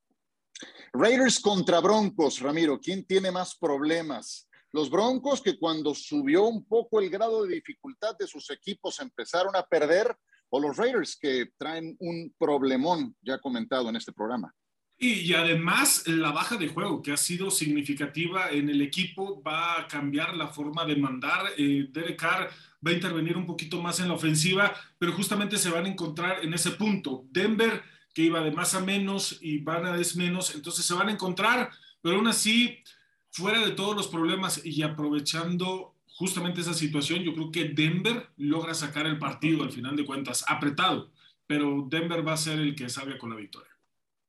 Raiders 0.94 1.40
contra 1.40 1.82
Broncos, 1.82 2.40
Ramiro, 2.40 2.80
¿quién 2.80 3.06
tiene 3.06 3.30
más 3.30 3.56
problemas? 3.56 4.47
Los 4.72 4.90
Broncos 4.90 5.42
que 5.42 5.58
cuando 5.58 5.96
subió 5.96 6.44
un 6.44 6.66
poco 6.66 7.00
el 7.00 7.10
grado 7.10 7.44
de 7.44 7.56
dificultad 7.56 8.18
de 8.18 8.28
sus 8.28 8.50
equipos 8.50 9.00
empezaron 9.00 9.56
a 9.56 9.64
perder, 9.64 10.16
o 10.50 10.60
los 10.60 10.78
Raiders 10.78 11.18
que 11.20 11.52
traen 11.58 11.96
un 12.00 12.34
problemón 12.38 13.16
ya 13.22 13.40
comentado 13.40 13.90
en 13.90 13.96
este 13.98 14.14
programa. 14.14 14.54
Y, 15.00 15.32
además 15.34 16.08
la 16.08 16.32
baja 16.32 16.58
de 16.58 16.70
juego 16.70 17.04
que 17.04 17.12
ha 17.12 17.18
sido 17.18 17.52
significativa 17.52 18.50
en 18.50 18.68
el 18.68 18.82
equipo 18.82 19.44
va 19.44 19.82
a 19.82 19.88
cambiar 19.88 20.36
la 20.36 20.48
forma 20.48 20.86
de 20.86 20.96
mandar. 20.96 21.52
Eh, 21.56 21.88
Derek 21.92 22.20
Carr 22.20 22.50
va 22.86 22.92
a 22.92 22.96
intervenir 22.96 23.38
un 23.38 23.46
poquito 23.46 23.80
más 23.80 24.00
en 24.00 24.08
la 24.08 24.16
ofensiva, 24.16 24.74
pero 24.98 25.14
justamente 25.14 25.58
se 25.58 25.70
van 25.70 25.86
a 25.86 25.90
encontrar 25.90 26.44
en 26.44 26.52
ese 26.56 26.72
punto. 26.72 27.26
Denver, 27.30 27.84
que 28.12 28.24
iba 28.24 28.42
de 28.42 28.52
más 28.52 28.74
a 28.74 28.80
menos 28.80 29.38
y 29.40 29.60
van 29.60 29.86
a 29.86 29.96
des 29.96 30.16
menos, 30.16 30.56
entonces 30.56 30.84
se 30.84 30.96
van 30.96 31.10
a 31.10 31.12
encontrar, 31.12 31.70
pero 32.02 32.16
aún 32.16 32.28
así, 32.28 32.84
fuera 33.32 33.66
de 33.66 33.72
todos 33.72 33.96
los 33.96 34.08
problemas 34.08 34.66
y 34.66 34.82
aprovechando 34.84 35.96
justamente 36.18 36.62
esa 36.62 36.74
situación, 36.74 37.20
yo 37.20 37.34
creo 37.34 37.52
que 37.52 37.66
Denver 37.66 38.30
logra 38.38 38.74
sacar 38.74 39.06
el 39.06 39.20
partido 39.20 39.64
al 39.64 39.72
final 39.72 39.96
de 39.96 40.06
cuentas, 40.06 40.44
apretado, 40.48 41.12
pero 41.46 41.86
Denver 41.90 42.28
va 42.28 42.34
a 42.34 42.38
ser 42.38 42.60
el 42.60 42.76
que 42.76 42.90
salga 42.90 43.18
con 43.18 43.30
la 43.30 43.36
victoria. 43.36 43.70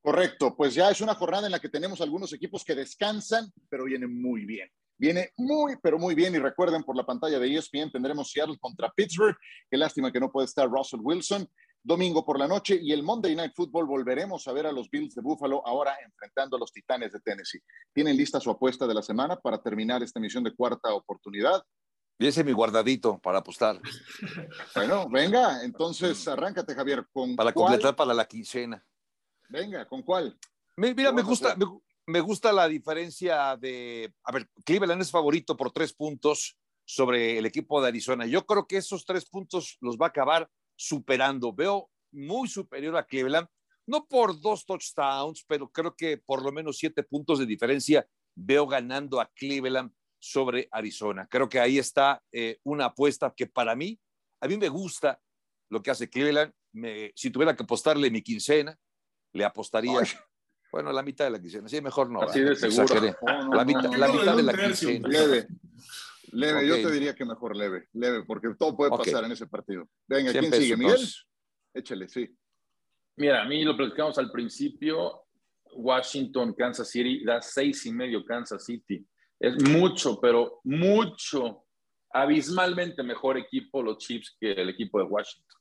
Correcto, 0.02 0.54
pues 0.56 0.74
ya 0.74 0.90
es 0.90 1.00
una 1.00 1.14
jornada 1.14 1.46
en 1.46 1.52
la 1.52 1.58
que 1.58 1.68
tenemos 1.68 2.00
algunos 2.00 2.32
equipos 2.32 2.64
que 2.64 2.74
descansan, 2.74 3.52
pero 3.68 3.84
vienen 3.84 4.20
muy 4.20 4.44
bien. 4.44 4.70
Viene 4.98 5.30
muy, 5.36 5.76
pero 5.80 5.98
muy 5.98 6.14
bien. 6.14 6.34
Y 6.34 6.38
recuerden, 6.38 6.82
por 6.82 6.96
la 6.96 7.06
pantalla 7.06 7.38
de 7.38 7.54
ESPN 7.54 7.90
tendremos 7.90 8.30
Seattle 8.30 8.58
contra 8.58 8.90
Pittsburgh. 8.90 9.36
Qué 9.70 9.76
lástima 9.76 10.10
que 10.10 10.18
no 10.18 10.30
puede 10.30 10.46
estar 10.46 10.68
Russell 10.68 11.00
Wilson. 11.02 11.48
Domingo 11.88 12.22
por 12.22 12.38
la 12.38 12.46
noche 12.46 12.78
y 12.82 12.92
el 12.92 13.02
Monday 13.02 13.34
Night 13.34 13.54
Football 13.56 13.86
volveremos 13.86 14.46
a 14.46 14.52
ver 14.52 14.66
a 14.66 14.72
los 14.72 14.90
Bills 14.90 15.14
de 15.14 15.22
Buffalo 15.22 15.66
ahora 15.66 15.96
enfrentando 16.04 16.58
a 16.58 16.60
los 16.60 16.70
Titanes 16.70 17.12
de 17.12 17.20
Tennessee. 17.20 17.62
¿Tienen 17.94 18.14
lista 18.14 18.38
su 18.38 18.50
apuesta 18.50 18.86
de 18.86 18.92
la 18.92 19.00
semana 19.00 19.36
para 19.36 19.62
terminar 19.62 20.02
esta 20.02 20.18
emisión 20.18 20.44
de 20.44 20.54
cuarta 20.54 20.92
oportunidad? 20.92 21.62
Viese 22.18 22.44
mi 22.44 22.52
guardadito 22.52 23.18
para 23.18 23.38
apostar. 23.38 23.80
Bueno, 24.74 25.08
venga, 25.08 25.64
entonces 25.64 26.28
arráncate, 26.28 26.74
Javier. 26.74 27.06
¿con 27.10 27.34
para 27.34 27.54
completar 27.54 27.96
para 27.96 28.12
la 28.12 28.26
quincena. 28.26 28.84
Venga, 29.48 29.88
¿con 29.88 30.02
cuál? 30.02 30.38
Mira, 30.76 31.10
me 31.10 31.22
gusta, 31.22 31.56
me, 32.06 32.20
gusta 32.20 32.52
la 32.52 32.68
diferencia 32.68 33.56
de, 33.56 34.12
a 34.24 34.32
ver, 34.32 34.46
Cleveland 34.62 35.00
es 35.00 35.10
favorito 35.10 35.56
por 35.56 35.72
tres 35.72 35.94
puntos 35.94 36.58
sobre 36.84 37.38
el 37.38 37.46
equipo 37.46 37.80
de 37.80 37.88
Arizona. 37.88 38.26
Yo 38.26 38.44
creo 38.44 38.66
que 38.66 38.76
esos 38.76 39.06
tres 39.06 39.24
puntos 39.24 39.78
los 39.80 39.96
va 39.96 40.06
a 40.06 40.10
acabar 40.10 40.50
superando. 40.78 41.52
Veo 41.52 41.90
muy 42.12 42.48
superior 42.48 42.96
a 42.96 43.04
Cleveland, 43.04 43.48
no 43.86 44.06
por 44.06 44.40
dos 44.40 44.64
touchdowns, 44.64 45.44
pero 45.46 45.70
creo 45.70 45.94
que 45.94 46.18
por 46.18 46.42
lo 46.42 46.52
menos 46.52 46.78
siete 46.78 47.02
puntos 47.02 47.38
de 47.38 47.46
diferencia 47.46 48.06
veo 48.34 48.66
ganando 48.66 49.20
a 49.20 49.26
Cleveland 49.34 49.92
sobre 50.20 50.68
Arizona. 50.70 51.26
Creo 51.28 51.48
que 51.48 51.58
ahí 51.58 51.78
está 51.78 52.22
eh, 52.32 52.58
una 52.64 52.86
apuesta 52.86 53.32
que 53.36 53.46
para 53.46 53.74
mí, 53.74 53.98
a 54.40 54.48
mí 54.48 54.56
me 54.56 54.68
gusta 54.68 55.20
lo 55.70 55.82
que 55.82 55.90
hace 55.90 56.08
Cleveland. 56.08 56.52
si 57.14 57.30
tuviera 57.30 57.56
que 57.56 57.62
apostarle 57.64 58.10
mi 58.10 58.22
quincena, 58.22 58.78
le 59.32 59.44
apostaría. 59.44 60.00
Bueno, 60.70 60.92
la 60.92 61.02
mitad 61.02 61.24
de 61.24 61.30
la 61.30 61.40
quincena. 61.40 61.68
Sí, 61.68 61.80
mejor 61.80 62.10
no. 62.10 62.20
Así 62.22 62.40
de 62.40 62.54
seguro. 62.54 63.16
la, 63.52 63.64
mitad, 63.64 63.90
la 63.94 64.08
mitad 64.08 64.36
de 64.36 64.42
la 64.42 64.52
quincena. 64.52 65.08
Leve. 66.32 66.66
Yo 66.66 66.76
te 66.76 66.92
diría 66.92 67.14
que 67.14 67.24
mejor 67.24 67.56
leve. 67.56 67.88
Leve, 67.92 68.24
porque 68.24 68.48
todo 68.58 68.76
puede 68.76 68.90
pasar 68.90 69.24
en 69.24 69.32
ese 69.32 69.46
partido. 69.46 69.88
Venga, 70.06 70.32
¿quién 70.32 70.52
sigue? 70.52 70.76
¿Miguel? 70.76 71.00
Échale, 71.74 72.08
sí. 72.08 72.28
Mira, 73.16 73.42
a 73.42 73.44
mí 73.46 73.64
lo 73.64 73.76
platicamos 73.76 74.18
al 74.18 74.30
principio. 74.30 75.24
Washington, 75.74 76.54
Kansas 76.54 76.90
City, 76.90 77.24
da 77.24 77.42
seis 77.42 77.84
y 77.86 77.92
medio 77.92 78.24
Kansas 78.24 78.64
City. 78.64 79.06
Es 79.38 79.62
mucho, 79.62 80.20
pero 80.20 80.60
mucho, 80.64 81.64
abismalmente 82.10 83.02
mejor 83.02 83.38
equipo 83.38 83.82
los 83.82 83.98
Chiefs 83.98 84.36
que 84.40 84.52
el 84.52 84.68
equipo 84.70 84.98
de 84.98 85.04
Washington. 85.04 85.58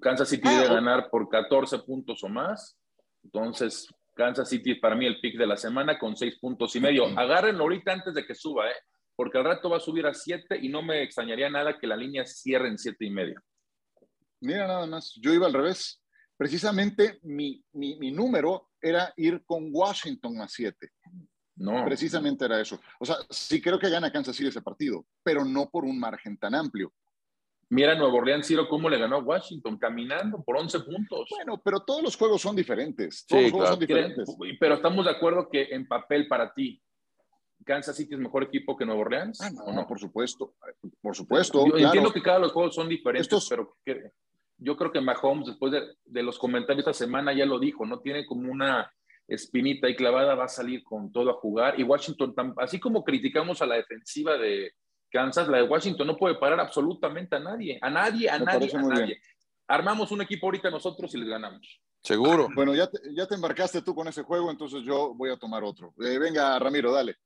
Kansas 0.00 0.28
City 0.28 0.48
debe 0.48 0.66
ah, 0.66 0.74
ganar 0.74 1.10
por 1.10 1.28
14 1.28 1.80
puntos 1.80 2.24
o 2.24 2.28
más. 2.28 2.76
Entonces, 3.22 3.86
Kansas 4.14 4.48
City 4.48 4.74
para 4.74 4.96
mí 4.96 5.06
el 5.06 5.20
pick 5.20 5.38
de 5.38 5.46
la 5.46 5.56
semana 5.56 5.98
con 5.98 6.16
6 6.16 6.38
puntos 6.40 6.74
y 6.76 6.80
medio. 6.80 7.06
Agarren 7.18 7.56
ahorita 7.56 7.92
antes 7.92 8.14
de 8.14 8.26
que 8.26 8.34
suba, 8.34 8.68
¿eh? 8.68 8.74
Porque 9.20 9.36
al 9.36 9.44
rato 9.44 9.68
va 9.68 9.76
a 9.76 9.80
subir 9.80 10.06
a 10.06 10.14
7 10.14 10.58
y 10.62 10.70
no 10.70 10.80
me 10.80 11.02
extrañaría 11.02 11.50
nada 11.50 11.78
que 11.78 11.86
la 11.86 11.94
línea 11.94 12.24
cierre 12.24 12.68
en 12.68 12.78
7 12.78 13.04
y 13.04 13.10
media. 13.10 13.38
Mira 14.40 14.66
nada 14.66 14.86
más, 14.86 15.12
yo 15.20 15.34
iba 15.34 15.46
al 15.46 15.52
revés. 15.52 16.02
Precisamente 16.38 17.18
mi, 17.24 17.62
mi, 17.72 17.98
mi 17.98 18.12
número 18.12 18.70
era 18.80 19.12
ir 19.18 19.44
con 19.44 19.68
Washington 19.70 20.40
a 20.40 20.48
7. 20.48 20.88
No. 21.56 21.84
Precisamente 21.84 22.46
era 22.46 22.62
eso. 22.62 22.80
O 22.98 23.04
sea, 23.04 23.16
sí 23.28 23.60
creo 23.60 23.78
que 23.78 23.90
gana 23.90 24.10
Kansas 24.10 24.34
City 24.34 24.48
ese 24.48 24.62
partido, 24.62 25.04
pero 25.22 25.44
no 25.44 25.68
por 25.68 25.84
un 25.84 26.00
margen 26.00 26.38
tan 26.38 26.54
amplio. 26.54 26.90
Mira 27.68 27.94
Nuevo 27.94 28.16
Orleans, 28.16 28.46
Ciro, 28.46 28.70
cómo 28.70 28.88
le 28.88 28.96
ganó 28.96 29.16
a 29.16 29.22
Washington, 29.22 29.76
caminando 29.76 30.42
por 30.42 30.56
11 30.56 30.80
puntos. 30.80 31.28
Bueno, 31.28 31.60
pero 31.62 31.80
todos 31.80 32.02
los 32.02 32.16
juegos 32.16 32.40
son 32.40 32.56
diferentes. 32.56 33.26
Todos 33.26 33.42
los 33.42 33.52
juegos 33.52 33.68
son 33.68 33.80
diferentes. 33.80 34.36
Pero 34.58 34.76
estamos 34.76 35.04
de 35.04 35.10
acuerdo 35.10 35.50
que 35.50 35.64
en 35.72 35.86
papel 35.86 36.26
para 36.26 36.54
ti, 36.54 36.82
Kansas 37.64 37.96
City 37.96 38.14
es 38.14 38.20
mejor 38.20 38.42
equipo 38.44 38.76
que 38.76 38.86
Nuevo 38.86 39.02
Orleans. 39.02 39.40
Ah, 39.40 39.50
no, 39.50 39.72
no, 39.72 39.86
por 39.86 39.98
supuesto. 39.98 40.54
Por 41.00 41.14
supuesto. 41.14 41.66
Yo 41.66 41.76
entiendo 41.76 42.12
que 42.12 42.22
cada 42.22 42.38
los 42.38 42.52
juegos 42.52 42.74
son 42.74 42.88
diferentes, 42.88 43.46
pero 43.48 43.76
yo 44.58 44.76
creo 44.76 44.92
que 44.92 45.00
Mahomes, 45.00 45.46
después 45.46 45.72
de, 45.72 45.82
de, 46.04 46.22
los 46.22 46.38
comentarios 46.38 46.86
esta 46.86 46.92
semana, 46.92 47.32
ya 47.32 47.46
lo 47.46 47.58
dijo, 47.58 47.86
¿no? 47.86 48.00
Tiene 48.00 48.26
como 48.26 48.50
una 48.50 48.92
espinita 49.26 49.88
y 49.88 49.96
clavada, 49.96 50.34
va 50.34 50.44
a 50.44 50.48
salir 50.48 50.82
con 50.82 51.12
todo 51.12 51.30
a 51.30 51.34
jugar. 51.34 51.78
Y 51.78 51.84
Washington, 51.84 52.34
así 52.58 52.78
como 52.78 53.04
criticamos 53.04 53.62
a 53.62 53.66
la 53.66 53.76
defensiva 53.76 54.36
de 54.36 54.72
Kansas, 55.10 55.48
la 55.48 55.58
de 55.58 55.62
Washington 55.64 56.06
no 56.06 56.16
puede 56.16 56.34
parar 56.34 56.60
absolutamente 56.60 57.36
a 57.36 57.40
nadie, 57.40 57.78
a 57.80 57.90
nadie, 57.90 58.28
a 58.28 58.38
nadie, 58.38 58.70
a 58.74 58.82
nadie. 58.82 59.20
Armamos 59.68 60.10
un 60.10 60.22
equipo 60.22 60.46
ahorita 60.46 60.70
nosotros 60.70 61.14
y 61.14 61.18
les 61.18 61.28
ganamos. 61.28 61.80
Seguro. 62.02 62.48
Bueno, 62.54 62.74
ya 62.74 62.88
te, 62.88 62.98
ya 63.14 63.26
te 63.26 63.34
embarcaste 63.34 63.82
tú 63.82 63.94
con 63.94 64.08
ese 64.08 64.22
juego, 64.22 64.50
entonces 64.50 64.82
yo 64.82 65.14
voy 65.14 65.30
a 65.30 65.36
tomar 65.36 65.62
otro. 65.62 65.94
Eh, 66.00 66.18
venga, 66.18 66.58
Ramiro, 66.58 66.92
dale. 66.92 67.16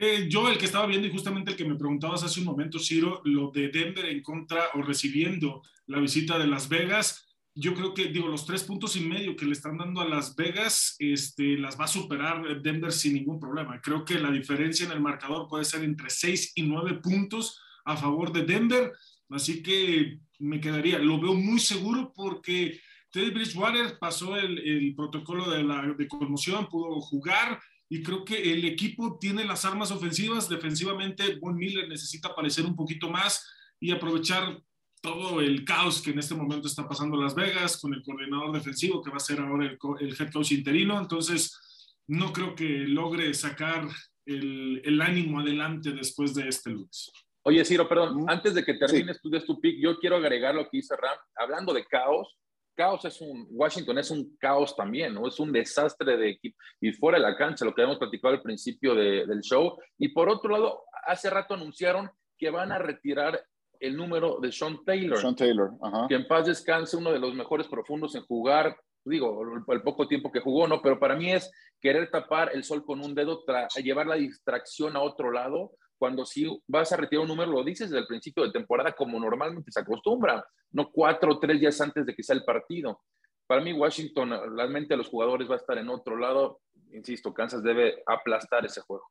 Eh, 0.00 0.28
yo 0.28 0.48
el 0.48 0.58
que 0.58 0.66
estaba 0.66 0.86
viendo 0.86 1.08
y 1.08 1.10
justamente 1.10 1.50
el 1.50 1.56
que 1.56 1.64
me 1.64 1.74
preguntabas 1.74 2.22
hace 2.22 2.38
un 2.38 2.46
momento, 2.46 2.78
Ciro, 2.78 3.20
lo 3.24 3.50
de 3.50 3.68
Denver 3.68 4.04
en 4.06 4.22
contra 4.22 4.68
o 4.74 4.82
recibiendo 4.82 5.60
la 5.86 5.98
visita 5.98 6.38
de 6.38 6.46
Las 6.46 6.68
Vegas, 6.68 7.26
yo 7.52 7.74
creo 7.74 7.92
que, 7.92 8.06
digo, 8.06 8.28
los 8.28 8.46
tres 8.46 8.62
puntos 8.62 8.94
y 8.94 9.00
medio 9.00 9.34
que 9.34 9.44
le 9.44 9.52
están 9.52 9.76
dando 9.76 10.00
a 10.00 10.08
Las 10.08 10.36
Vegas, 10.36 10.94
este, 11.00 11.58
las 11.58 11.78
va 11.78 11.86
a 11.86 11.88
superar 11.88 12.62
Denver 12.62 12.92
sin 12.92 13.14
ningún 13.14 13.40
problema. 13.40 13.80
Creo 13.80 14.04
que 14.04 14.20
la 14.20 14.30
diferencia 14.30 14.86
en 14.86 14.92
el 14.92 15.00
marcador 15.00 15.48
puede 15.48 15.64
ser 15.64 15.82
entre 15.82 16.08
seis 16.10 16.52
y 16.54 16.62
nueve 16.62 17.00
puntos 17.02 17.60
a 17.84 17.96
favor 17.96 18.32
de 18.32 18.44
Denver, 18.44 18.92
así 19.30 19.60
que 19.64 20.20
me 20.38 20.60
quedaría, 20.60 21.00
lo 21.00 21.20
veo 21.20 21.34
muy 21.34 21.58
seguro 21.58 22.12
porque 22.14 22.80
Teddy 23.10 23.30
Bridgewater 23.30 23.98
pasó 23.98 24.36
el, 24.36 24.94
protocolo 24.94 25.50
de, 25.50 25.64
la, 25.64 25.94
de 25.96 26.06
conmoción, 26.06 26.68
pudo 26.68 27.00
jugar, 27.00 27.58
y 27.88 28.02
creo 28.02 28.24
que 28.24 28.52
el 28.52 28.64
equipo 28.64 29.18
tiene 29.18 29.44
las 29.44 29.64
armas 29.64 29.90
ofensivas. 29.90 30.48
Defensivamente, 30.48 31.36
Von 31.36 31.56
Miller 31.56 31.88
necesita 31.88 32.28
aparecer 32.28 32.66
un 32.66 32.76
poquito 32.76 33.08
más 33.08 33.46
y 33.80 33.90
aprovechar 33.90 34.60
todo 35.00 35.40
el 35.40 35.64
caos 35.64 36.02
que 36.02 36.10
en 36.10 36.18
este 36.18 36.34
momento 36.34 36.66
está 36.66 36.86
pasando 36.88 37.16
Las 37.16 37.34
Vegas 37.34 37.80
con 37.80 37.94
el 37.94 38.02
coordinador 38.02 38.52
defensivo 38.52 39.02
que 39.02 39.10
va 39.10 39.16
a 39.16 39.20
ser 39.20 39.40
ahora 39.40 39.66
el, 39.66 39.78
el 40.00 40.16
head 40.18 40.32
coach 40.32 40.52
interino. 40.52 40.98
Entonces, 40.98 41.56
no 42.08 42.32
creo 42.32 42.54
que 42.54 42.64
logre 42.64 43.32
sacar 43.32 43.88
el, 44.26 44.82
el, 44.84 45.00
ánimo 45.00 45.40
adelante 45.40 45.92
después 45.92 46.34
de 46.34 46.48
este 46.48 46.70
lunes. 46.70 47.10
Oye, 47.42 47.64
Ciro, 47.64 47.88
perdón, 47.88 48.24
antes 48.28 48.54
de 48.54 48.64
que 48.64 48.74
termines 48.74 49.16
sí. 49.22 49.30
tu, 49.30 49.40
tu 49.40 49.60
pick, 49.60 49.80
yo 49.80 49.98
quiero 49.98 50.16
agregar 50.16 50.54
lo 50.54 50.64
que 50.64 50.78
dice 50.78 50.94
Ram. 50.96 51.16
Hablando 51.36 51.72
de 51.72 51.86
caos, 51.86 52.36
caos 52.78 53.04
es 53.04 53.20
un, 53.20 53.48
Washington 53.50 53.98
es 53.98 54.10
un 54.12 54.36
caos 54.38 54.76
también, 54.76 55.12
¿no? 55.12 55.26
Es 55.26 55.40
un 55.40 55.52
desastre 55.52 56.16
de 56.16 56.30
equipo 56.30 56.56
y 56.80 56.92
fuera 56.92 57.18
de 57.18 57.24
la 57.24 57.36
cancha, 57.36 57.64
lo 57.64 57.74
que 57.74 57.82
hemos 57.82 57.98
platicado 57.98 58.34
al 58.34 58.40
principio 58.40 58.94
de, 58.94 59.26
del 59.26 59.40
show. 59.40 59.76
Y 59.98 60.10
por 60.10 60.28
otro 60.28 60.50
lado, 60.50 60.84
hace 61.04 61.28
rato 61.28 61.54
anunciaron 61.54 62.08
que 62.38 62.50
van 62.50 62.70
a 62.70 62.78
retirar 62.78 63.42
el 63.80 63.96
número 63.96 64.38
de 64.40 64.52
Sean 64.52 64.78
Taylor. 64.84 65.18
Sean 65.18 65.34
Taylor, 65.34 65.72
ajá. 65.82 66.06
Que 66.08 66.14
en 66.14 66.28
paz 66.28 66.46
descanse, 66.46 66.96
uno 66.96 67.10
de 67.10 67.18
los 67.18 67.34
mejores 67.34 67.66
profundos 67.66 68.14
en 68.14 68.22
jugar, 68.22 68.76
digo, 69.04 69.42
el 69.68 69.82
poco 69.82 70.06
tiempo 70.06 70.30
que 70.30 70.40
jugó, 70.40 70.68
¿no? 70.68 70.80
Pero 70.80 71.00
para 71.00 71.16
mí 71.16 71.32
es 71.32 71.50
querer 71.80 72.08
tapar 72.12 72.52
el 72.54 72.62
sol 72.62 72.84
con 72.84 73.00
un 73.00 73.12
dedo, 73.12 73.44
llevar 73.82 74.06
la 74.06 74.14
distracción 74.14 74.96
a 74.96 75.02
otro 75.02 75.32
lado, 75.32 75.72
cuando 75.98 76.24
si 76.24 76.46
vas 76.66 76.92
a 76.92 76.96
retirar 76.96 77.22
un 77.22 77.28
número, 77.28 77.50
lo 77.50 77.64
dices 77.64 77.90
desde 77.90 78.00
el 78.00 78.06
principio 78.06 78.44
de 78.44 78.52
temporada 78.52 78.92
como 78.92 79.18
normalmente 79.18 79.72
se 79.72 79.80
acostumbra, 79.80 80.46
no 80.70 80.90
cuatro 80.90 81.32
o 81.32 81.38
tres 81.38 81.60
días 81.60 81.80
antes 81.80 82.06
de 82.06 82.14
que 82.14 82.22
sea 82.22 82.36
el 82.36 82.44
partido. 82.44 83.02
Para 83.46 83.60
mí, 83.60 83.72
Washington, 83.72 84.56
la 84.56 84.66
mente 84.66 84.96
los 84.96 85.08
jugadores 85.08 85.48
va 85.50 85.54
a 85.54 85.58
estar 85.58 85.78
en 85.78 85.88
otro 85.88 86.16
lado. 86.16 86.60
Insisto, 86.92 87.34
Kansas 87.34 87.62
debe 87.62 88.02
aplastar 88.06 88.64
ese 88.64 88.80
juego. 88.82 89.10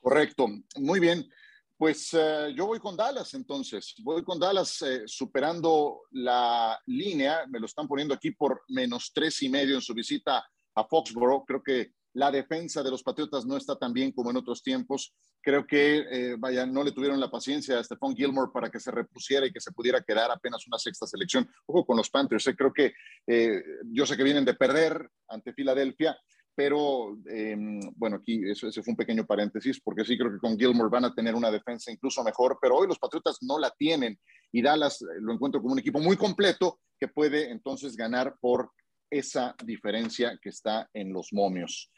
Correcto, 0.00 0.46
muy 0.76 1.00
bien. 1.00 1.28
Pues 1.76 2.12
uh, 2.12 2.48
yo 2.48 2.66
voy 2.66 2.80
con 2.80 2.96
Dallas 2.96 3.34
entonces, 3.34 3.94
voy 4.02 4.24
con 4.24 4.40
Dallas 4.40 4.82
eh, 4.82 5.02
superando 5.06 6.02
la 6.10 6.76
línea, 6.86 7.46
me 7.46 7.60
lo 7.60 7.66
están 7.66 7.86
poniendo 7.86 8.14
aquí 8.14 8.32
por 8.32 8.62
menos 8.68 9.12
tres 9.14 9.40
y 9.42 9.48
medio 9.48 9.76
en 9.76 9.80
su 9.80 9.94
visita 9.94 10.44
a 10.74 10.84
Foxborough. 10.84 11.44
Creo 11.46 11.62
que 11.62 11.92
la 12.18 12.32
defensa 12.32 12.82
de 12.82 12.90
los 12.90 13.04
Patriotas 13.04 13.46
no 13.46 13.56
está 13.56 13.78
tan 13.78 13.92
bien 13.92 14.10
como 14.10 14.30
en 14.30 14.36
otros 14.36 14.60
tiempos. 14.60 15.14
Creo 15.40 15.64
que, 15.64 15.98
eh, 15.98 16.36
vaya, 16.36 16.66
no 16.66 16.82
le 16.82 16.90
tuvieron 16.90 17.20
la 17.20 17.30
paciencia 17.30 17.78
a 17.78 17.84
Stephon 17.84 18.16
Gilmore 18.16 18.50
para 18.52 18.70
que 18.70 18.80
se 18.80 18.90
repusiera 18.90 19.46
y 19.46 19.52
que 19.52 19.60
se 19.60 19.70
pudiera 19.70 20.02
quedar 20.02 20.28
apenas 20.32 20.66
una 20.66 20.78
sexta 20.78 21.06
selección. 21.06 21.48
Ojo 21.66 21.86
con 21.86 21.96
los 21.96 22.10
Panthers, 22.10 22.48
eh, 22.48 22.56
creo 22.56 22.72
que 22.72 22.92
eh, 23.24 23.62
yo 23.92 24.04
sé 24.04 24.16
que 24.16 24.24
vienen 24.24 24.44
de 24.44 24.54
perder 24.54 25.08
ante 25.28 25.52
Filadelfia, 25.52 26.18
pero 26.56 27.16
eh, 27.30 27.56
bueno, 27.94 28.16
aquí 28.16 28.40
eso, 28.50 28.66
ese 28.66 28.82
fue 28.82 28.90
un 28.90 28.96
pequeño 28.96 29.24
paréntesis, 29.24 29.80
porque 29.80 30.04
sí 30.04 30.18
creo 30.18 30.32
que 30.32 30.38
con 30.38 30.58
Gilmore 30.58 30.90
van 30.90 31.04
a 31.04 31.14
tener 31.14 31.36
una 31.36 31.52
defensa 31.52 31.92
incluso 31.92 32.24
mejor, 32.24 32.58
pero 32.60 32.74
hoy 32.78 32.88
los 32.88 32.98
Patriotas 32.98 33.38
no 33.42 33.60
la 33.60 33.70
tienen 33.78 34.18
y 34.50 34.60
Dallas 34.60 34.98
lo 35.20 35.32
encuentro 35.32 35.60
como 35.60 35.74
un 35.74 35.78
equipo 35.78 36.00
muy 36.00 36.16
completo 36.16 36.80
que 36.98 37.06
puede 37.06 37.52
entonces 37.52 37.96
ganar 37.96 38.34
por 38.40 38.72
esa 39.10 39.54
diferencia 39.64 40.38
que 40.40 40.48
está 40.48 40.88
en 40.92 41.12
los 41.12 41.32
momios. 41.32 41.90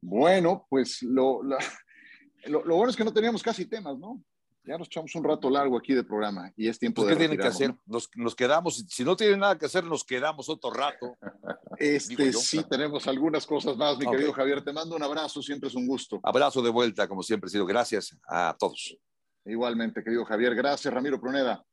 Bueno, 0.00 0.66
pues 0.68 1.02
lo, 1.02 1.42
lo, 1.42 1.58
lo, 2.46 2.64
lo, 2.64 2.76
bueno 2.76 2.90
es 2.90 2.96
que 2.96 3.04
no 3.04 3.12
teníamos 3.12 3.42
casi 3.42 3.66
temas, 3.66 3.98
¿no? 3.98 4.22
Ya 4.68 4.76
nos 4.76 4.88
echamos 4.88 5.14
un 5.14 5.24
rato 5.24 5.48
largo 5.48 5.78
aquí 5.78 5.94
de 5.94 6.04
programa 6.04 6.52
y 6.54 6.68
es 6.68 6.78
tiempo 6.78 7.00
pues, 7.00 7.08
de. 7.08 7.14
¿Qué 7.14 7.18
tienen 7.20 7.38
que 7.38 7.46
hacer? 7.46 7.74
Nos, 7.86 8.10
nos, 8.16 8.34
quedamos, 8.34 8.84
si 8.86 9.02
no 9.02 9.16
tienen 9.16 9.40
nada 9.40 9.56
que 9.56 9.64
hacer, 9.64 9.82
nos 9.82 10.04
quedamos 10.04 10.48
otro 10.48 10.70
rato. 10.70 11.16
Este 11.80 12.32
sí, 12.32 12.64
tenemos 12.68 13.06
algunas 13.06 13.46
cosas 13.46 13.76
más, 13.76 13.96
mi 13.98 14.04
okay. 14.04 14.16
querido 14.16 14.32
Javier. 14.32 14.64
Te 14.64 14.72
mando 14.72 14.96
un 14.96 15.02
abrazo, 15.02 15.40
siempre 15.40 15.68
es 15.68 15.76
un 15.76 15.86
gusto. 15.86 16.18
Abrazo 16.24 16.60
de 16.60 16.70
vuelta, 16.70 17.06
como 17.06 17.22
siempre 17.22 17.46
ha 17.46 17.50
sido. 17.52 17.64
Gracias 17.64 18.18
a 18.26 18.56
todos. 18.58 18.96
Igualmente, 19.44 20.02
querido 20.02 20.24
Javier. 20.24 20.56
Gracias, 20.56 20.92
Ramiro 20.92 21.20
Pruneda. 21.20 21.64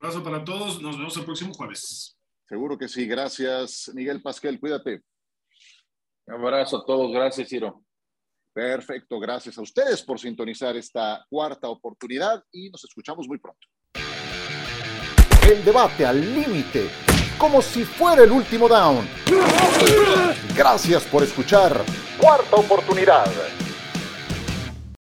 Abrazo 0.00 0.22
para 0.22 0.44
todos. 0.44 0.80
Nos 0.80 0.96
vemos 0.96 1.16
el 1.16 1.24
próximo 1.24 1.52
jueves. 1.52 2.17
Seguro 2.48 2.78
que 2.78 2.88
sí. 2.88 3.06
Gracias, 3.06 3.90
Miguel 3.94 4.22
Pasquel. 4.22 4.58
Cuídate. 4.58 5.02
Un 6.26 6.34
abrazo 6.34 6.78
a 6.78 6.84
todos. 6.84 7.12
Gracias, 7.12 7.48
Ciro. 7.48 7.84
Perfecto. 8.52 9.20
Gracias 9.20 9.58
a 9.58 9.62
ustedes 9.62 10.02
por 10.02 10.18
sintonizar 10.18 10.76
esta 10.76 11.24
cuarta 11.28 11.68
oportunidad 11.68 12.42
y 12.50 12.70
nos 12.70 12.82
escuchamos 12.84 13.28
muy 13.28 13.38
pronto. 13.38 13.66
El 15.48 15.64
debate 15.64 16.04
al 16.04 16.20
límite, 16.20 16.90
como 17.38 17.62
si 17.62 17.84
fuera 17.84 18.24
el 18.24 18.32
último 18.32 18.68
down. 18.68 19.06
Gracias 20.56 21.04
por 21.04 21.22
escuchar. 21.22 21.84
Cuarta 22.20 22.56
oportunidad. 22.56 23.26